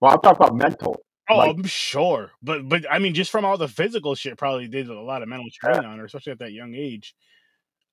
Well, 0.00 0.12
I'm 0.12 0.20
talking 0.20 0.36
about 0.44 0.56
mental. 0.56 1.00
Oh, 1.28 1.36
Like- 1.36 1.56
I'm 1.56 1.64
sure, 1.64 2.32
but 2.42 2.68
but 2.68 2.84
I 2.90 2.98
mean, 2.98 3.14
just 3.14 3.30
from 3.30 3.44
all 3.44 3.56
the 3.56 3.68
physical 3.68 4.14
shit, 4.14 4.36
probably 4.36 4.66
did 4.66 4.88
a 4.88 5.00
lot 5.00 5.22
of 5.22 5.28
mental 5.28 5.48
strain 5.50 5.84
on 5.84 5.98
her, 5.98 6.04
especially 6.04 6.32
at 6.32 6.38
that 6.40 6.52
young 6.52 6.74
age. 6.74 7.14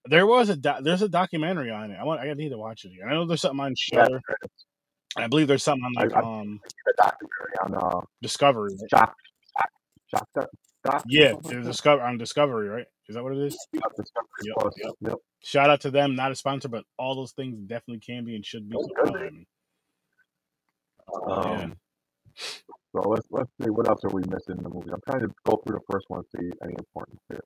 There 0.10 0.26
was 0.28 0.50
a 0.50 0.56
doc- 0.56 0.84
there's 0.84 1.02
a 1.02 1.10
documentary 1.10 1.72
on 1.72 1.92
it. 1.92 1.98
I 2.00 2.04
want 2.04 2.22
I 2.22 2.32
need 2.34 2.50
to 2.50 2.58
watch 2.58 2.86
it 2.86 2.90
again. 2.94 3.08
I 3.10 3.14
know 3.14 3.26
there's 3.26 3.42
something 3.42 3.60
on 3.60 3.74
Yeah, 3.92 4.04
Shudder. 4.06 4.22
I 5.18 5.28
believe 5.28 5.48
there's 5.48 5.64
something 5.64 5.84
on 5.86 5.94
like 5.94 6.14
I- 6.14 6.20
um 6.20 6.60
the 6.86 6.94
documentary 6.98 7.54
on 7.64 7.76
uh, 7.76 8.02
Discovery. 8.22 8.76
shock, 8.90 9.16
shock, 9.58 9.70
shock, 10.08 10.28
doc, 10.36 10.50
doc, 10.84 11.04
Yeah, 11.08 11.34
Discover 11.50 12.02
on 12.04 12.18
Discovery, 12.18 12.70
right? 12.70 12.86
Is 13.10 13.16
that 13.16 13.24
what 13.24 13.34
it 13.34 13.40
is? 13.40 13.58
that. 13.74 13.82
Yep, 14.44 14.74
Yep, 14.78 14.94
yep. 15.02 15.16
Shout 15.44 15.70
out 15.70 15.82
to 15.82 15.92
them, 15.92 16.16
not 16.16 16.32
a 16.32 16.36
sponsor, 16.36 16.68
but 16.70 16.84
all 16.98 17.16
those 17.16 17.32
things 17.34 17.58
definitely 17.68 18.00
can 18.00 18.26
be 18.26 18.36
and 18.36 18.46
should 18.46 18.70
be. 18.70 18.76
Oh, 18.78 18.84
So 18.84 18.90
good. 18.96 19.08
holler 19.14 19.26
at 19.28 19.34
me. 19.34 19.48
Um, 21.28 21.76
So 22.96 23.02
let's 23.10 23.28
let's 23.32 23.50
see 23.62 23.70
what 23.70 23.88
else 23.90 24.04
are 24.04 24.10
we 24.10 24.22
missing 24.30 24.58
in 24.58 24.64
the 24.64 24.70
movie. 24.70 24.92
I'm 24.92 25.02
trying 25.08 25.22
to 25.22 25.30
go 25.46 25.58
through 25.66 25.78
the 25.78 25.86
first 25.92 26.06
one 26.10 26.22
and 26.34 26.42
see 26.42 26.52
any 26.64 26.74
important 26.78 27.20
here. 27.30 27.44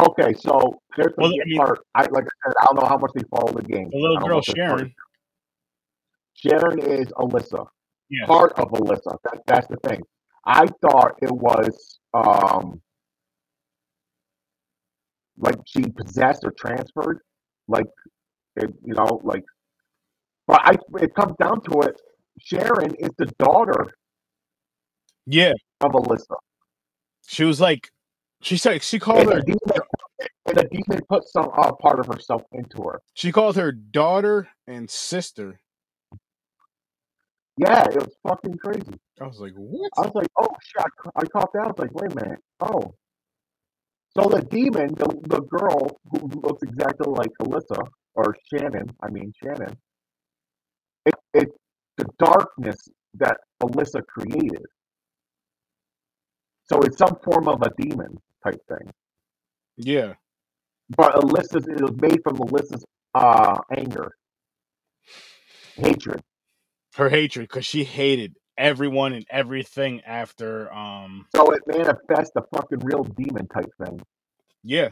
Okay, 0.00 0.32
so 0.34 0.80
there's 0.96 1.12
the 1.16 1.22
Well, 1.22 1.30
I 1.30 1.44
mean- 1.46 1.58
part. 1.58 1.80
I 1.94 2.02
like 2.10 2.24
I 2.24 2.48
said, 2.48 2.54
I 2.60 2.64
don't 2.66 2.80
know 2.82 2.88
how 2.88 2.98
much 2.98 3.12
they 3.14 3.22
follow 3.30 3.52
the 3.52 3.62
game. 3.62 3.88
The 3.90 3.98
little 3.98 4.16
I 4.16 4.20
don't 4.20 4.28
know 4.28 4.34
girl 4.34 4.38
if 4.46 4.54
they're 4.54 4.68
part- 4.68 4.80
Sharon. 4.80 4.94
Sharon 6.34 6.78
is 6.80 7.08
Alessa. 7.08 7.66
Yeah. 8.10 8.26
Part 8.26 8.52
of 8.58 8.68
Alessa. 8.70 9.16
That, 9.24 9.40
that's 9.46 9.66
the 9.68 9.76
thing. 9.88 10.00
I 10.46 10.66
thought 10.82 11.16
it 11.20 11.30
was 11.32 11.98
um 12.14 12.80
like 15.36 15.56
she 15.66 15.82
possessed 15.82 16.44
or 16.44 16.50
transferred, 16.52 17.20
like 17.68 17.86
it, 18.56 18.72
you 18.84 18.94
know, 18.94 19.20
like. 19.22 19.44
But 20.46 20.60
I, 20.64 20.76
it 21.02 21.14
comes 21.14 21.34
down 21.38 21.60
to 21.64 21.82
it. 21.82 22.00
Sharon 22.40 22.94
is 22.94 23.10
the 23.18 23.26
daughter 23.38 23.86
Yeah, 25.26 25.52
of 25.82 25.92
Alessa. 25.92 26.36
she 27.26 27.44
was 27.44 27.60
like, 27.60 27.90
she 28.40 28.56
said 28.56 28.82
she 28.82 28.98
called 28.98 29.20
And 29.20 29.32
her 29.32 29.40
demon, 29.40 29.58
and 30.46 30.56
the 30.56 30.64
demon 30.70 31.02
put 31.08 31.26
some 31.28 31.50
uh, 31.56 31.72
part 31.72 32.00
of 32.00 32.06
herself 32.06 32.42
into 32.52 32.82
her. 32.82 33.00
she 33.14 33.32
called 33.32 33.56
her 33.56 33.72
daughter 33.72 34.48
and 34.66 34.88
sister. 34.90 35.60
Yeah, 37.56 37.84
it 37.88 37.96
was 37.96 38.14
fucking 38.26 38.56
crazy. 38.58 38.94
I 39.20 39.26
was 39.26 39.40
like, 39.40 39.52
what? 39.54 39.90
I 39.98 40.02
was 40.02 40.14
like, 40.14 40.28
oh 40.38 40.46
shit! 40.62 40.80
I 40.84 40.88
ca- 41.02 41.10
I 41.16 41.24
caught 41.26 41.52
that. 41.54 41.62
I 41.64 41.66
was 41.66 41.78
like, 41.78 41.94
wait 41.94 42.12
a 42.12 42.14
minute. 42.24 42.40
Oh, 42.60 42.94
so 44.16 44.28
the 44.28 44.42
demon, 44.42 44.94
the 44.94 45.08
the 45.28 45.40
girl 45.42 45.98
who 46.10 46.28
looks 46.40 46.62
exactly 46.62 47.08
like 47.12 47.30
Alessa 47.42 47.80
or 48.14 48.36
Shannon. 48.52 48.86
I 49.02 49.10
mean 49.10 49.32
Shannon. 49.42 49.76
It 51.06 51.14
it 51.34 51.48
the 51.96 52.06
darkness 52.18 52.76
that 53.14 53.38
Alessa 53.62 54.02
created. 54.06 54.64
So 56.70 56.80
it's 56.82 56.98
some 56.98 57.16
form 57.24 57.48
of 57.48 57.62
a 57.62 57.70
demon 57.80 58.18
type 58.44 58.60
thing. 58.68 58.90
Yeah. 59.76 60.14
But 60.96 61.14
Alessa's 61.16 61.66
it 61.68 61.80
was 61.80 61.94
made 62.00 62.20
from 62.22 62.36
Alessa's 62.38 62.84
uh 63.14 63.58
anger, 63.76 64.12
hatred. 65.76 66.22
Her 66.96 67.08
hatred, 67.08 67.48
because 67.48 67.66
she 67.66 67.84
hated 67.84 68.34
everyone 68.56 69.12
and 69.12 69.24
everything 69.30 70.00
after 70.02 70.72
um 70.72 71.26
So 71.34 71.50
it 71.52 71.62
manifests 71.66 72.32
a 72.36 72.42
fucking 72.54 72.80
real 72.82 73.04
demon 73.04 73.46
type 73.48 73.70
thing. 73.84 74.00
yeah. 74.62 74.88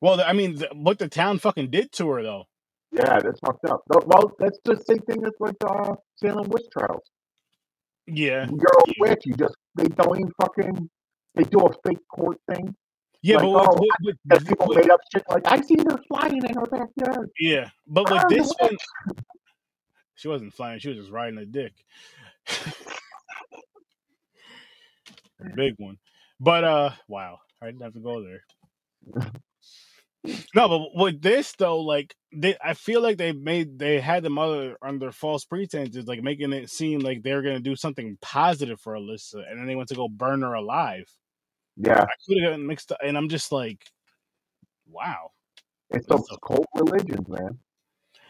Well, 0.00 0.20
I 0.20 0.32
mean, 0.34 0.62
what 0.74 0.98
the 0.98 1.08
town 1.08 1.38
fucking 1.38 1.70
did 1.70 1.90
to 1.92 2.08
her 2.10 2.22
though. 2.22 2.44
Yeah, 2.92 3.18
that's 3.20 3.40
fucked 3.44 3.64
up. 3.66 3.82
Well, 3.88 4.30
that's 4.38 4.58
the 4.64 4.76
same 4.86 4.98
thing 4.98 5.24
as 5.24 5.32
like 5.40 5.56
uh 5.66 5.94
Salem 6.16 6.48
witch 6.48 6.66
trials. 6.76 7.02
Yeah. 8.06 8.46
You're 8.50 8.80
a 8.86 8.92
witch. 9.00 9.22
You 9.24 9.34
just 9.34 9.54
they 9.76 9.84
don't 9.84 10.18
even 10.18 10.32
fucking 10.40 10.90
they 11.34 11.44
do 11.44 11.60
a 11.60 11.72
fake 11.86 11.98
court 12.08 12.38
thing. 12.52 12.74
Yeah, 13.22 13.36
Like, 13.36 13.44
but 13.44 13.50
what, 13.50 13.68
oh, 13.70 13.88
what, 14.26 14.46
people 14.46 14.66
what- 14.66 14.76
made 14.76 14.90
up 14.90 15.00
shit 15.12 15.22
like 15.30 15.46
I 15.46 15.60
see 15.62 15.76
her 15.78 15.98
flying 16.08 16.44
in 16.44 16.54
her 16.54 16.66
backyard. 16.66 17.30
yeah, 17.40 17.70
but 17.86 18.10
with 18.10 18.22
this 18.28 18.52
one, 18.58 18.76
she 20.14 20.28
wasn't 20.28 20.52
flying; 20.54 20.78
she 20.78 20.88
was 20.90 20.98
just 20.98 21.10
riding 21.10 21.38
a 21.38 21.46
dick, 21.46 21.72
a 25.40 25.50
big 25.56 25.74
one. 25.78 25.98
But 26.40 26.64
uh, 26.64 26.90
wow, 27.08 27.38
I 27.62 27.66
didn't 27.66 27.82
have 27.82 27.94
to 27.94 28.00
go 28.00 28.22
there. 28.22 28.44
No, 30.54 30.68
but 30.68 30.94
with 30.94 31.20
this 31.20 31.52
though, 31.58 31.80
like 31.80 32.14
they, 32.34 32.56
I 32.62 32.74
feel 32.74 33.02
like 33.02 33.18
they 33.18 33.32
made 33.32 33.78
they 33.78 34.00
had 34.00 34.22
the 34.22 34.30
mother 34.30 34.76
under 34.82 35.12
false 35.12 35.44
pretenses, 35.44 36.06
like 36.06 36.22
making 36.22 36.52
it 36.52 36.70
seem 36.70 37.00
like 37.00 37.22
they're 37.22 37.42
gonna 37.42 37.60
do 37.60 37.76
something 37.76 38.16
positive 38.22 38.80
for 38.80 38.94
Alessa, 38.94 39.48
and 39.50 39.58
then 39.58 39.66
they 39.66 39.76
went 39.76 39.88
to 39.90 39.94
go 39.94 40.08
burn 40.08 40.42
her 40.42 40.54
alive. 40.54 41.06
Yeah, 41.76 42.00
I 42.02 42.06
could 42.26 42.38
have 42.42 42.52
gotten 42.52 42.66
mixed 42.66 42.92
up, 42.92 42.98
and 43.02 43.16
I'm 43.16 43.28
just 43.28 43.50
like, 43.52 43.84
wow. 44.88 45.32
it's 45.90 46.06
those 46.06 46.26
a- 46.30 46.38
cult 46.38 46.66
religions, 46.74 47.28
man. 47.28 47.58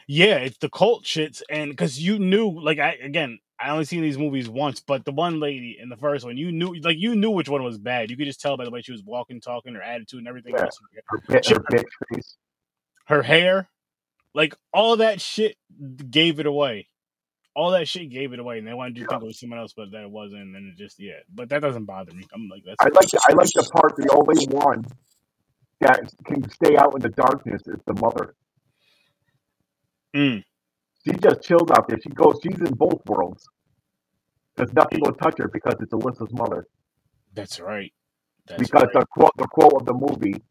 Yeah, 0.07 0.37
it's 0.37 0.59
the 0.59 0.69
cult 0.69 1.05
shits, 1.05 1.43
and 1.51 1.71
because 1.71 1.99
you 1.99 2.19
knew, 2.19 2.51
like, 2.61 2.79
I 2.79 2.93
again, 3.03 3.39
I 3.59 3.71
only 3.71 3.85
seen 3.85 4.03
these 4.03 4.19
movies 4.19 4.49
once, 4.49 4.81
but 4.81 5.05
the 5.05 5.13
one 5.13 5.41
lady 5.41 5.79
in 5.81 5.89
the 5.89 5.97
first 5.97 6.25
one, 6.25 6.37
you 6.37 6.53
knew, 6.53 6.75
like, 6.83 6.97
you 6.99 7.15
knew 7.15 7.31
which 7.31 7.49
one 7.49 7.63
was 7.63 7.79
bad. 7.79 8.11
You 8.11 8.17
could 8.17 8.27
just 8.27 8.41
tell 8.41 8.57
by 8.57 8.65
the 8.65 8.71
way 8.71 8.83
she 8.83 8.93
was 8.93 9.03
walking, 9.05 9.41
talking, 9.41 9.75
her 9.75 9.83
attitude, 9.83 10.19
and 10.19 10.29
everything 10.29 10.55
Yeah. 10.55 10.63
else. 10.65 10.79
Her, 11.09 11.21
bit, 11.71 11.87
her. 12.11 12.21
Her 13.07 13.23
hair, 13.23 13.69
like, 14.35 14.55
all 14.73 14.97
that 14.97 15.21
shit 15.21 15.57
gave 16.11 16.41
it 16.41 16.47
away. 16.47 16.89
All 17.57 17.71
that 17.71 17.87
shit 17.87 18.11
gave 18.11 18.33
it 18.33 18.41
away, 18.41 18.59
and 18.59 18.67
they 18.67 18.75
wanted 18.75 18.97
you 18.97 19.05
to 19.05 19.11
think 19.11 19.23
it 19.23 19.27
was 19.27 19.39
someone 19.39 19.61
else, 19.61 19.73
but 19.75 19.93
that 19.93 20.11
wasn't. 20.11 20.57
And 20.57 20.73
it 20.73 20.77
just, 20.77 20.99
yeah, 20.99 21.21
but 21.33 21.49
that 21.51 21.63
doesn't 21.63 21.85
bother 21.85 22.13
me. 22.13 22.25
I'm 22.35 22.49
like, 22.49 22.65
that's 22.67 22.77
I 22.81 22.89
like 22.89 23.09
the, 23.09 23.21
I 23.29 23.35
like 23.35 23.49
the 23.55 23.71
part 23.73 23.97
the 23.97 24.11
only 24.13 24.47
one 24.47 24.85
that 25.81 26.13
can 26.27 26.49
stay 26.51 26.77
out 26.77 26.95
in 26.97 27.03
the 27.03 27.11
darkness 27.11 27.63
is 27.67 27.81
the 27.87 27.95
mother. 27.95 28.35
Mm. 30.15 30.43
She 31.07 31.13
just 31.13 31.43
chills 31.43 31.71
out 31.71 31.89
there. 31.89 31.99
She 32.03 32.09
goes. 32.11 32.41
She's 32.43 32.59
in 32.59 32.75
both 32.75 33.03
worlds. 33.07 33.47
Because 34.57 34.73
nothing 34.73 35.01
will 35.03 35.15
touch 35.15 35.39
her 35.39 35.49
because 35.49 35.75
it's 35.81 35.93
Alessa's 35.93 36.33
mother. 36.33 36.67
that's 37.35 37.61
right. 37.61 37.93
That's 38.47 38.63
because 38.63 38.85
right. 38.85 38.93
the 38.95 39.07
quote 39.07 39.33
the 39.37 39.47
quote 39.47 39.75
of 39.81 39.87
the 39.87 39.95
movie, 39.95 40.43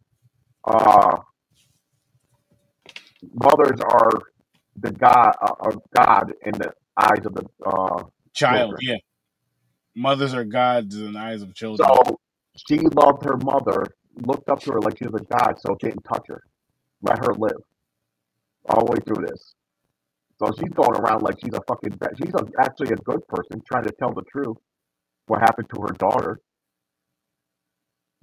uh, 0.66 1.18
mothers 3.34 3.80
are 3.82 4.20
the 4.78 4.92
god 4.92 5.34
uh, 5.42 5.54
of 5.62 5.82
God 5.96 6.34
in 6.46 6.52
the 6.54 6.74
eyes 6.98 7.26
of 7.26 7.34
the 7.36 7.46
uh. 7.66 8.04
child, 8.34 8.80
children. 8.80 8.80
yeah. 8.82 8.98
Mothers 9.96 10.34
are 10.34 10.44
gods 10.46 10.96
in 10.96 11.14
the 11.14 11.20
eyes 11.20 11.42
of 11.42 11.54
children. 11.56 11.88
So 11.88 12.20
she 12.68 12.80
loved 12.80 13.24
her 13.26 13.38
mother, 13.38 13.86
looked 14.26 14.50
up 14.50 14.60
to 14.62 14.74
her 14.74 14.82
like 14.82 14.98
she 14.98 15.06
was 15.08 15.22
a 15.22 15.26
god, 15.26 15.56
so 15.60 15.76
didn't 15.80 16.04
touch 16.04 16.26
her, 16.28 16.44
let 17.02 17.20
her 17.20 17.34
live 17.36 17.58
all 18.70 18.86
the 18.86 18.92
way 18.92 19.00
through 19.06 19.26
this. 19.26 19.56
So 20.40 20.52
she's 20.60 20.72
going 20.74 21.00
around 21.00 21.22
like 21.24 21.36
she's 21.44 21.54
a 21.54 21.62
fucking 21.68 21.98
bad. 21.98 22.12
She's 22.18 22.34
a, 22.34 22.46
actually 22.62 22.90
a 22.92 22.98
good 22.98 23.26
person 23.28 23.62
trying 23.66 23.84
to 23.86 23.94
tell 24.00 24.14
the 24.14 24.24
truth. 24.32 24.58
What 25.28 25.42
happened 25.42 25.70
to 25.74 25.82
her 25.82 25.94
daughter 25.94 26.40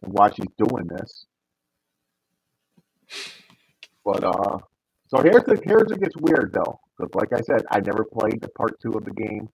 and 0.02 0.12
why 0.12 0.30
she's 0.30 0.46
doing 0.58 0.86
this. 0.88 1.26
But 4.04 4.24
uh, 4.24 4.58
so 5.08 5.22
here's 5.22 5.44
the 5.44 5.60
here's 5.64 5.90
it 5.90 6.00
gets 6.00 6.16
weird 6.18 6.52
though, 6.54 6.80
because 7.00 7.14
like 7.14 7.32
I 7.32 7.42
said, 7.42 7.64
I 7.70 7.80
never 7.80 8.04
played 8.04 8.40
the 8.40 8.48
part 8.50 8.78
two 8.80 8.92
of 8.92 9.04
the 9.04 9.12
game. 9.12 9.48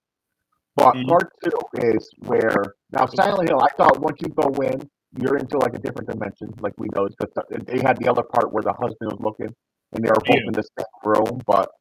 But 0.75 0.93
Mhm. 0.95 1.07
part 1.07 1.31
two 1.43 1.59
is 1.73 2.09
where 2.19 2.63
now 2.91 3.05
Silent 3.07 3.49
Hill. 3.49 3.59
I 3.59 3.69
thought 3.77 3.99
once 3.99 4.17
you 4.21 4.29
go 4.29 4.49
in, 4.61 4.79
you're 5.19 5.37
into 5.37 5.57
like 5.57 5.73
a 5.73 5.79
different 5.79 6.09
dimension, 6.09 6.53
like 6.59 6.73
we 6.77 6.87
know, 6.95 7.07
because 7.07 7.33
they 7.65 7.79
had 7.79 7.97
the 7.97 8.07
other 8.09 8.23
part 8.23 8.53
where 8.53 8.61
the 8.63 8.73
husband 8.73 9.11
was 9.11 9.19
looking, 9.19 9.55
and 9.93 10.03
they 10.03 10.09
were 10.09 10.19
both 10.23 10.37
Yeah. 10.37 10.47
in 10.47 10.53
the 10.53 10.63
same 10.77 10.85
room, 11.03 11.41
but 11.47 11.71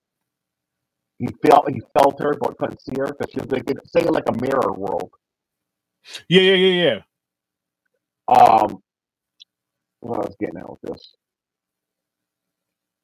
he 1.18 1.28
felt 1.46 1.70
he 1.70 1.80
felt 1.98 2.20
her 2.20 2.34
but 2.40 2.56
couldn't 2.58 2.80
see 2.80 2.94
her 2.98 3.06
because 3.06 3.30
she 3.32 3.40
was 3.40 3.50
like 3.50 3.64
say 3.86 4.02
like 4.04 4.28
a 4.28 4.40
mirror 4.40 4.72
world. 4.72 5.10
Yeah, 6.28 6.42
yeah, 6.42 6.54
yeah, 6.54 7.02
yeah. 8.28 8.34
Um, 8.34 8.82
what 10.00 10.16
I 10.16 10.26
was 10.28 10.36
getting 10.40 10.58
at 10.58 10.70
with 10.70 10.80
this. 10.82 11.14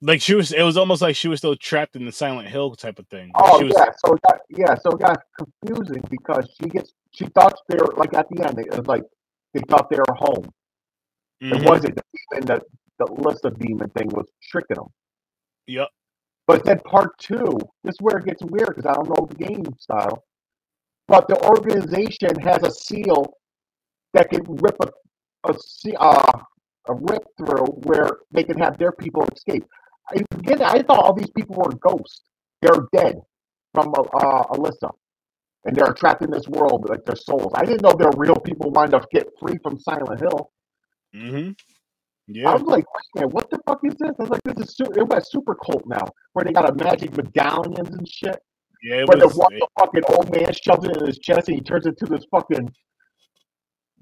Like 0.05 0.21
she 0.21 0.35
was, 0.35 0.53
it 0.53 0.63
was 0.63 0.77
almost 0.77 1.01
like 1.01 1.15
she 1.15 1.29
was 1.29 1.39
still 1.39 1.55
trapped 1.55 1.95
in 1.95 2.05
the 2.05 2.11
Silent 2.11 2.49
Hill 2.49 2.75
type 2.75 2.99
of 2.99 3.07
thing. 3.07 3.31
Oh 3.37 3.59
she 3.59 3.65
was, 3.67 3.75
yeah, 3.79 3.91
so 4.05 4.15
it 4.15 4.21
got 4.29 4.41
yeah, 4.51 4.75
so 4.75 4.91
it 4.91 4.99
got 4.99 5.19
confusing 5.39 6.03
because 6.11 6.49
she 6.61 6.69
gets 6.69 6.93
she 7.13 7.27
thought 7.27 7.55
they 7.69 7.77
were 7.77 7.95
like 7.97 8.13
at 8.15 8.29
the 8.29 8.45
end 8.45 8.59
it 8.59 8.77
was 8.77 8.87
like 8.87 9.05
they 9.55 9.61
thought 9.69 9.89
they 9.89 9.97
were 9.99 10.15
home. 10.17 10.51
It 11.41 11.55
Mhm. 11.55 11.69
wasn't 11.69 12.01
and 12.33 12.45
the 12.49 12.61
the 12.99 13.07
list 13.13 13.45
of 13.45 13.57
demon 13.61 13.91
thing 13.91 14.09
was 14.09 14.27
tricking 14.43 14.75
them. 14.77 14.87
Yep. 15.69 15.89
But 16.49 16.65
then 16.65 16.81
part 16.81 17.17
two, 17.19 17.59
this 17.85 17.95
is 17.95 18.01
where 18.01 18.19
it 18.19 18.27
gets 18.27 18.43
weird 18.43 18.75
because 18.75 18.87
I 18.87 18.95
don't 18.95 19.09
know 19.09 19.27
the 19.27 19.37
game 19.37 19.65
style. 19.79 20.25
But 21.07 21.29
the 21.29 21.41
organization 21.47 22.35
has 22.41 22.63
a 22.65 22.71
seal 22.73 23.35
that 24.15 24.31
can 24.31 24.43
rip 24.49 24.77
a 24.81 24.89
a, 25.49 25.55
uh, 25.99 26.39
a 26.89 26.95
rip 26.95 27.23
through 27.39 27.67
where 27.85 28.11
they 28.33 28.43
can 28.43 28.59
have 28.59 28.79
their 28.79 28.93
people 28.93 29.25
escape. 29.35 29.65
I, 30.11 30.23
again, 30.39 30.63
I 30.63 30.83
thought 30.83 31.05
all 31.05 31.13
these 31.13 31.31
people 31.31 31.57
were 31.57 31.75
ghosts. 31.77 32.23
They're 32.61 32.87
dead 32.93 33.17
from 33.75 33.93
uh, 33.97 34.03
uh, 34.03 34.45
Alessa, 34.55 34.91
and 35.65 35.75
they're 35.75 35.93
trapped 35.93 36.23
in 36.23 36.31
this 36.31 36.49
world 36.49 36.89
like 36.89 37.05
their 37.05 37.17
souls. 37.17 37.53
I 37.55 37.65
didn't 37.65 37.83
know 37.83 37.93
there 37.93 38.09
were 38.09 38.19
real 38.19 38.37
people 38.37 38.71
wanting 38.71 38.99
to 39.01 39.07
get 39.13 39.27
free 39.41 39.59
from 39.63 39.79
Silent 39.79 40.21
Hill. 40.21 40.53
Mm-hmm. 41.15 41.53
Yeah. 42.29 42.51
I 42.51 42.55
was 42.55 42.63
like, 42.63 42.85
minute, 43.15 43.33
what 43.33 43.51
the 43.51 43.59
fuck 43.67 43.81
is 43.85 43.95
this? 43.99 44.11
I 44.19 44.23
was 44.23 44.31
like, 44.31 44.43
this 44.45 44.69
is 44.69 44.77
super, 44.77 44.99
it 44.99 45.09
went 45.09 45.27
super 45.27 45.55
cult 45.55 45.83
now, 45.87 46.07
where 46.33 46.45
they 46.45 46.53
got 46.53 46.71
a 46.71 46.75
magic 46.75 47.17
medallions 47.17 47.91
and 47.91 48.09
shit. 48.09 48.39
Yeah, 48.83 48.97
it 48.97 49.09
Where 49.09 49.17
the 49.17 49.27
was 49.27 49.37
one 49.37 49.55
the 49.55 49.67
fucking 49.79 50.03
old 50.09 50.35
man 50.35 50.53
shoves 50.53 50.85
it 50.85 50.97
in 50.97 51.07
his 51.07 51.19
chest 51.19 51.49
and 51.49 51.57
he 51.57 51.63
turns 51.63 51.87
into 51.87 52.05
this 52.07 52.25
fucking 52.31 52.69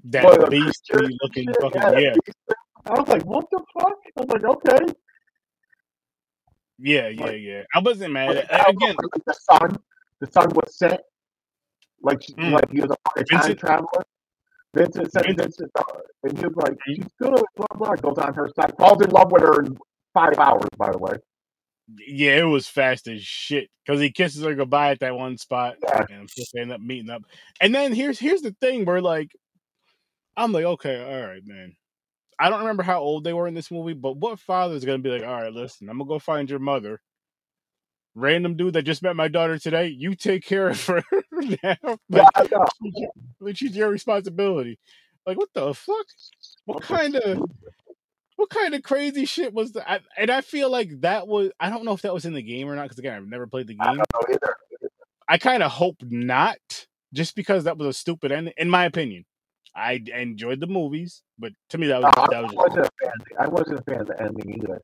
that 0.05 0.49
beastly 0.49 1.17
looking 1.21 1.45
shit. 1.45 1.61
fucking 1.61 1.81
Yeah, 1.81 1.99
yeah. 1.99 2.53
I 2.87 2.99
was 2.99 3.07
like, 3.07 3.23
what 3.25 3.45
the 3.51 3.61
fuck? 3.79 3.97
I 4.17 4.21
was 4.21 4.29
like, 4.29 4.43
okay. 4.43 4.93
Yeah, 6.81 7.07
yeah, 7.07 7.31
yeah. 7.31 7.63
I 7.75 7.79
wasn't 7.79 8.13
mad. 8.13 8.35
At, 8.37 8.69
again, 8.69 8.95
like 9.13 9.25
the 9.25 9.33
sun, 9.33 9.77
the 10.19 10.27
son 10.31 10.49
was 10.53 10.75
set. 10.77 11.01
like 12.01 12.19
Mm. 12.37 12.51
like 12.51 12.69
he 12.71 12.81
was 12.81 12.91
a 12.91 12.97
time 13.15 13.25
Vincent- 13.29 13.59
traveler. 13.59 14.03
Vincent 14.73 15.11
said 15.11 15.25
Vincent- 15.25 15.43
Vincent, 15.45 15.71
uh, 15.77 15.83
and 16.23 16.37
he 16.39 16.45
was 16.45 16.55
like, 16.55 16.77
she's 16.87 17.03
good, 17.21 17.43
blah 17.55 17.67
blah. 17.75 17.95
Goes 17.95 18.17
on 18.17 18.33
her 18.33 18.49
side, 18.55 18.73
falls 18.77 19.01
in 19.03 19.09
love 19.11 19.31
with 19.31 19.41
her 19.43 19.61
in 19.63 19.77
five 20.13 20.37
hours. 20.39 20.63
By 20.77 20.91
the 20.91 20.97
way, 20.97 21.13
yeah, 22.07 22.37
it 22.39 22.43
was 22.43 22.67
fast 22.67 23.07
as 23.07 23.21
shit 23.21 23.69
because 23.85 23.99
he 24.01 24.11
kisses 24.11 24.43
her 24.43 24.55
goodbye 24.55 24.91
at 24.91 24.99
that 25.01 25.15
one 25.15 25.37
spot, 25.37 25.75
Yeah. 25.83 26.05
and 26.09 26.29
they 26.53 26.61
end 26.61 26.71
up 26.71 26.79
meeting 26.81 27.09
up. 27.09 27.21
And 27.59 27.75
then 27.75 27.93
here's 27.93 28.17
here's 28.17 28.41
the 28.41 28.55
thing 28.61 28.85
where 28.85 29.01
like, 29.01 29.31
I'm 30.37 30.53
like, 30.53 30.65
okay, 30.65 31.03
all 31.03 31.27
right, 31.27 31.45
man. 31.45 31.75
I 32.41 32.49
don't 32.49 32.61
remember 32.61 32.83
how 32.83 32.99
old 32.99 33.23
they 33.23 33.33
were 33.33 33.47
in 33.47 33.53
this 33.53 33.69
movie, 33.69 33.93
but 33.93 34.17
what 34.17 34.39
father 34.39 34.73
is 34.75 34.83
gonna 34.83 34.97
be 34.97 35.09
like, 35.11 35.23
all 35.23 35.41
right, 35.41 35.53
listen, 35.53 35.89
I'm 35.89 35.99
gonna 35.99 36.07
go 36.07 36.19
find 36.19 36.49
your 36.49 36.59
mother. 36.59 36.99
Random 38.15 38.57
dude 38.57 38.73
that 38.73 38.81
just 38.81 39.03
met 39.03 39.15
my 39.15 39.27
daughter 39.27 39.59
today, 39.59 39.87
you 39.87 40.15
take 40.15 40.43
care 40.43 40.69
of 40.69 40.85
her 40.87 41.03
now. 41.63 41.75
Like, 42.09 42.27
I 42.35 43.53
she's 43.53 43.75
your 43.75 43.89
responsibility. 43.89 44.79
Like, 45.25 45.37
what 45.37 45.49
the 45.53 45.73
fuck? 45.73 46.05
What 46.65 46.81
kind 46.81 47.15
of 47.15 47.43
what 48.37 48.49
kind 48.49 48.73
of 48.73 48.81
crazy 48.81 49.25
shit 49.25 49.53
was 49.53 49.73
that? 49.73 49.89
I, 49.89 49.99
and 50.17 50.31
I 50.31 50.41
feel 50.41 50.71
like 50.71 51.01
that 51.01 51.27
was 51.27 51.51
I 51.59 51.69
don't 51.69 51.85
know 51.85 51.93
if 51.93 52.01
that 52.01 52.13
was 52.13 52.25
in 52.25 52.33
the 52.33 52.41
game 52.41 52.67
or 52.67 52.75
not 52.75 52.83
because 52.83 52.99
again 52.99 53.13
I've 53.13 53.27
never 53.27 53.45
played 53.47 53.67
the 53.67 53.77
I 53.79 53.85
game. 53.85 53.97
don't 53.97 54.05
know 54.13 54.33
either. 54.33 54.55
I 55.29 55.37
kind 55.37 55.63
of 55.63 55.71
hope 55.71 55.97
not, 56.01 56.57
just 57.13 57.35
because 57.35 57.63
that 57.65 57.77
was 57.77 57.87
a 57.87 57.93
stupid 57.93 58.31
ending, 58.31 58.53
in 58.57 58.69
my 58.69 58.85
opinion. 58.85 59.25
I 59.75 60.03
enjoyed 60.13 60.59
the 60.59 60.67
movies, 60.67 61.23
but 61.39 61.53
to 61.69 61.77
me 61.77 61.87
that 61.87 62.01
was 62.01 62.13
Uh, 62.17 62.27
that 62.27 62.35
I 62.35 62.41
was. 62.41 62.51
Just, 62.51 62.57
wasn't 62.57 62.85
a 62.85 63.05
fan. 63.05 63.13
I 63.39 63.47
wasn't 63.47 63.79
a 63.79 63.83
fan 63.83 64.01
of 64.01 64.07
the 64.07 64.21
ending 64.21 64.61
either. 64.61 64.81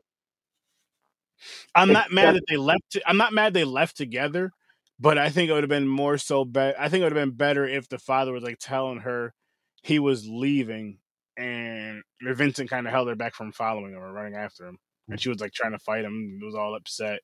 I'm 1.75 1.91
not 1.91 2.11
mad 2.11 2.35
that 2.35 2.43
they 2.49 2.57
left. 2.57 2.97
I'm 3.05 3.17
not 3.17 3.33
mad 3.33 3.53
they 3.53 3.63
left 3.63 3.97
together, 3.97 4.51
but 4.99 5.17
I 5.17 5.29
think 5.29 5.49
it 5.49 5.53
would 5.53 5.63
have 5.63 5.69
been 5.69 5.87
more 5.87 6.17
so. 6.17 6.45
Be- 6.45 6.73
I 6.77 6.89
think 6.89 7.01
it 7.01 7.03
would 7.03 7.15
have 7.15 7.27
been 7.27 7.37
better 7.37 7.67
if 7.67 7.87
the 7.89 7.99
father 7.99 8.33
was 8.33 8.43
like 8.43 8.57
telling 8.59 8.99
her 9.01 9.33
he 9.83 9.99
was 9.99 10.27
leaving, 10.27 10.99
and 11.37 12.01
Vincent 12.21 12.69
kind 12.69 12.87
of 12.87 12.93
held 12.93 13.07
her 13.07 13.15
back 13.15 13.35
from 13.35 13.51
following 13.51 13.93
him 13.93 13.99
or 13.99 14.11
running 14.11 14.35
after 14.35 14.67
him, 14.67 14.79
and 15.09 15.19
she 15.21 15.29
was 15.29 15.39
like 15.39 15.53
trying 15.53 15.73
to 15.73 15.79
fight 15.79 16.05
him. 16.05 16.39
It 16.41 16.45
was 16.45 16.55
all 16.55 16.75
upset, 16.75 17.19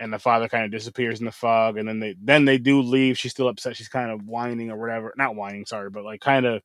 and 0.00 0.12
the 0.12 0.18
father 0.18 0.48
kind 0.48 0.64
of 0.64 0.70
disappears 0.72 1.20
in 1.20 1.26
the 1.26 1.32
fog, 1.32 1.78
and 1.78 1.88
then 1.88 2.00
they 2.00 2.14
then 2.22 2.44
they 2.44 2.58
do 2.58 2.82
leave. 2.82 3.18
She's 3.18 3.32
still 3.32 3.48
upset. 3.48 3.76
She's 3.76 3.88
kind 3.88 4.10
of 4.10 4.22
whining 4.26 4.70
or 4.70 4.78
whatever. 4.78 5.14
Not 5.16 5.36
whining, 5.36 5.66
sorry, 5.66 5.90
but 5.90 6.04
like 6.04 6.20
kind 6.20 6.46
of 6.46 6.62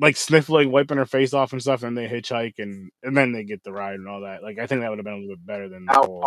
like 0.00 0.16
sniffling, 0.16 0.70
wiping 0.72 0.98
her 0.98 1.06
face 1.06 1.34
off 1.34 1.52
and 1.52 1.62
stuff, 1.62 1.82
and 1.82 1.96
they 1.96 2.08
hitchhike 2.08 2.54
and 2.58 2.90
and 3.02 3.16
then 3.16 3.32
they 3.32 3.44
get 3.44 3.62
the 3.64 3.72
ride 3.72 3.96
and 3.96 4.08
all 4.08 4.22
that. 4.22 4.42
Like 4.42 4.58
I 4.58 4.66
think 4.66 4.80
that 4.82 4.90
would 4.90 4.98
have 4.98 5.04
been 5.04 5.14
a 5.14 5.18
little 5.18 5.36
bit 5.36 5.46
better 5.46 5.68
than 5.68 5.86
Now, 5.86 6.02
whole. 6.04 6.24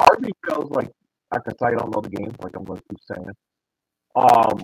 feels 0.47 0.71
like, 0.71 0.89
like 1.33 1.41
I 1.47 1.51
said, 1.51 1.67
I 1.67 1.71
don't 1.77 1.95
know 1.95 2.01
the 2.01 2.09
game, 2.09 2.31
like 2.41 2.55
I'm 2.57 2.65
going 2.65 2.79
to 2.79 2.85
keep 2.89 2.99
saying. 3.15 3.31
Um, 4.15 4.63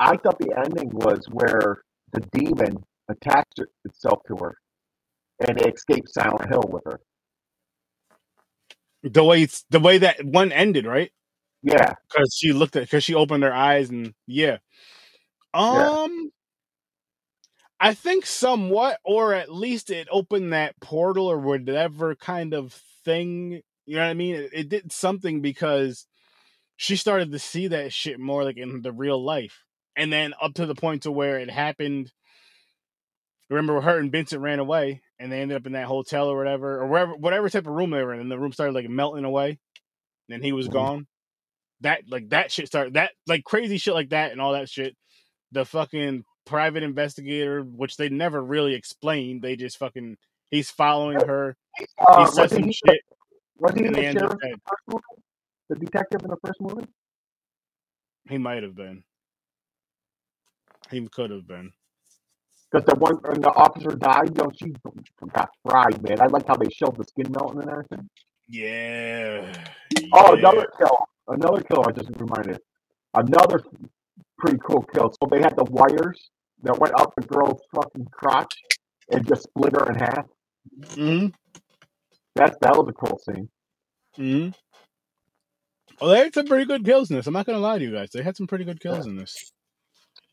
I 0.00 0.16
thought 0.16 0.38
the 0.38 0.54
ending 0.58 0.90
was 0.90 1.26
where 1.30 1.82
the 2.12 2.20
demon 2.32 2.82
attached 3.08 3.60
itself 3.84 4.20
to 4.28 4.36
her, 4.38 4.56
and 5.46 5.60
it 5.60 5.74
escaped 5.74 6.10
Silent 6.10 6.48
Hill 6.50 6.64
with 6.68 6.84
her. 6.86 7.00
The 9.02 9.24
way 9.24 9.42
it's 9.42 9.64
the 9.70 9.80
way 9.80 9.98
that 9.98 10.24
one 10.24 10.52
ended, 10.52 10.86
right? 10.86 11.10
Yeah, 11.62 11.94
Because 12.08 12.34
she 12.34 12.52
looked 12.52 12.76
at 12.76 12.82
because 12.84 13.04
she 13.04 13.14
opened 13.14 13.42
her 13.44 13.52
eyes 13.52 13.90
and 13.90 14.14
yeah. 14.26 14.58
Yeah. 15.54 16.04
Um 16.04 16.30
I 17.80 17.94
think 17.94 18.26
somewhat, 18.26 18.98
or 19.04 19.32
at 19.34 19.52
least 19.52 19.90
it 19.90 20.06
opened 20.10 20.52
that 20.52 20.78
portal 20.80 21.26
or 21.30 21.38
whatever 21.38 22.14
kind 22.14 22.52
of 22.52 22.74
thing. 23.04 23.62
You 23.86 23.96
know 23.96 24.02
what 24.02 24.10
I 24.10 24.14
mean? 24.14 24.34
It, 24.34 24.50
it 24.52 24.68
did 24.68 24.92
something 24.92 25.40
because 25.40 26.06
she 26.76 26.96
started 26.96 27.32
to 27.32 27.38
see 27.38 27.68
that 27.68 27.92
shit 27.92 28.20
more 28.20 28.44
like 28.44 28.58
in 28.58 28.82
the 28.82 28.92
real 28.92 29.22
life. 29.22 29.64
And 29.96 30.12
then 30.12 30.34
up 30.40 30.54
to 30.54 30.66
the 30.66 30.74
point 30.74 31.02
to 31.02 31.12
where 31.12 31.38
it 31.38 31.50
happened. 31.50 32.12
Remember 33.48 33.80
her 33.80 33.98
and 33.98 34.12
Vincent 34.12 34.42
ran 34.42 34.60
away 34.60 35.02
and 35.20 35.32
they 35.32 35.42
ended 35.42 35.58
up 35.58 35.66
in 35.66 35.74
that 35.74 35.86
hotel 35.86 36.28
or 36.30 36.38
whatever, 36.38 36.80
or 36.80 36.88
wherever 36.88 37.14
whatever 37.16 37.50
type 37.50 37.68
of 37.68 37.74
room 37.74 37.92
they 37.92 38.02
were 38.04 38.14
in, 38.14 38.20
and 38.22 38.32
the 38.32 38.40
room 38.40 38.52
started 38.52 38.74
like 38.74 38.90
melting 38.90 39.26
away, 39.26 39.60
and 40.30 40.44
he 40.44 40.52
was 40.52 40.68
Mhm. 40.68 40.70
gone. 40.70 41.06
That 41.82 42.02
like 42.10 42.30
that 42.30 42.52
shit 42.52 42.68
started 42.68 42.94
that 42.94 43.12
like 43.26 43.44
crazy 43.44 43.78
shit 43.78 43.94
like 43.94 44.10
that 44.10 44.32
and 44.32 44.40
all 44.40 44.52
that 44.54 44.70
shit. 44.70 44.96
The 45.52 45.64
fucking 45.66 46.24
private 46.46 46.82
investigator, 46.84 47.62
which 47.62 47.96
they 47.96 48.08
never 48.10 48.42
really 48.42 48.74
explained, 48.74 49.42
they 49.42 49.56
just 49.56 49.78
fucking 49.78 50.18
he's 50.50 50.70
following 50.70 51.22
her. 51.22 51.56
uh, 52.00 52.14
he 52.14 52.26
says 52.26 52.52
some 52.54 52.64
he, 52.64 52.70
shit 52.70 53.02
wasn't 53.58 53.86
he 53.86 53.90
the 53.94 54.04
up 54.04 54.06
sheriff 54.06 54.32
in 54.42 54.50
the 54.52 54.58
first 54.68 54.82
movie? 54.88 55.04
The 55.70 55.76
detective 55.76 56.22
in 56.24 56.30
the 56.30 56.38
first 56.44 56.60
movie? 56.60 56.88
He 58.28 58.38
might 58.38 58.62
have 58.62 58.76
been. 58.76 59.04
He 60.90 61.06
could 61.08 61.30
have 61.30 61.46
been. 61.46 61.72
Because 62.70 62.86
the 62.86 62.94
one 62.98 63.16
when 63.16 63.40
the 63.40 63.50
officer 63.50 63.90
died, 63.96 64.36
yo, 64.36 64.48
she 64.56 64.72
got 65.34 65.50
fried, 65.64 66.02
man. 66.02 66.20
I 66.20 66.26
like 66.26 66.46
how 66.46 66.56
they 66.56 66.68
showed 66.70 66.96
the 66.96 67.04
skin 67.04 67.26
melting 67.32 67.62
and 67.62 67.70
everything. 67.70 68.08
Yeah. 68.48 69.52
Oh, 70.12 70.34
Yeah. 70.34 70.38
another 70.38 70.66
kill. 70.78 70.98
Another 71.28 71.62
kill. 71.62 71.84
I 71.86 71.92
just 71.92 72.10
reminded. 72.18 72.58
Another 73.14 73.60
pretty 74.38 74.58
cool 74.66 74.82
kill. 74.94 75.10
So 75.10 75.28
they 75.30 75.38
had 75.38 75.54
the 75.56 75.64
wires 75.70 76.30
that 76.62 76.78
went 76.78 76.94
up 77.00 77.12
the 77.16 77.26
girl's 77.26 77.60
fucking 77.74 78.06
crotch 78.12 78.54
and 79.10 79.26
just 79.26 79.42
split 79.44 79.74
her 79.74 79.90
in 79.90 79.94
half. 79.96 80.26
hmm 80.94 81.26
That 82.36 82.56
that 82.60 82.76
was 82.76 82.88
a 82.88 82.92
cool 82.92 83.18
scene. 83.18 83.48
hmm 84.16 84.48
Well, 86.00 86.10
they 86.10 86.18
had 86.18 86.34
some 86.34 86.46
pretty 86.46 86.66
good 86.66 86.84
kills 86.84 87.10
in 87.10 87.16
this. 87.16 87.26
I'm 87.26 87.32
not 87.32 87.46
gonna 87.46 87.58
lie 87.58 87.78
to 87.78 87.84
you 87.84 87.92
guys. 87.92 88.10
They 88.12 88.22
had 88.22 88.36
some 88.36 88.46
pretty 88.46 88.64
good 88.64 88.80
kills 88.80 89.06
in 89.06 89.16
this. 89.16 89.52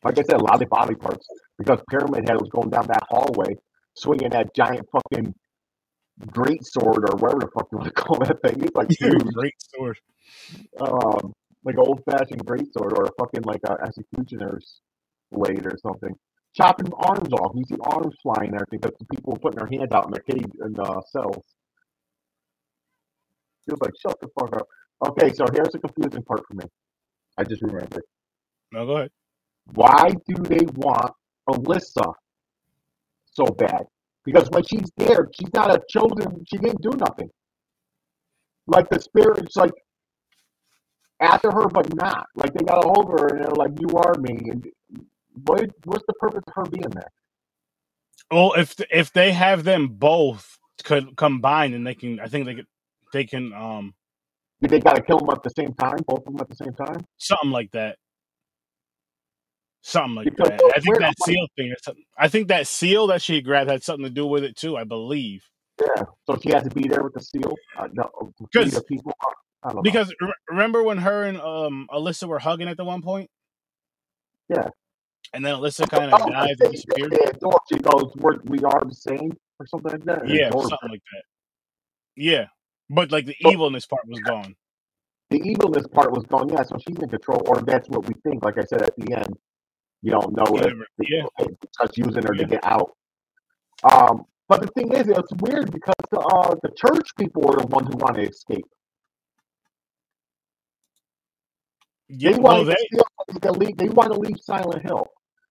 Like 0.04 0.18
I 0.18 0.22
said, 0.22 0.36
a 0.40 0.44
lot 0.44 0.62
of 0.62 0.68
body 0.68 0.94
parts 0.94 1.26
because 1.58 1.80
Pyramid 1.90 2.28
Head 2.28 2.40
was 2.40 2.48
going 2.50 2.70
down 2.70 2.86
that 2.86 3.02
hallway, 3.10 3.56
swinging 3.94 4.30
that 4.30 4.54
giant 4.54 4.86
fucking 4.92 5.34
great 6.28 6.64
sword 6.64 7.08
or 7.10 7.16
whatever 7.16 7.40
the 7.40 7.48
fuck 7.54 7.68
you 7.72 7.78
want 7.78 7.94
to 7.94 7.94
call 8.02 8.18
that 8.20 8.40
thing. 8.42 8.62
It's 8.62 8.76
like 8.76 8.88
huge, 8.98 9.22
Great 9.34 9.54
sword. 9.74 9.98
um, 10.80 11.32
like 11.64 11.76
old 11.78 12.00
fashioned 12.08 12.44
great 12.46 12.72
sword 12.72 12.92
or 12.96 13.04
a 13.04 13.10
fucking 13.18 13.42
like 13.42 13.60
a 13.68 13.76
executioner's 13.84 14.80
blade 15.32 15.66
or 15.66 15.76
something. 15.82 16.14
Chopping 16.54 16.90
arms 16.94 17.32
off. 17.32 17.52
You 17.54 17.64
see 17.68 17.76
arms 17.82 18.14
flying 18.22 18.52
there 18.52 18.66
because 18.70 18.92
the 18.98 19.04
people 19.14 19.32
were 19.34 19.38
putting 19.38 19.58
their 19.58 19.68
hands 19.80 19.92
out 19.92 20.06
in 20.06 20.12
their 20.12 20.22
cage 20.22 20.50
in 20.64 20.72
the 20.72 21.02
cells. 21.10 21.44
He 23.66 23.72
was 23.72 23.80
like, 23.82 23.92
shut 24.00 24.18
the 24.20 24.28
fuck 24.38 24.56
up. 24.56 24.66
Okay, 25.08 25.32
so 25.34 25.44
here's 25.52 25.68
the 25.68 25.78
confusing 25.78 26.22
part 26.22 26.40
for 26.48 26.54
me. 26.54 26.64
I 27.36 27.44
just 27.44 27.62
remembered. 27.62 28.02
No, 28.72 28.86
go 28.86 28.96
ahead. 28.96 29.10
Why 29.74 30.10
do 30.26 30.34
they 30.42 30.64
want 30.74 31.12
Alessa 31.48 32.12
so 33.32 33.44
bad? 33.44 33.84
Because 34.24 34.48
when 34.50 34.64
she's 34.64 34.90
there, 34.96 35.28
she's 35.38 35.52
not 35.54 35.74
a 35.74 35.80
chosen. 35.88 36.44
She 36.48 36.58
didn't 36.58 36.82
do 36.82 36.90
nothing. 36.90 37.30
Like 38.66 38.88
the 38.90 39.00
spirit's 39.00 39.56
like 39.56 39.72
after 41.20 41.50
her, 41.50 41.68
but 41.68 41.94
not. 41.94 42.26
Like 42.36 42.52
they 42.54 42.64
got 42.64 42.84
hold 42.84 43.06
of 43.06 43.20
her 43.20 43.26
and 43.28 43.44
they're 43.44 43.50
like, 43.50 43.72
"You 43.80 43.88
are 43.96 44.14
me." 44.18 44.50
And 44.50 44.66
what? 45.44 45.70
What's 45.84 46.04
the 46.06 46.12
purpose 46.14 46.42
of 46.46 46.54
her 46.54 46.64
being 46.70 46.90
there? 46.90 47.10
Well, 48.30 48.52
if 48.56 48.76
if 48.90 49.12
they 49.12 49.32
have 49.32 49.64
them 49.64 49.88
both 49.88 50.58
could 50.84 51.16
combine, 51.16 51.74
and 51.74 51.86
they 51.86 51.94
can, 51.94 52.20
I 52.20 52.26
think 52.26 52.46
they 52.46 52.54
could, 52.54 52.66
they 53.12 53.24
can, 53.24 53.52
um, 53.52 53.94
Did 54.60 54.70
they 54.70 54.80
got 54.80 54.96
to 54.96 55.02
kill 55.02 55.18
them 55.18 55.30
at 55.30 55.42
the 55.42 55.50
same 55.50 55.72
time? 55.74 55.98
Both 56.06 56.26
of 56.26 56.32
them 56.32 56.40
at 56.40 56.48
the 56.48 56.56
same 56.56 56.72
time? 56.74 57.04
something 57.18 57.50
like 57.50 57.70
that. 57.72 57.96
Something 59.88 60.16
like 60.16 60.24
Because 60.26 60.50
that. 60.50 60.72
I 60.76 60.80
think 60.80 60.98
that 61.00 61.14
seal 61.24 61.46
thing. 61.56 61.74
I 62.18 62.28
think 62.28 62.48
that 62.48 62.66
seal 62.66 63.06
that 63.06 63.22
she 63.22 63.40
grabbed 63.40 63.70
had 63.70 63.82
something 63.82 64.04
to 64.04 64.10
do 64.10 64.26
with 64.26 64.44
it 64.44 64.54
too. 64.54 64.76
I 64.76 64.84
believe 64.84 65.42
Yeah. 65.80 66.02
So 66.26 66.38
she 66.42 66.50
had 66.50 66.64
to 66.64 66.70
be 66.70 66.86
there 66.88 67.02
with 67.02 67.14
the 67.14 67.20
seal. 67.20 67.54
Uh, 67.78 67.88
no, 67.94 68.10
because 68.38 68.72
the 68.74 68.82
people. 68.82 69.14
I 69.62 69.68
don't 69.68 69.76
know. 69.76 69.82
because 69.82 70.14
re- 70.20 70.32
remember 70.50 70.82
when 70.82 70.98
her 70.98 71.24
and 71.24 71.40
um 71.40 71.88
Alessa 71.90 72.28
were 72.28 72.38
hugging 72.38 72.68
at 72.68 72.76
the 72.76 72.84
one 72.84 73.00
point, 73.00 73.30
Yeah. 74.50 74.68
and 75.32 75.42
then 75.44 75.54
Alessa 75.54 75.88
kind 75.88 76.12
of 76.12 76.20
Oh, 76.22 76.28
dies 76.30 76.56
and 76.60 76.72
disappeared. 76.72 77.10
they 77.10 77.24
adore- 77.30 77.58
She 77.72 77.78
goes, 77.80 78.12
We're, 78.16 78.38
"We 78.44 78.58
are 78.64 78.84
the 78.84 78.94
same," 78.94 79.32
or 79.58 79.66
something 79.66 79.92
like 79.92 80.04
that. 80.04 80.28
Yeah, 80.28 80.50
something 80.50 80.90
like 80.90 81.02
that. 81.12 81.22
Yeah, 82.14 82.46
but 82.90 83.10
like 83.10 83.24
the 83.26 83.36
So- 83.42 83.52
evilness 83.52 83.86
part 83.86 84.06
was 84.06 84.20
gone. 84.20 84.54
the 85.30 85.38
evilness 85.42 85.86
part 85.88 86.12
was 86.12 86.24
gone. 86.26 86.48
Yeah, 86.50 86.62
so 86.62 86.76
she's 86.86 86.98
in 86.98 87.08
control, 87.08 87.42
or 87.46 87.62
that's 87.62 87.88
what 87.88 88.06
we 88.06 88.14
think. 88.22 88.44
Like 88.44 88.58
I 88.58 88.64
said 88.64 88.82
at 88.82 88.94
the 88.96 89.14
end, 89.14 89.34
you 90.02 90.12
don't 90.12 90.34
know 90.36 90.46
Yeah, 90.54 90.66
if 90.66 90.78
but- 90.96 91.08
yeah. 91.08 91.86
using 91.94 92.22
her 92.22 92.34
Yeah. 92.34 92.42
to 92.42 92.48
get 92.48 92.64
out. 92.64 92.96
Um, 93.84 94.24
but 94.48 94.60
the 94.62 94.68
thing 94.68 94.92
is, 94.92 95.08
it's 95.08 95.32
weird 95.40 95.70
because 95.70 95.94
the 96.10 96.20
uh, 96.20 96.54
the 96.62 96.70
church 96.76 97.14
people 97.16 97.50
are 97.50 97.56
the 97.60 97.66
ones 97.66 97.88
who 97.88 97.96
want 97.98 98.16
to 98.16 98.22
escape. 98.22 98.64
Yeah, 102.08 102.32
They 102.32 102.38
well, 102.38 102.64
they 102.64 102.72
to 102.74 102.78
steal, 102.86 103.04
they, 103.28 103.38
could 103.40 103.56
leave, 103.58 103.76
they 103.76 103.88
want 103.88 104.12
to 104.12 104.18
leave 104.18 104.38
Silent 104.40 104.82
Hill. 104.82 105.06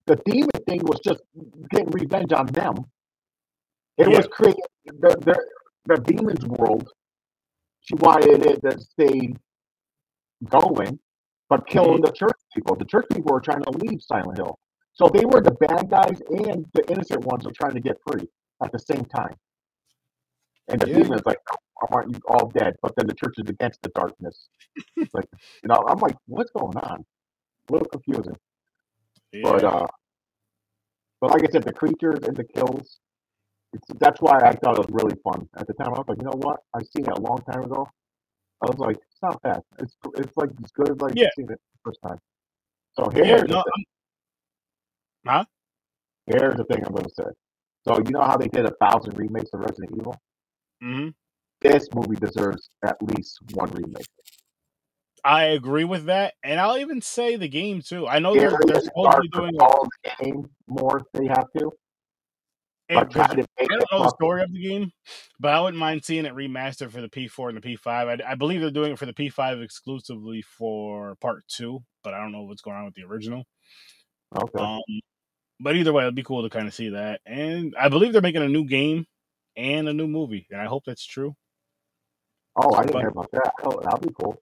The 0.08 0.16
demon 0.26 0.50
thing 0.68 0.82
was 0.84 1.00
just 1.04 1.22
getting 1.70 1.92
revenge 1.92 2.34
on 2.34 2.48
them. 2.48 2.76
It 3.98 4.10
Yeah. 4.10 4.18
was 4.18 4.28
creating 4.28 4.64
the, 4.86 5.16
the 5.26 5.36
the 5.86 6.02
demon's 6.02 6.46
world. 6.46 6.90
She 7.82 7.94
wanted 7.96 8.46
it 8.46 8.62
to 8.62 8.80
stay 8.80 9.34
going, 10.50 11.00
but 11.50 11.68
killing 11.68 12.02
the 12.02 12.12
church 12.12 12.38
people. 12.54 12.76
The 12.76 12.86
church 12.86 13.06
people 13.14 13.34
were 13.34 13.42
trying 13.42 13.64
to 13.64 13.72
leave 13.72 14.02
Silent 14.02 14.38
Hill. 14.38 14.58
So 14.94 15.10
they 15.10 15.26
were 15.26 15.42
the 15.42 15.52
bad 15.52 15.90
guys 15.90 16.22
and 16.30 16.66
the 16.74 16.84
innocent 16.92 17.26
ones 17.26 17.46
were 17.46 17.52
trying 17.54 17.74
to 17.76 17.80
get 17.82 17.98
free 18.08 18.28
at 18.64 18.72
the 18.72 18.80
same 18.80 19.06
time. 19.06 19.36
And 20.70 20.80
the 20.82 20.88
Yeah. 20.88 21.00
demon's 21.04 21.26
like, 21.26 21.40
"Oh, 21.52 21.88
aren't 21.92 22.12
you 22.14 22.20
all 22.30 22.50
dead? 22.50 22.76
But 22.82 22.96
then 22.98 23.08
the 23.08 23.14
church 23.14 23.36
is 23.38 23.50
against 23.50 23.82
the 23.84 23.90
darkness. 23.90 24.50
Like, 25.14 25.26
you 25.64 25.70
know, 25.70 25.84
I'm 25.88 26.00
like, 26.00 26.16
what's 26.28 26.52
going 26.52 26.78
on? 26.78 27.06
A 27.70 27.74
little 27.74 27.88
confusing. 27.90 28.36
But 29.42 29.64
uh 29.64 29.88
but 31.22 31.32
like 31.32 31.44
I 31.44 31.52
said, 31.52 31.64
the 31.64 31.74
creatures 31.74 32.20
and 32.24 32.36
the 32.38 32.44
kills, 32.44 33.00
it's, 33.74 33.88
that's 34.00 34.22
why 34.22 34.38
I 34.40 34.54
thought 34.56 34.80
it 34.80 34.88
was 34.88 35.04
really 35.04 35.18
fun. 35.24 35.48
At 35.58 35.68
the 35.68 35.74
time, 35.74 35.90
I 35.96 36.00
was 36.00 36.06
like, 36.08 36.20
you 36.20 36.26
know 36.26 36.38
what? 36.38 36.60
I've 36.74 36.88
seen 36.96 37.06
it 37.06 37.18
a 37.18 37.22
long 37.22 37.40
time 37.52 37.64
ago. 37.64 37.88
I 38.62 38.66
was 38.66 38.78
like, 38.80 38.96
it's 38.98 39.22
not 39.22 39.42
bad. 39.42 39.62
It's 39.80 39.96
it's 40.16 40.36
like 40.36 40.50
as 40.64 40.72
good 40.72 40.90
as 40.90 40.98
like 41.02 41.14
Yeah. 41.16 41.30
seen 41.36 41.46
it 41.52 41.60
the 41.60 41.80
first 41.84 42.00
time. 42.06 42.18
So 42.94 43.10
yeah, 43.16 43.24
here's 43.26 43.42
no, 43.44 43.58
the 43.58 43.72
thing. 43.76 43.86
Huh? 45.26 45.46
Here's 46.26 46.56
the 46.56 46.64
thing 46.66 46.84
I'm 46.86 46.94
gonna 46.94 47.10
say. 47.10 47.26
So 47.88 47.98
you 48.00 48.12
know 48.12 48.24
how 48.24 48.38
they 48.38 48.48
did 48.48 48.66
a 48.66 48.74
thousand 48.82 49.18
remakes 49.18 49.50
of 49.54 49.60
Resident 49.62 49.92
Evil? 49.98 50.16
hmm 50.82 51.10
This 51.62 51.88
movie 51.94 52.16
deserves 52.16 52.70
at 52.86 52.98
least 53.02 53.40
one 53.54 53.70
remake. 53.72 54.08
I 55.24 55.46
agree 55.46 55.84
with 55.84 56.06
that, 56.06 56.36
and 56.44 56.60
I'll 56.60 56.78
even 56.78 57.02
say 57.02 57.36
the 57.36 57.48
game 57.50 57.82
too. 57.82 58.08
I 58.08 58.20
know 58.20 58.34
they're 58.34 58.52
they're 58.66 58.76
and 58.78 58.84
supposedly 58.86 59.28
dark 59.30 59.52
doing 59.52 59.60
all 59.60 59.86
the 60.04 60.26
game 60.26 60.50
more 60.68 61.00
if 61.00 61.06
they 61.14 61.28
have 61.28 61.46
to. 61.58 61.64
And 61.64 61.72
But 61.72 61.72
'cause 61.72 61.72
trying 61.72 61.72
to 61.72 61.76
I 62.90 63.04
don't 63.04 63.92
know 63.92 64.04
the 64.04 64.14
story 64.16 64.44
of 64.44 64.52
the 64.52 64.62
game, 64.62 64.92
but 65.40 65.54
I 65.54 65.60
wouldn't 65.62 65.80
mind 65.80 66.06
seeing 66.06 66.26
it 66.26 66.34
remastered 66.34 66.92
for 66.92 67.02
the 67.02 67.10
P4 67.10 67.50
and 67.50 67.62
the 67.62 67.76
P5. 67.76 67.88
I, 68.22 68.32
I 68.32 68.36
believe 68.36 68.62
they're 68.62 68.72
doing 68.72 68.94
it 68.94 69.00
for 69.00 69.06
the 69.06 69.14
P5 69.14 69.64
exclusively 69.64 70.42
for 70.42 71.16
Part 71.18 71.44
Two, 71.48 71.84
but 72.04 72.14
I 72.14 72.20
don't 72.20 72.32
know 72.32 72.44
what's 72.44 72.62
going 72.62 72.78
on 72.78 72.86
with 72.86 72.96
the 72.96 73.04
original. 73.04 73.46
okay. 74.36 74.64
Um, 74.64 74.82
but 75.60 75.76
either 75.76 75.94
way, 75.94 76.04
it'd 76.04 76.16
be 76.16 76.24
cool 76.24 76.44
to 76.44 76.50
kind 76.50 76.68
of 76.68 76.74
see 76.74 76.90
that. 76.90 77.22
And 77.26 77.76
I 77.80 77.90
believe 77.90 78.14
they're 78.14 78.22
making 78.22 78.44
a 78.44 78.48
new 78.50 78.66
game 78.66 79.06
and 79.56 79.90
a 79.90 79.94
new 79.94 80.08
movie, 80.08 80.48
and 80.52 80.62
I 80.62 80.66
hope 80.66 80.84
that's 80.86 81.06
true. 81.06 81.36
Oh, 82.56 82.74
I 82.76 82.84
didn't 82.84 82.94
But 82.94 83.00
hear 83.00 83.10
about 83.10 83.32
that. 83.32 83.52
Oh, 83.64 83.80
that'd 83.82 84.02
be 84.02 84.14
cool. 84.20 84.42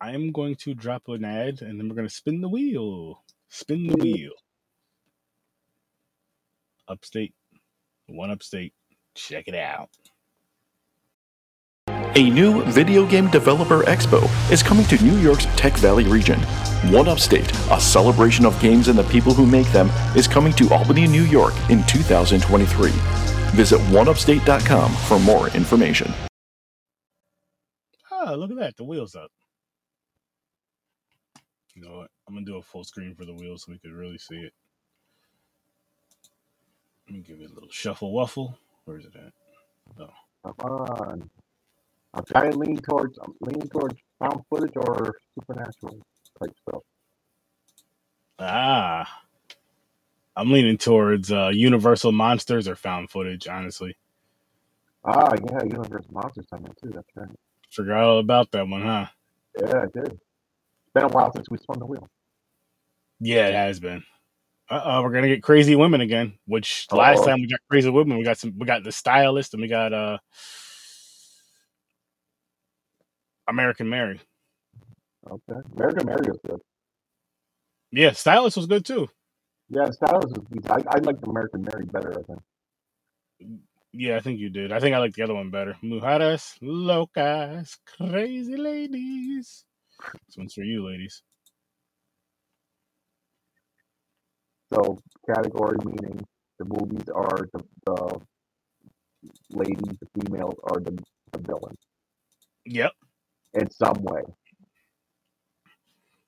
I 0.00 0.12
am 0.12 0.32
going 0.32 0.56
to 0.56 0.74
drop 0.74 1.08
an 1.08 1.24
ad, 1.24 1.62
and 1.62 1.78
then 1.78 1.88
we're 1.88 1.94
going 1.96 2.08
to 2.08 2.14
spin 2.14 2.40
the 2.40 2.48
wheel. 2.48 3.22
Spin 3.48 3.86
the 3.86 3.96
wheel. 3.96 4.32
Upstate, 6.90 7.34
one 8.08 8.32
upstate. 8.32 8.74
Check 9.14 9.44
it 9.46 9.54
out. 9.54 9.90
A 12.16 12.28
new 12.28 12.64
video 12.64 13.06
game 13.06 13.30
developer 13.30 13.82
expo 13.84 14.20
is 14.50 14.60
coming 14.60 14.84
to 14.86 15.02
New 15.04 15.16
York's 15.18 15.46
Tech 15.56 15.74
Valley 15.74 16.04
region. 16.04 16.40
One 16.90 17.06
Upstate, 17.06 17.48
a 17.70 17.80
celebration 17.80 18.44
of 18.44 18.60
games 18.60 18.88
and 18.88 18.98
the 18.98 19.04
people 19.04 19.32
who 19.32 19.46
make 19.46 19.68
them, 19.68 19.88
is 20.16 20.26
coming 20.26 20.52
to 20.54 20.68
Albany, 20.74 21.06
New 21.06 21.22
York 21.22 21.54
in 21.70 21.84
2023. 21.86 22.90
Visit 23.54 23.78
oneupstate.com 23.92 24.92
for 24.92 25.20
more 25.20 25.48
information. 25.50 26.12
Ah, 28.10 28.32
look 28.32 28.50
at 28.50 28.56
that. 28.58 28.76
The 28.76 28.84
wheel's 28.84 29.14
up. 29.14 29.30
You 31.76 31.82
know 31.82 31.98
what? 31.98 32.10
I'm 32.26 32.34
gonna 32.34 32.44
do 32.44 32.56
a 32.56 32.62
full 32.62 32.82
screen 32.82 33.14
for 33.14 33.24
the 33.24 33.34
wheel 33.34 33.56
so 33.56 33.70
we 33.70 33.78
can 33.78 33.92
really 33.92 34.18
see 34.18 34.36
it. 34.36 34.52
Let 37.10 37.16
me 37.16 37.22
give 37.26 37.40
it 37.40 37.50
a 37.50 37.54
little 37.54 37.68
shuffle 37.72 38.12
waffle. 38.12 38.56
Where 38.84 38.96
is 38.96 39.04
it 39.04 39.16
at? 39.16 39.32
Oh. 40.00 40.10
Come 40.44 40.54
on. 40.70 41.30
I'm 42.14 42.24
trying 42.24 42.52
to 42.52 42.58
lean 42.58 42.76
towards 42.78 43.18
I'm 43.18 43.34
leaning 43.40 43.68
towards 43.68 43.96
found 44.20 44.42
footage 44.48 44.74
or 44.76 45.16
supernatural 45.34 45.98
type 46.40 46.52
stuff. 46.68 46.82
Ah. 48.38 49.22
I'm 50.36 50.52
leaning 50.52 50.78
towards 50.78 51.32
uh, 51.32 51.50
Universal 51.52 52.12
Monsters 52.12 52.68
or 52.68 52.76
found 52.76 53.10
footage, 53.10 53.48
honestly. 53.48 53.96
Ah, 55.04 55.32
yeah, 55.50 55.64
Universe 55.64 56.06
Monsters 56.12 56.46
time 56.46 56.64
too. 56.80 56.92
That's 56.94 57.08
right. 57.16 57.28
Forgot 57.72 58.04
all 58.04 58.18
about 58.20 58.52
that 58.52 58.68
one, 58.68 58.82
huh? 58.82 59.06
Yeah, 59.60 59.82
I 59.82 59.86
did. 59.86 60.12
It's 60.12 60.92
been 60.94 61.04
a 61.04 61.08
while 61.08 61.32
since 61.32 61.50
we 61.50 61.58
spun 61.58 61.80
the 61.80 61.86
wheel. 61.86 62.08
Yeah, 63.20 63.48
it 63.48 63.54
has 63.54 63.80
been. 63.80 64.04
Uh 64.70 65.00
we're 65.02 65.10
gonna 65.12 65.28
get 65.28 65.42
crazy 65.42 65.74
women 65.74 66.00
again. 66.00 66.34
Which 66.46 66.86
last 66.92 67.18
Uh-oh. 67.18 67.26
time 67.26 67.40
we 67.40 67.48
got 67.48 67.60
crazy 67.68 67.90
women, 67.90 68.18
we 68.18 68.24
got 68.24 68.38
some. 68.38 68.54
We 68.56 68.66
got 68.66 68.84
the 68.84 68.92
stylist, 68.92 69.52
and 69.52 69.60
we 69.60 69.68
got 69.68 69.92
uh 69.92 70.18
American 73.48 73.88
Mary. 73.88 74.20
Okay. 75.28 75.60
American 75.76 76.06
Mary 76.06 76.26
is 76.28 76.38
good. 76.46 76.60
Yeah, 77.90 78.12
stylist 78.12 78.56
was 78.56 78.66
good 78.66 78.84
too. 78.84 79.08
Yeah, 79.68 79.90
stylist 79.90 80.36
is 80.38 80.44
decent. 80.50 80.70
I, 80.70 80.96
I 80.96 80.98
like 81.00 81.16
American 81.26 81.62
Mary 81.62 81.84
better, 81.86 82.12
I 82.12 82.22
think. 82.22 82.40
Yeah, 83.92 84.16
I 84.16 84.20
think 84.20 84.38
you 84.38 84.50
did. 84.50 84.70
I 84.70 84.78
think 84.78 84.94
I 84.94 84.98
like 84.98 85.14
the 85.14 85.22
other 85.22 85.34
one 85.34 85.50
better. 85.50 85.76
Mujeres 85.82 86.54
locas, 86.62 87.76
crazy 87.86 88.56
ladies. 88.56 89.64
This 90.28 90.36
one's 90.36 90.54
for 90.54 90.62
you, 90.62 90.86
ladies. 90.86 91.22
So 94.72 94.98
category 95.28 95.78
meaning 95.84 96.20
the 96.58 96.64
movies 96.66 97.08
are 97.14 97.48
the, 97.52 97.64
the 97.86 98.20
ladies, 99.50 99.98
the 100.00 100.22
females 100.22 100.56
are 100.64 100.80
the, 100.80 100.98
the 101.32 101.38
villain 101.40 101.76
Yep. 102.66 102.92
in 103.54 103.70
some 103.70 104.02
way. 104.02 104.22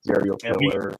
Serial 0.05 0.37
we- 0.59 0.71
killer. 0.71 0.95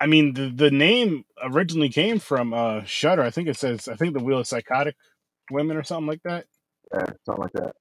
I 0.00 0.06
mean, 0.06 0.34
the 0.34 0.50
the 0.50 0.70
name 0.70 1.24
originally 1.42 1.88
came 1.88 2.18
from 2.18 2.52
uh 2.54 2.84
Shudder. 2.84 3.22
I 3.22 3.30
think 3.30 3.48
it 3.48 3.56
says. 3.56 3.88
I 3.88 3.96
think 3.96 4.14
the 4.14 4.22
wheel 4.24 4.38
of 4.40 4.46
psychotic 4.46 4.96
women 5.50 5.76
or 5.76 5.84
something 5.84 6.06
like 6.06 6.22
that. 6.24 6.46
Yeah, 6.92 7.06
something 7.26 7.42
like 7.42 7.52
that. 7.54 7.74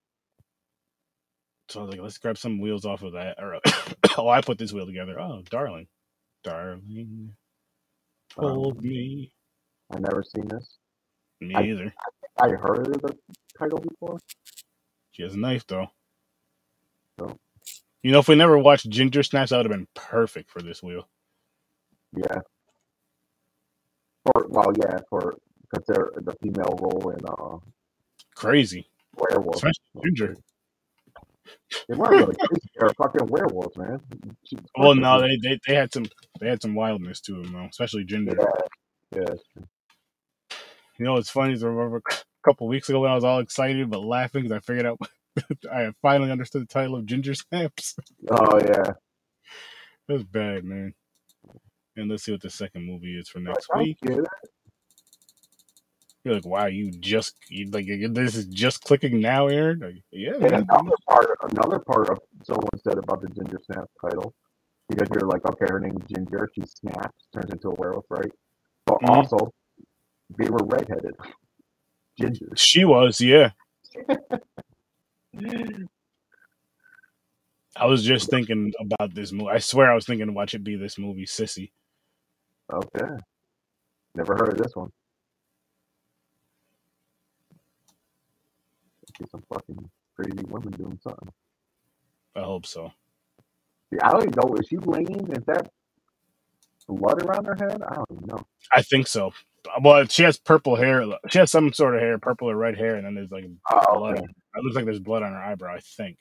So 1.70 1.82
I 1.82 1.84
was 1.84 1.92
like, 1.92 2.02
let's 2.02 2.18
grab 2.20 2.38
some 2.38 2.60
wheels 2.62 2.86
off 2.86 3.04
of 3.04 3.14
that. 3.14 3.38
Or 3.40 3.60
oh, 4.18 4.30
I 4.30 4.42
put 4.42 4.58
this 4.58 4.74
wheel 4.74 4.86
together. 4.86 5.20
Oh, 5.20 5.42
darling, 5.50 5.88
darling, 6.44 7.36
told 8.40 8.84
me. 8.84 9.32
I've 9.92 10.02
never 10.02 10.24
seen 10.24 10.48
this. 10.48 10.78
Me 11.42 11.54
I- 11.56 11.64
either. 11.64 11.94
I 12.42 12.50
heard 12.50 12.88
of 12.88 13.02
the 13.02 13.18
title 13.58 13.80
before. 13.80 14.20
She 15.12 15.24
has 15.24 15.36
a 15.36 15.40
knife 15.40 15.66
though. 15.68 15.88
Oh. 17.20 17.38
You 18.04 18.12
know, 18.12 18.20
if 18.20 18.28
we 18.28 18.36
never 18.36 18.58
watched 18.58 18.90
Ginger 18.90 19.24
Snaps, 19.24 19.50
that 19.52 19.58
would 19.58 19.66
have 19.66 19.72
been 19.72 19.88
perfect 19.94 20.52
for 20.52 20.62
this 20.62 20.84
wheel. 20.84 21.08
Yeah. 22.16 22.42
For 24.26 24.48
well, 24.50 24.74
yeah, 24.78 25.00
for 25.10 25.36
because 25.62 25.86
they're 25.88 26.12
the 26.18 26.36
female 26.42 26.78
role 26.82 27.10
in 27.12 27.26
uh 27.26 27.58
Crazy, 28.36 28.90
werewolf. 29.18 29.56
especially 29.56 30.02
Ginger. 30.04 30.36
They 31.88 31.96
weren't 31.96 32.12
really 32.12 32.36
crazy. 32.36 32.70
They're 32.76 32.90
fucking 32.90 33.28
werewolves, 33.28 33.78
man. 33.78 34.02
Well, 34.78 34.96
no, 34.96 35.22
they, 35.22 35.38
they 35.42 35.60
they 35.68 35.76
had 35.76 35.94
some 35.94 36.06
they 36.40 36.48
had 36.48 36.62
some 36.62 36.76
wildness 36.76 37.22
to 37.22 37.34
them 37.34 37.54
though, 37.54 37.68
especially 37.70 38.04
Ginger. 38.06 38.38
Yeah, 39.16 39.22
yeah. 39.22 39.34
You 40.98 41.06
know, 41.06 41.14
what's 41.14 41.30
funny 41.30 41.54
is 41.54 41.64
I 41.64 41.68
remember 41.68 41.98
a 41.98 42.24
couple 42.44 42.68
weeks 42.68 42.90
ago 42.90 43.02
when 43.02 43.12
I 43.12 43.16
was 43.16 43.24
all 43.24 43.40
excited 43.40 43.90
but 43.90 44.04
laughing 44.04 44.44
because 44.44 44.56
I 44.56 44.60
figured 44.60 44.86
out 44.86 45.00
I 45.72 45.92
finally 46.02 46.32
understood 46.32 46.64
the 46.64 46.74
title 46.74 46.96
of 46.96 47.06
Ginger 47.06 47.34
Snaps. 47.34 47.96
Oh 48.30 48.60
yeah. 48.60 48.94
That 50.08 50.14
was 50.14 50.24
bad, 50.24 50.64
man. 50.64 50.94
And 51.96 52.10
let's 52.10 52.24
see 52.24 52.32
what 52.32 52.42
the 52.42 52.50
second 52.50 52.86
movie 52.86 53.18
is 53.18 53.30
for 53.30 53.40
next 53.40 53.68
week. 53.76 53.98
You. 56.26 56.32
You're 56.32 56.40
like, 56.40 56.46
wow, 56.46 56.66
you 56.66 56.92
just 56.92 57.36
you, 57.50 57.70
like 57.70 57.86
this 57.88 58.36
is 58.36 58.46
just 58.48 58.84
clicking 58.84 59.20
now, 59.22 59.48
Aaron? 59.48 59.80
Like, 59.80 59.96
yeah, 60.12 60.34
And 60.34 60.42
man. 60.42 60.66
another 60.70 60.96
part, 61.08 61.38
another 61.52 61.80
part 61.80 62.10
of 62.10 62.20
someone 62.44 62.68
said 62.84 62.98
about 62.98 63.22
the 63.22 63.30
Ginger 63.30 63.60
Snap 63.66 63.86
title, 64.02 64.34
because 64.90 65.08
you're 65.12 65.28
like, 65.28 65.46
okay, 65.48 65.66
her 65.70 65.80
name 65.80 65.98
is 65.98 66.08
Ginger, 66.16 66.50
she 66.56 66.64
snaps, 66.66 67.26
turns 67.34 67.52
into 67.52 67.70
a 67.70 67.76
werewolf, 67.76 68.06
right? 68.10 68.32
But 68.86 69.00
Mhm. 69.02 69.10
also, 69.10 69.52
they 70.38 70.50
were 70.50 70.66
redheaded. 70.66 71.16
Ginger. 72.20 72.50
She 72.56 72.86
was, 72.86 73.22
yeah. 73.22 73.52
I 77.78 77.88
was 77.88 78.04
just 78.06 78.30
thinking 78.30 78.72
about 78.80 79.14
this 79.14 79.34
movie. 79.34 79.50
I 79.52 79.60
swear 79.60 79.92
I 79.92 79.96
was 79.96 80.06
thinking, 80.06 80.34
watch 80.34 80.54
it 80.54 80.64
be 80.64 80.78
this 80.78 80.98
movie, 80.98 81.26
Sissy. 81.26 81.72
Okay. 82.72 83.06
Never 84.16 84.34
heard 84.38 84.54
of 84.54 84.58
this 84.58 84.74
one. 84.76 84.92
See 89.18 89.26
some 89.32 89.44
fucking 89.54 89.90
crazy 90.16 90.46
women 90.48 90.72
doing 90.72 91.00
something. 91.04 91.30
I 92.36 92.42
hope 92.42 92.66
so. 92.66 92.92
See, 93.94 94.00
I 94.02 94.10
don't 94.12 94.24
even 94.24 94.34
know. 94.36 94.56
Is 94.56 94.68
she 94.68 94.78
laying? 94.78 95.32
Is 95.32 95.44
that 95.48 95.70
blood 96.88 97.22
around 97.24 97.46
her 97.46 97.56
head? 97.56 97.82
I 97.82 97.96
don't 97.96 98.06
even 98.12 98.28
know. 98.28 98.46
I 98.74 98.82
think 98.82 99.08
so. 99.08 99.32
Well, 99.82 100.06
she 100.08 100.24
has 100.24 100.38
purple 100.38 100.76
hair. 100.76 101.04
She 101.30 101.40
has 101.40 101.50
some 101.52 101.74
sort 101.74 101.96
of 101.96 102.02
hair, 102.02 102.18
purple 102.20 102.50
or 102.50 102.56
red 102.56 102.78
hair, 102.78 102.96
and 102.96 103.06
then 103.06 103.16
there's 103.16 103.32
like 103.32 103.46
Oh, 103.72 103.98
blood. 104.00 104.18
okay. 104.20 104.26
It 104.56 104.64
looks 104.64 104.76
like 104.76 104.86
there's 104.86 105.00
blood 105.00 105.24
on 105.24 105.32
her 105.32 105.40
eyebrow. 105.40 105.76
I 105.76 105.80
think. 105.80 106.18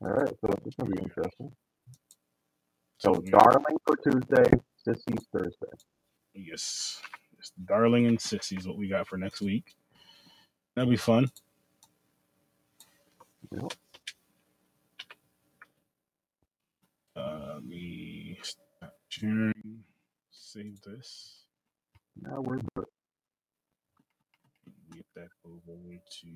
All 0.00 0.08
right, 0.08 0.28
so 0.40 0.46
this 0.48 0.66
is 0.66 0.74
gonna 0.78 0.90
be 0.90 1.02
interesting. 1.02 1.52
So, 2.98 3.14
So, 3.14 3.20
darling 3.30 3.76
for 3.86 3.96
Tuesday, 3.96 4.50
Sissy's 4.86 5.26
Thursday. 5.32 5.76
yes, 6.34 7.00
yes, 7.36 7.52
darling 7.64 8.06
and 8.06 8.18
sissy 8.18 8.58
is 8.58 8.66
what 8.66 8.76
we 8.76 8.88
got 8.88 9.06
for 9.06 9.16
next 9.16 9.40
week. 9.40 9.74
That'll 10.74 10.90
be 10.90 10.96
fun. 10.96 11.30
Yep. 13.52 13.72
Uh, 17.16 17.52
let 17.54 17.64
me 17.64 18.38
stop 18.42 18.94
sharing. 19.08 19.84
Save 20.30 20.80
this. 20.82 21.44
Now 22.20 22.40
we're 22.40 22.58
good. 22.74 22.86
Get 24.94 25.06
that 25.16 25.28
over 25.44 25.78
to 26.20 26.26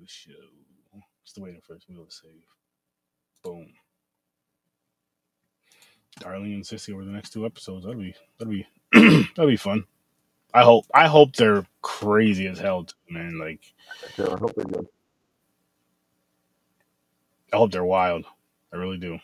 the 0.00 0.06
show. 0.06 0.32
Still 1.24 1.44
waiting 1.44 1.60
for 1.66 1.74
this 1.74 1.88
wheel 1.88 2.04
to 2.04 2.12
save. 2.12 2.44
Boom. 3.42 3.72
Darling 6.20 6.54
and 6.54 6.64
Sissy 6.64 6.92
over 6.94 7.04
the 7.04 7.10
next 7.10 7.30
two 7.30 7.46
episodes. 7.46 7.84
That'll 7.84 8.00
be 8.00 8.14
that'll 8.38 8.52
be 8.52 8.66
that'll 9.36 9.50
be 9.50 9.56
fun. 9.56 9.84
I 10.54 10.62
hope 10.62 10.86
I 10.94 11.08
hope 11.08 11.34
they're 11.36 11.66
crazy 11.82 12.46
as 12.46 12.58
hell, 12.58 12.84
too, 12.84 12.94
man. 13.10 13.38
Like 13.38 13.60
Sure, 14.14 14.34
I 14.34 14.38
hope 14.38 14.54
they're 14.54 14.64
good. 14.64 14.86
I 17.54 17.56
hope 17.56 17.70
they're 17.70 17.84
wild. 17.84 18.24
I 18.72 18.76
really 18.76 18.98
do. 18.98 19.12
All 19.12 19.20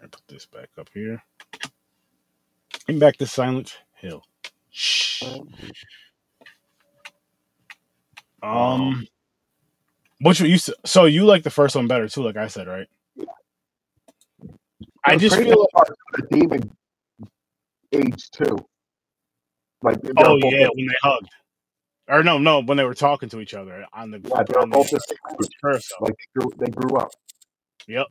right, 0.00 0.08
put 0.08 0.22
this 0.28 0.46
back 0.46 0.68
up 0.78 0.88
here. 0.94 1.20
And 2.86 3.00
back 3.00 3.16
to 3.16 3.26
Silent 3.26 3.78
Hill. 3.94 4.22
Shh. 4.70 5.24
Um, 8.40 9.08
which 10.20 10.40
you 10.40 10.58
so 10.84 11.06
you 11.06 11.24
like 11.24 11.42
the 11.42 11.50
first 11.50 11.74
one 11.74 11.88
better 11.88 12.08
too? 12.08 12.22
Like 12.22 12.36
I 12.36 12.46
said, 12.46 12.68
right? 12.68 12.86
I 15.04 15.16
just 15.16 15.34
feel 15.34 15.66
is 15.88 15.96
the 16.12 16.26
demon 16.30 16.70
age 17.92 18.30
too. 18.30 18.56
Like 19.82 19.98
oh 20.18 20.36
yeah 20.36 20.68
when 20.72 20.86
they 20.86 20.94
hugged, 21.02 21.30
or 22.06 22.22
no 22.22 22.38
no 22.38 22.62
when 22.62 22.76
they 22.76 22.84
were 22.84 22.94
talking 22.94 23.28
to 23.30 23.40
each 23.40 23.54
other 23.54 23.84
on 23.92 24.12
the 24.12 24.20
yeah, 24.20 24.34
on 24.60 24.70
the 24.70 24.78
the. 25.60 25.82
Like 26.00 26.14
they 26.14 26.40
grew, 26.40 26.52
they 26.58 26.70
grew 26.70 26.96
up. 26.98 27.10
Yep. 27.86 28.06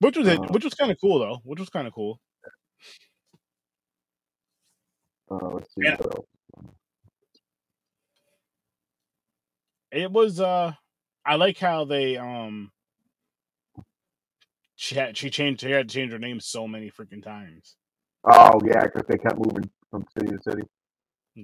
Which 0.00 0.16
was 0.16 0.28
it? 0.28 0.38
Uh, 0.38 0.46
Which 0.50 0.64
was 0.64 0.74
kind 0.74 0.90
of 0.90 0.98
cool 1.00 1.18
though. 1.18 1.38
Which 1.44 1.60
was 1.60 1.70
kind 1.70 1.86
of 1.86 1.94
cool. 1.94 2.20
uh, 5.30 5.48
let's 5.48 5.74
see 5.74 5.82
Yeah. 5.84 5.96
It 9.90 10.12
was 10.12 10.40
uh 10.40 10.72
I 11.24 11.36
like 11.36 11.58
how 11.58 11.84
they 11.84 12.16
um 12.16 12.70
she 14.74 14.94
had 14.94 15.16
she 15.16 15.30
changed 15.30 15.62
she 15.62 15.70
had 15.70 15.88
to 15.88 15.94
change 15.94 16.12
her 16.12 16.18
name 16.18 16.40
so 16.40 16.68
many 16.68 16.90
freaking 16.90 17.22
times. 17.22 17.76
Oh 18.24 18.60
yeah, 18.64 18.84
because 18.84 19.04
they 19.08 19.16
kept 19.18 19.38
moving 19.38 19.70
from 19.90 20.04
city 20.16 20.32
to 20.36 20.42
city. 20.42 20.62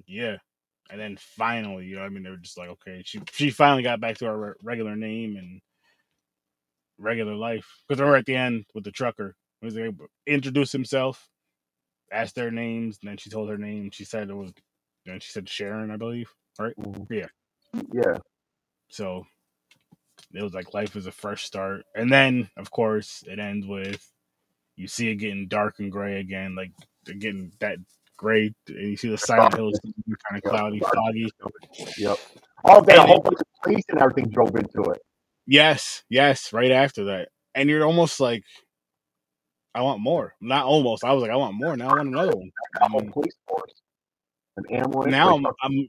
Yeah. 0.07 0.37
And 0.91 1.01
then 1.01 1.17
finally, 1.17 1.87
you 1.87 1.97
know, 1.97 2.03
I 2.03 2.09
mean, 2.11 2.23
they 2.23 2.31
were 2.31 2.37
just 2.37 2.59
like, 2.59 2.69
okay, 2.69 3.03
she 3.05 3.21
she 3.33 3.51
finally 3.51 3.83
got 3.83 4.01
back 4.01 4.19
to 4.19 4.27
her 4.27 4.39
re- 4.39 4.55
regular 4.63 4.97
name 4.97 5.37
and 5.37 5.61
regular 6.99 7.35
life. 7.35 7.67
Because 7.89 8.01
remember 8.01 8.19
at 8.19 8.27
the 8.27 8.37
end 8.37 8.65
with 8.75 8.85
the 8.85 8.91
trucker, 8.91 9.35
he 9.61 9.67
was 9.67 9.77
like, 9.77 9.95
introduce 10.27 10.73
himself, 10.73 11.29
asked 12.13 12.35
their 12.35 12.51
names, 12.51 12.99
and 13.03 13.11
then 13.11 13.17
she 13.17 13.31
told 13.31 13.49
her 13.51 13.59
name. 13.59 13.91
She 13.93 14.05
said 14.05 14.31
it 14.31 14.35
was, 14.35 14.53
and 15.07 15.23
she 15.23 15.31
said 15.33 15.49
Sharon, 15.49 15.91
I 15.91 15.97
believe, 15.97 16.31
right? 16.59 16.75
Mhm. 16.79 17.07
Yeah. 17.11 17.27
Yeah, 17.93 18.19
So 18.91 19.25
it 20.35 20.43
was 20.43 20.55
like 20.55 20.75
life 20.75 20.97
is 20.97 21.07
a 21.07 21.13
fresh 21.13 21.45
start. 21.45 21.85
And 21.95 22.13
then, 22.13 22.51
of 22.57 22.71
course, 22.71 23.25
it 23.27 23.39
ends 23.39 23.67
with 23.67 24.07
you 24.77 24.89
see 24.89 25.09
it 25.11 25.17
getting 25.17 25.49
dark 25.49 25.77
and 25.79 25.93
gray 25.93 26.21
again, 26.21 26.55
like 26.55 26.73
getting 27.19 27.53
that 27.61 27.79
gray. 28.17 28.55
And 28.69 28.91
you 28.91 28.97
see 28.97 29.09
the 29.09 29.19
Silent 29.19 29.55
Hills 29.55 29.79
kind 29.83 30.43
of 30.43 30.51
cloudy, 30.51 30.81
foggy. 30.81 31.31
yep. 31.99 32.19
All 32.65 32.85
had 32.85 32.99
a 32.99 33.07
whole 33.07 33.21
bunch 33.21 33.41
of 33.41 33.47
police 33.63 33.85
and 33.89 34.01
everything 34.01 34.31
drove 34.31 34.55
into 34.57 34.83
it. 34.91 35.03
Yes, 35.53 36.03
yes, 36.09 36.55
right 36.55 36.71
after 36.71 37.05
that. 37.05 37.29
And 37.55 37.69
you're 37.69 37.85
almost 37.85 38.21
like, 38.21 38.43
I 39.75 39.83
want 39.83 40.01
more. 40.01 40.35
Not 40.41 40.65
almost. 40.65 41.05
I 41.05 41.13
was 41.13 41.21
like, 41.21 41.31
I 41.31 41.37
want 41.37 41.57
more. 41.57 41.77
Now 41.77 41.91
I 41.91 41.97
want 41.97 42.09
another 42.09 42.35
one. 42.35 42.51
Whole 42.91 43.01
Um, 43.01 43.13
police 43.13 43.35
force, 43.47 43.75
an 44.57 44.65
ambulance. 44.71 45.13
now 45.13 45.37
I'm, 45.37 45.47
I'm 45.63 45.89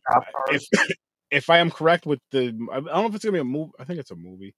if 0.51 0.65
if 1.31 1.49
I 1.49 1.59
am 1.59 1.71
correct 1.71 2.05
with 2.05 2.19
the, 2.31 2.47
I 2.73 2.81
don't 2.81 2.85
know 2.87 3.05
if 3.07 3.15
it's 3.15 3.23
gonna 3.23 3.31
be 3.31 3.39
a 3.39 3.45
movie. 3.45 3.71
I 3.79 3.85
think 3.85 3.99
it's 4.01 4.11
a 4.11 4.17
movie. 4.17 4.53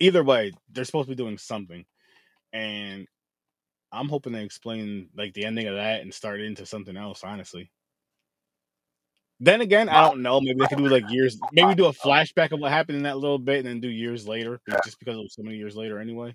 Either 0.00 0.24
way, 0.24 0.50
they're 0.72 0.84
supposed 0.84 1.08
to 1.08 1.14
be 1.14 1.22
doing 1.22 1.38
something, 1.38 1.84
and 2.52 3.06
I'm 3.92 4.08
hoping 4.08 4.32
they 4.32 4.42
explain 4.42 5.10
like 5.16 5.34
the 5.34 5.44
ending 5.44 5.68
of 5.68 5.76
that 5.76 6.00
and 6.00 6.12
start 6.12 6.40
into 6.40 6.66
something 6.66 6.96
else. 6.96 7.22
Honestly. 7.22 7.70
Then 9.44 9.60
again, 9.60 9.90
I 9.90 10.08
don't 10.08 10.22
know. 10.22 10.40
Maybe 10.40 10.58
they 10.58 10.66
could 10.68 10.78
do 10.78 10.88
like 10.88 11.04
years. 11.10 11.38
Maybe 11.52 11.74
do 11.74 11.84
a 11.84 11.92
flashback 11.92 12.52
of 12.52 12.60
what 12.60 12.70
happened 12.72 12.96
in 12.96 13.02
that 13.02 13.18
little 13.18 13.38
bit, 13.38 13.58
and 13.58 13.66
then 13.66 13.78
do 13.80 13.88
years 13.90 14.26
later, 14.26 14.58
Yeah. 14.66 14.78
just 14.86 14.98
because 14.98 15.16
it 15.16 15.20
was 15.20 15.34
so 15.34 15.42
many 15.42 15.58
years 15.58 15.76
later 15.76 15.98
anyway. 15.98 16.34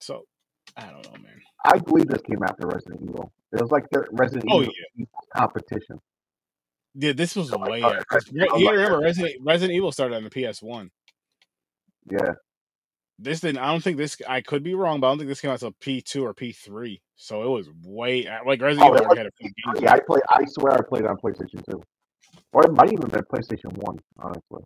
So, 0.00 0.24
I 0.76 0.90
don't 0.90 1.04
know, 1.06 1.22
man. 1.22 1.40
I 1.64 1.78
believe 1.78 2.08
this 2.08 2.20
came 2.22 2.42
after 2.42 2.66
Resident 2.66 3.00
Evil. 3.02 3.32
It 3.52 3.62
was 3.62 3.70
like 3.70 3.88
their 3.90 4.06
Resident 4.12 4.44
Oh 4.50 4.60
Evil 4.62 4.74
competition. 5.34 6.00
Yeah, 6.96 7.12
this 7.12 7.34
was 7.34 7.50
way. 7.50 7.82
after- 7.82 8.04
Resident 8.12 8.50
You 8.58 8.70
remember, 8.70 8.98
Resident 9.00 9.36
Resident 9.42 9.74
Evil 9.74 9.90
started 9.90 10.16
on 10.16 10.24
the 10.24 10.30
PS 10.30 10.60
One. 10.62 10.90
Yeah, 12.10 12.32
This 13.18 13.40
didn't. 13.40 13.58
I 13.58 13.66
don't 13.70 13.82
think 13.82 13.98
this. 13.98 14.16
I 14.28 14.40
could 14.40 14.62
be 14.64 14.74
wrong, 14.74 14.98
but 15.00 15.06
I 15.06 15.10
don't 15.10 15.18
think 15.18 15.28
this 15.28 15.40
came 15.40 15.50
out 15.50 15.54
until 15.62 15.74
P 15.80 16.00
two 16.00 16.24
or 16.24 16.34
P 16.34 16.52
three. 16.52 17.00
So 17.16 17.42
it 17.42 17.48
was 17.48 17.68
way 17.84 18.26
uh, 18.26 18.38
like 18.46 18.60
Resident 18.60 18.90
Oh, 18.90 18.96
Evil 19.00 19.16
had 19.16 19.26
a 19.26 19.30
few 19.38 19.50
games. 19.64 19.80
yeah. 19.82 19.92
I 19.92 20.00
play. 20.00 20.20
I 20.28 20.44
swear, 20.46 20.72
I 20.72 20.80
played 20.88 21.06
on 21.06 21.16
PlayStation 21.18 21.64
Two, 21.70 21.80
or 22.52 22.64
it 22.64 22.72
might 22.72 22.92
even 22.92 23.08
been 23.08 23.22
PlayStation 23.32 23.72
One. 23.76 23.98
Honestly, 24.18 24.64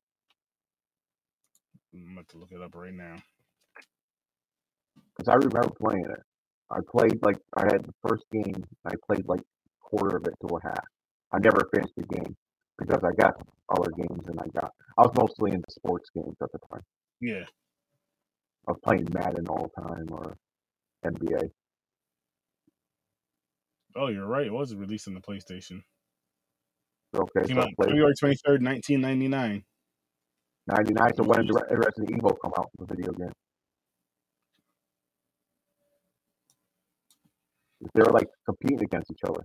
I'm 1.94 2.12
about 2.12 2.28
to 2.28 2.38
look 2.38 2.52
it 2.52 2.62
up 2.62 2.74
right 2.74 2.94
now. 2.94 3.16
because 5.16 5.28
I 5.28 5.34
remember 5.34 5.70
playing 5.80 6.04
it. 6.06 6.20
I 6.70 6.78
played 6.90 7.18
like 7.22 7.36
I 7.56 7.62
had 7.64 7.84
the 7.84 7.92
first 8.08 8.24
game. 8.32 8.64
I 8.86 8.92
played 9.06 9.26
like 9.28 9.40
quarter 9.80 10.16
of 10.16 10.24
it 10.26 10.34
to 10.48 10.56
a 10.56 10.62
half. 10.62 10.84
I 11.32 11.38
never 11.38 11.68
finished 11.74 11.92
the 11.96 12.04
game 12.04 12.34
because 12.78 13.02
I 13.04 13.12
got 13.20 13.34
other 13.76 13.90
games 13.96 14.26
and 14.28 14.38
I 14.40 14.46
got. 14.58 14.70
I 14.98 15.02
was 15.02 15.12
mostly 15.16 15.50
into 15.52 15.66
sports 15.70 16.08
games 16.14 16.36
at 16.42 16.48
the 16.52 16.58
time. 16.72 16.82
Yeah, 17.20 17.44
Was 18.66 18.78
playing 18.84 19.06
Madden 19.12 19.46
all 19.48 19.70
time 19.78 20.06
or 20.10 20.36
NBA. 21.04 21.50
Oh, 23.94 24.08
you're 24.08 24.26
right. 24.26 24.46
It 24.46 24.52
was 24.52 24.74
released 24.74 25.08
on 25.08 25.14
the 25.14 25.20
PlayStation. 25.20 25.82
Okay, 27.14 27.46
Came 27.46 27.56
so 27.56 27.62
out 27.62 27.70
February 27.80 28.12
23rd, 28.20 28.62
1999. 28.62 29.62
99. 30.66 31.14
So 31.16 31.22
when 31.22 31.46
did 31.46 31.54
Resident 31.70 32.10
Evil 32.10 32.36
come 32.42 32.52
out? 32.58 32.70
The 32.78 32.86
video 32.86 33.12
game. 33.12 33.32
They 37.94 38.02
were 38.02 38.12
like 38.12 38.28
competing 38.44 38.82
against 38.82 39.10
each 39.12 39.22
other. 39.28 39.44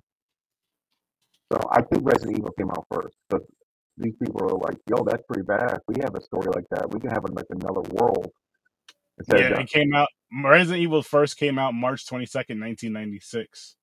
So 1.53 1.59
I 1.71 1.81
think 1.83 2.03
Resident 2.05 2.39
Evil 2.39 2.51
came 2.57 2.71
out 2.71 2.85
first. 2.91 3.15
But 3.29 3.41
these 3.97 4.15
people 4.21 4.43
are 4.43 4.57
like, 4.57 4.77
"Yo, 4.89 5.03
that's 5.05 5.23
pretty 5.27 5.43
bad. 5.43 5.79
We 5.87 5.95
have 6.01 6.15
a 6.15 6.21
story 6.21 6.47
like 6.55 6.65
that, 6.71 6.91
we 6.91 6.99
can 6.99 7.11
have 7.11 7.23
like 7.29 7.45
another 7.51 7.81
world." 7.93 8.31
Yeah, 9.27 9.59
it 9.59 9.69
came 9.69 9.93
out. 9.93 10.07
Resident 10.43 10.81
Evil 10.81 11.03
first 11.03 11.37
came 11.37 11.59
out 11.59 11.73
March 11.73 12.05
22nd, 12.07 12.59
1996. 12.59 13.75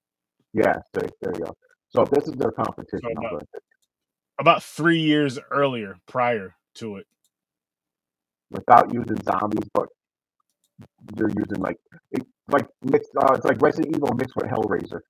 yeah. 0.55 0.75
There, 0.93 1.09
there 1.21 1.33
you 1.35 1.45
go. 1.47 1.55
So 1.91 2.05
this 2.05 2.27
is 2.29 2.35
their 2.35 2.51
competition. 2.53 3.01
So 3.03 3.11
about- 3.27 3.49
About 4.41 4.63
three 4.63 5.01
years 5.01 5.39
earlier, 5.51 5.97
prior 6.07 6.55
to 6.77 6.97
it. 6.97 7.07
without 8.51 8.93
using 8.95 9.21
zombies, 9.23 9.69
but 9.75 9.89
they're 11.15 11.29
using 11.29 11.59
like 11.61 11.77
it, 12.13 12.25
like 12.49 12.67
mixed. 12.83 13.11
Uh, 13.21 13.35
it's 13.35 13.45
like 13.45 13.61
Resident 13.61 13.95
Evil 13.97 14.15
mixed 14.15 14.35
with 14.37 14.47
Hellraiser. 14.47 15.01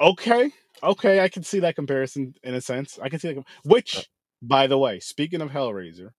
Okay, 0.00 0.52
okay, 0.82 1.20
I 1.20 1.28
can 1.28 1.42
see 1.42 1.60
that 1.60 1.74
comparison 1.74 2.34
in 2.44 2.54
a 2.54 2.60
sense. 2.60 2.98
I 3.02 3.08
can 3.08 3.18
see 3.18 3.32
that. 3.32 3.44
Which, 3.64 4.06
by 4.40 4.66
the 4.68 4.78
way, 4.78 5.00
speaking 5.00 5.40
of 5.40 5.50
Hellraiser, 5.50 6.10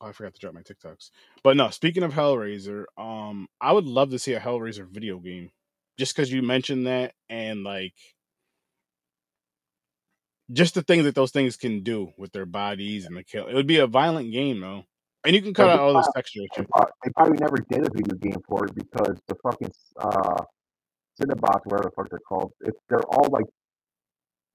oh, 0.00 0.08
I 0.08 0.12
forgot 0.12 0.34
to 0.34 0.40
drop 0.40 0.54
my 0.54 0.62
TikToks. 0.62 1.10
But 1.42 1.56
no, 1.56 1.70
speaking 1.70 2.02
of 2.02 2.12
Hellraiser, 2.12 2.84
um, 2.96 3.48
I 3.60 3.72
would 3.72 3.86
love 3.86 4.10
to 4.10 4.18
see 4.18 4.34
a 4.34 4.40
Hellraiser 4.40 4.88
video 4.88 5.18
game, 5.18 5.50
just 5.98 6.14
because 6.14 6.32
you 6.32 6.42
mentioned 6.42 6.86
that 6.86 7.14
and 7.28 7.64
like, 7.64 7.94
just 10.52 10.74
the 10.74 10.82
things 10.82 11.04
that 11.04 11.14
those 11.14 11.30
things 11.30 11.56
can 11.56 11.82
do 11.82 12.12
with 12.16 12.32
their 12.32 12.46
bodies 12.46 13.06
and 13.06 13.16
the 13.16 13.24
kill. 13.24 13.46
It 13.46 13.54
would 13.54 13.66
be 13.66 13.78
a 13.78 13.86
violent 13.86 14.32
game 14.32 14.60
though, 14.60 14.84
and 15.24 15.34
you 15.34 15.42
can 15.42 15.52
cut 15.52 15.68
out 15.68 15.80
all 15.80 15.94
this. 15.94 16.08
They 16.34 16.64
prob- 16.64 16.90
they 17.04 17.10
probably 17.14 17.38
never 17.38 17.56
did 17.70 17.86
a 17.86 17.90
video 17.92 18.16
game 18.16 18.40
for 18.48 18.64
it 18.66 18.74
because 18.74 19.20
the 19.26 19.34
fucking 19.42 19.70
uh, 19.98 20.44
Cenobites, 21.20 21.66
whatever 21.66 21.84
the 21.84 21.90
fuck 21.94 22.08
they're 22.10 22.18
called, 22.20 22.52
if 22.60 22.74
they're 22.88 23.06
all 23.10 23.28
like 23.30 23.44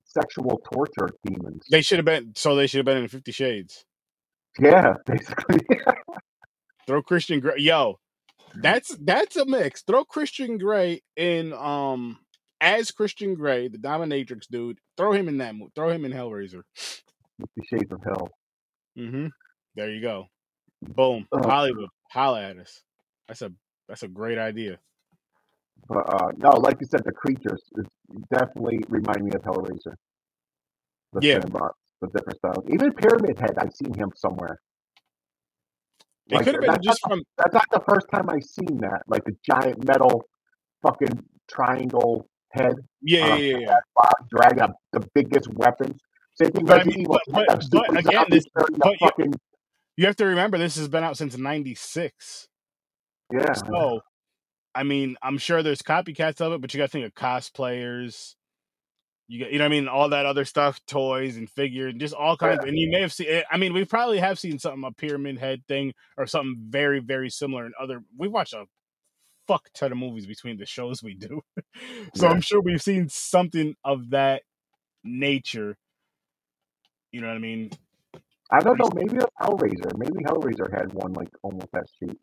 sexual 0.05 0.61
torture 0.71 1.09
demons. 1.25 1.63
They 1.69 1.81
should 1.81 1.97
have 1.97 2.05
been. 2.05 2.33
So 2.35 2.55
they 2.55 2.67
should 2.67 2.79
have 2.79 2.85
been 2.85 2.97
in 2.97 3.07
Fifty 3.07 3.31
Shades. 3.31 3.85
Yeah, 4.59 4.95
basically. 5.05 5.59
Throw 6.87 7.01
Christian 7.01 7.39
Grey. 7.39 7.55
Yo, 7.57 7.99
that's 8.55 8.95
that's 9.01 9.35
a 9.35 9.45
mix. 9.45 9.81
Throw 9.83 10.03
Christian 10.05 10.57
Grey 10.57 11.01
in 11.15 11.53
um 11.53 12.19
as 12.61 12.91
Christian 12.91 13.35
Grey, 13.35 13.67
the 13.67 13.77
dominatrix 13.77 14.47
dude. 14.49 14.79
Throw 14.97 15.11
him 15.13 15.27
in 15.27 15.37
that. 15.39 15.55
mo- 15.55 15.69
Throw 15.75 15.89
him 15.89 16.05
in 16.05 16.11
Hellraiser. 16.11 16.61
the 17.39 17.63
Shades 17.65 17.91
of 17.91 18.01
Hell. 18.03 18.29
Mm-hmm. 18.97 19.27
There 19.75 19.89
you 19.89 20.01
go. 20.01 20.27
Boom. 20.81 21.25
Uh, 21.31 21.47
Hollywood. 21.47 21.89
Holla 22.11 22.43
at 22.43 22.57
us. 22.57 22.81
That's 23.27 23.41
a 23.41 23.51
that's 23.87 24.03
a 24.03 24.07
great 24.07 24.37
idea. 24.37 24.77
But 25.87 26.13
uh, 26.13 26.31
no, 26.37 26.49
like 26.51 26.77
you 26.79 26.87
said, 26.87 27.01
the 27.05 27.11
creatures 27.11 27.61
is 27.77 27.85
definitely 28.31 28.79
remind 28.87 29.23
me 29.23 29.31
of 29.33 29.41
Hellraiser. 29.41 29.95
The 31.13 31.21
Yeah. 31.21 31.39
Cenobites, 31.39 31.71
the 32.11 32.17
different 32.19 32.37
styles. 32.39 32.65
Even 32.69 32.93
Pyramid 32.93 33.39
Head, 33.39 33.55
I've 33.57 33.73
seen 33.73 33.93
him 33.93 34.11
somewhere. 34.15 34.59
It 36.27 36.35
Like, 36.35 36.45
could 36.45 36.55
have 36.55 36.61
been 36.63 36.81
just 36.83 36.99
not, 37.03 37.11
from 37.11 37.23
that's 37.37 37.53
not 37.53 37.65
the 37.71 37.81
first 37.87 38.07
time 38.13 38.29
I've 38.29 38.43
seen 38.43 38.77
that. 38.79 39.03
Like 39.07 39.23
the 39.25 39.35
giant 39.45 39.85
metal 39.85 40.23
fucking 40.81 41.23
triangle 41.49 42.29
head. 42.51 42.75
yeah, 43.01 43.25
uh, 43.25 43.27
yeah, 43.27 43.35
yeah, 43.35 43.57
yeah. 43.59 43.75
Bob 43.95 44.29
drag 44.29 44.59
up 44.59 44.75
the 44.93 45.05
biggest 45.13 45.47
weapon. 45.53 45.97
Same 46.35 46.51
thing 46.51 46.65
But 46.65 46.81
I 46.81 46.83
mean, 46.85 47.05
but- 47.07 47.21
but- 47.29 47.65
but 47.71 47.97
again, 47.99 48.25
this- 48.29 48.45
but 48.55 48.69
you- 48.69 48.97
fucking 48.99 49.33
You 49.97 50.05
have 50.07 50.15
to 50.15 50.25
remember 50.25 50.57
this 50.57 50.75
has 50.77 50.87
been 50.87 51.03
out 51.03 51.17
since 51.17 51.37
'96. 51.37 52.47
yeah. 53.31 53.53
So, 53.53 54.01
I 54.73 54.81
mean, 54.83 55.17
I'm 55.21 55.37
sure 55.37 55.61
there's 55.61 55.81
copycats 55.83 56.41
of 56.41 56.53
it, 56.53 56.61
but 56.61 56.73
you 56.73 56.79
got 56.79 56.85
to 56.85 56.91
think 56.91 57.05
of 57.05 57.13
cosplayers. 57.13 58.35
You 59.27 59.39
get, 59.39 59.51
you 59.51 59.57
know, 59.57 59.63
what 59.65 59.71
I 59.71 59.75
mean, 59.75 59.87
all 59.87 60.09
that 60.09 60.25
other 60.25 60.45
stuff, 60.45 60.79
toys 60.85 61.37
and 61.37 61.49
figure, 61.49 61.87
and 61.87 61.99
just 61.99 62.13
all 62.13 62.35
kinds. 62.37 62.59
Yeah. 62.63 62.69
And 62.69 62.77
you 62.77 62.91
may 62.91 63.01
have 63.01 63.13
seen. 63.13 63.27
eh, 63.29 63.43
I 63.49 63.57
mean, 63.57 63.73
we 63.73 63.85
probably 63.85 64.19
have 64.19 64.37
seen 64.37 64.59
something 64.59 64.83
a 64.83 64.91
pyramid 64.91 65.37
head 65.39 65.63
thing 65.67 65.93
or 66.17 66.27
something 66.27 66.57
very, 66.69 66.99
very 66.99 67.29
similar 67.29 67.65
in 67.65 67.71
other. 67.81 68.03
We 68.17 68.27
watch 68.27 68.53
a 68.53 68.65
fuck 69.47 69.69
ton 69.73 69.91
of 69.93 69.97
movies 69.97 70.25
between 70.25 70.57
the 70.57 70.65
shows 70.65 71.01
we 71.01 71.15
do, 71.15 71.41
so 72.15 72.27
Yeah. 72.27 72.29
I'm 72.29 72.41
sure 72.41 72.61
we've 72.61 72.81
seen 72.81 73.07
something 73.09 73.75
of 73.85 74.09
that 74.11 74.43
nature. 75.03 75.77
You 77.11 77.21
know 77.21 77.27
what 77.27 77.35
I 77.35 77.39
mean? 77.39 77.71
I 78.51 78.59
don't 78.59 78.77
know. 78.77 78.89
Maybe 78.93 79.17
a 79.17 79.43
Hellraiser. 79.43 79.97
Maybe 79.97 80.23
Hellraiser 80.25 80.71
had 80.77 80.93
one 80.93 81.13
like 81.13 81.29
almost 81.43 81.67
that 81.73 81.85
shape 81.99 82.19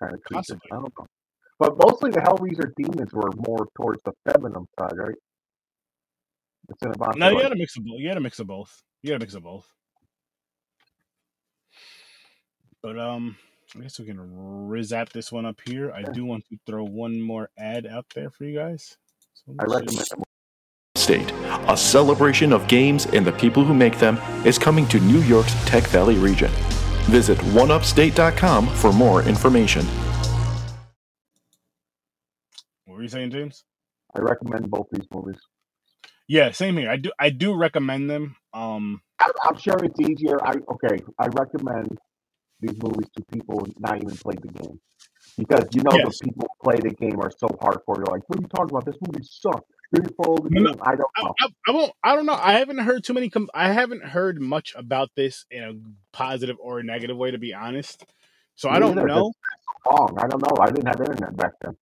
kind 0.00 0.14
of 0.14 0.22
creature. 0.22 0.58
I 0.72 0.76
don't 0.76 0.92
know. 0.98 1.06
But 1.58 1.74
mostly 1.84 2.10
the 2.10 2.20
Hellraiser 2.20 2.70
demons 2.76 3.12
were 3.12 3.30
more 3.46 3.66
towards 3.76 4.02
the 4.04 4.12
feminine 4.30 4.66
side, 4.78 4.96
right? 4.96 5.16
It's 6.68 6.82
in 6.82 6.90
about 6.92 7.16
No, 7.16 7.28
you 7.30 7.34
like, 7.36 7.44
gotta 7.44 7.56
mix 7.56 7.76
of 7.76 7.84
both. 7.84 7.98
You 7.98 8.08
gotta 8.08 8.20
mix 8.20 8.38
of 8.38 8.46
both. 8.46 8.82
You 9.02 9.10
gotta 9.10 9.20
mix 9.20 9.34
of 9.34 9.42
both. 9.42 9.66
But 12.82 12.98
um, 12.98 13.36
I 13.76 13.80
guess 13.80 13.98
we 13.98 14.06
can 14.06 14.18
rizap 14.18 15.10
this 15.10 15.32
one 15.32 15.46
up 15.46 15.60
here. 15.64 15.92
I 15.92 16.02
do 16.02 16.24
want 16.24 16.44
to 16.50 16.58
throw 16.66 16.84
one 16.84 17.20
more 17.20 17.50
ad 17.58 17.86
out 17.86 18.06
there 18.14 18.30
for 18.30 18.44
you 18.44 18.56
guys. 18.58 18.96
So 19.34 19.54
I 19.58 19.64
recommend 19.64 19.90
just- 19.98 20.14
State, 20.96 21.32
a 21.68 21.76
celebration 21.76 22.52
of 22.52 22.66
games 22.66 23.06
and 23.06 23.24
the 23.24 23.32
people 23.32 23.64
who 23.64 23.72
make 23.72 23.98
them, 23.98 24.18
is 24.44 24.58
coming 24.58 24.86
to 24.88 24.98
New 25.00 25.20
York's 25.20 25.54
Tech 25.64 25.84
Valley 25.84 26.16
region. 26.16 26.50
Visit 27.06 27.38
oneupstate.com 27.38 28.66
for 28.66 28.92
more 28.92 29.22
information. 29.22 29.86
What 32.84 32.96
were 32.96 33.02
you 33.02 33.08
saying, 33.08 33.30
James? 33.30 33.64
I 34.14 34.20
recommend 34.20 34.70
both 34.70 34.86
these 34.90 35.06
movies. 35.14 35.38
Yeah, 36.28 36.50
same 36.52 36.76
here. 36.76 36.90
I 36.90 36.96
do. 36.96 37.10
I 37.18 37.30
do 37.30 37.54
recommend 37.54 38.10
them. 38.10 38.36
Um, 38.52 39.00
I, 39.18 39.30
I'm 39.44 39.56
sure 39.56 39.76
it's 39.82 39.98
easier. 40.00 40.38
I 40.46 40.56
okay. 40.72 41.02
I 41.18 41.26
recommend 41.28 41.98
these 42.60 42.76
movies 42.82 43.08
to 43.16 43.24
people 43.32 43.66
not 43.78 43.96
even 43.96 44.14
played 44.16 44.42
the 44.42 44.48
game 44.48 44.78
because 45.38 45.64
you 45.72 45.82
know 45.82 45.90
Yes. 45.92 46.18
the 46.18 46.26
people 46.26 46.46
who 46.48 46.70
play 46.70 46.80
the 46.80 46.94
game 46.94 47.18
are 47.20 47.30
so 47.36 47.46
hardcore. 47.48 47.96
They're 47.96 48.12
like, 48.12 48.28
"What 48.28 48.38
are 48.38 48.42
you 48.42 48.48
talking 48.48 48.70
about? 48.70 48.84
This 48.84 48.96
movie 49.00 49.24
sucks." 49.24 49.64
Did 49.94 50.04
you 50.04 50.14
No. 50.50 50.74
I 50.82 50.96
don't 50.96 51.10
know. 51.18 51.34
I, 51.40 51.48
I 51.66 51.70
won't. 51.70 51.92
I 52.04 52.14
don't 52.14 52.26
know. 52.26 52.34
I 52.34 52.52
haven't 52.58 52.78
heard 52.78 53.04
too 53.04 53.14
many. 53.14 53.30
Com- 53.30 53.48
I 53.54 53.72
haven't 53.72 54.04
heard 54.04 54.38
much 54.38 54.74
about 54.76 55.08
this 55.16 55.46
in 55.50 55.62
a 55.64 55.72
positive 56.12 56.56
or 56.60 56.78
a 56.80 56.84
negative 56.84 57.16
way, 57.16 57.30
to 57.30 57.38
be 57.38 57.54
honest. 57.54 58.04
So 58.54 58.68
I 58.68 58.80
don't 58.80 58.98
either, 58.98 59.06
know. 59.06 59.32
Wrong. 59.90 60.14
I 60.18 60.26
don't 60.26 60.42
know. 60.42 60.62
I 60.62 60.66
didn't 60.66 60.88
have 60.88 61.00
internet 61.00 61.36
back 61.36 61.52
then. 61.62 61.74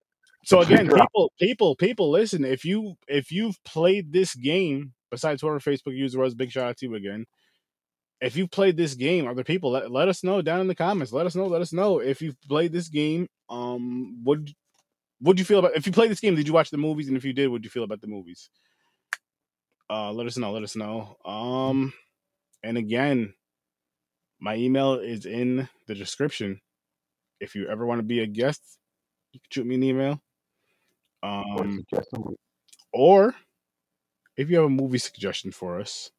So 0.47 0.61
again, 0.63 0.89
people, 0.89 1.33
people, 1.41 1.75
people, 1.75 2.11
listen. 2.11 2.45
If 2.45 2.65
you 2.65 2.95
if 3.09 3.33
you've 3.33 3.63
played 3.65 4.13
this 4.13 4.35
game, 4.35 4.93
besides 5.11 5.43
whoever 5.43 5.59
Facebook 5.59 5.97
user 5.97 6.21
was, 6.21 6.35
big 6.37 6.53
shout 6.53 6.69
out 6.69 6.77
to 6.79 6.87
you 6.87 6.95
again. 6.95 7.27
If 8.21 8.37
you've 8.37 8.53
played 8.53 8.77
this 8.77 8.95
game, 8.95 9.27
other 9.27 9.45
people, 9.45 9.73
let, 9.73 9.91
let 9.91 10.09
us 10.09 10.23
know 10.25 10.41
down 10.41 10.61
in 10.61 10.69
the 10.69 10.75
comments. 10.75 11.13
Let 11.13 11.27
us 11.27 11.35
know. 11.35 11.47
Let 11.47 11.63
us 11.63 11.73
know 11.73 11.99
if 11.99 12.23
you've 12.23 12.41
played 12.49 12.73
this 12.73 12.89
game. 12.89 13.27
Um, 13.51 14.23
what 14.23 14.39
what'd 15.21 15.41
you 15.41 15.45
feel 15.45 15.59
about? 15.59 15.75
If 15.75 15.85
you 15.85 15.93
played 15.93 16.13
this 16.13 16.21
game, 16.21 16.37
did 16.37 16.47
you 16.47 16.55
watch 16.55 16.71
the 16.71 16.79
movies? 16.79 17.09
And 17.09 17.17
if 17.17 17.25
you 17.25 17.33
did, 17.33 17.49
what'd 17.49 17.65
you 17.65 17.71
feel 17.71 17.85
about 17.85 18.01
the 18.01 18.07
movies? 18.07 18.49
Uh, 19.91 20.13
let 20.13 20.29
us 20.29 20.39
know. 20.39 20.53
Let 20.53 20.63
us 20.63 20.77
know. 20.77 21.17
Um, 21.25 21.93
and 22.63 22.79
again, 22.79 23.35
my 24.41 24.55
email 24.55 24.95
is 24.95 25.27
in 25.27 25.69
the 25.89 25.95
description. 25.97 26.61
If 27.41 27.57
you 27.57 27.69
ever 27.69 27.85
want 27.85 27.99
to 27.99 28.05
be 28.05 28.21
a 28.21 28.27
guest, 28.27 28.63
you 29.33 29.41
can 29.41 29.49
shoot 29.51 29.67
me 29.67 29.75
an 29.75 29.83
email. 29.83 30.23
Or 31.57 31.65
Um, 31.65 31.85
or 32.93 33.35
if 34.37 34.51
you 34.51 34.57
have 34.57 34.67
a 34.67 34.71
movie 34.71 34.99
suggestion 34.99 35.51
for 35.51 35.81
us, 35.81 36.11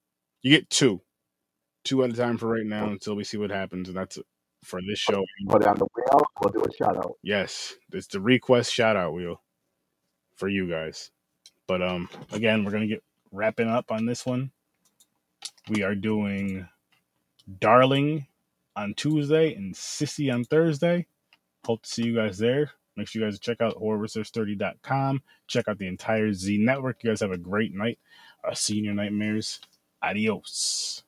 you 0.42 0.52
get 0.52 0.70
two, 0.70 1.02
two 1.84 2.04
at 2.04 2.10
a 2.10 2.14
time 2.14 2.38
for 2.38 2.48
right 2.50 2.66
now 2.66 2.90
until 2.90 3.16
we 3.16 3.24
see 3.24 3.38
what 3.38 3.52
happens, 3.52 3.88
and 3.88 3.98
that's 3.98 4.18
it 4.18 4.26
for 4.64 4.82
this 4.82 5.00
show. 5.00 5.24
Put 5.48 5.62
it 5.62 5.68
on 5.68 5.78
the 5.78 5.88
wheel. 5.96 6.22
We'll 6.42 6.52
do 6.52 6.64
a 6.64 6.74
shout 6.76 6.98
out. 6.98 7.14
Yes, 7.22 7.76
it's 7.92 8.08
the 8.08 8.20
request 8.20 8.74
shout 8.74 8.96
out 8.96 9.14
wheel 9.14 9.42
for 10.36 10.48
you 10.50 10.70
guys. 10.70 11.12
But 11.68 11.82
um, 11.82 12.10
again, 12.32 12.64
we're 12.64 12.72
gonna 12.72 12.88
get 12.88 13.04
wrapping 13.32 13.70
up 13.70 13.92
on 13.92 14.06
this 14.06 14.26
one. 14.26 14.52
We 15.70 15.84
are 15.84 15.96
doing 15.96 16.68
Darling 17.60 18.28
on 18.76 18.94
Tuesday 18.94 19.54
and 19.54 19.74
Sissy 19.74 20.34
on 20.34 20.44
Thursday. 20.44 21.08
Hope 21.66 21.84
to 21.84 21.90
see 21.90 22.04
you 22.04 22.16
guys 22.16 22.38
there. 22.38 22.72
Make 22.98 23.08
sure 23.08 23.22
you 23.22 23.28
guys 23.28 23.40
check 23.40 23.62
out 23.62 23.76
horrorwithsirsturdy.com. 23.76 25.22
Check 25.48 25.68
out 25.68 25.78
the 25.78 25.88
entire 25.88 26.34
Z 26.34 26.58
Network. 26.58 27.04
You 27.04 27.12
guys 27.12 27.22
have 27.22 27.32
a 27.32 27.38
great 27.38 27.74
night. 27.74 28.00
Uh, 28.44 28.54
see 28.56 28.74
you 28.74 28.80
in 28.80 28.86
your 28.86 28.94
nightmares. 28.96 29.62
Adios. 30.02 31.04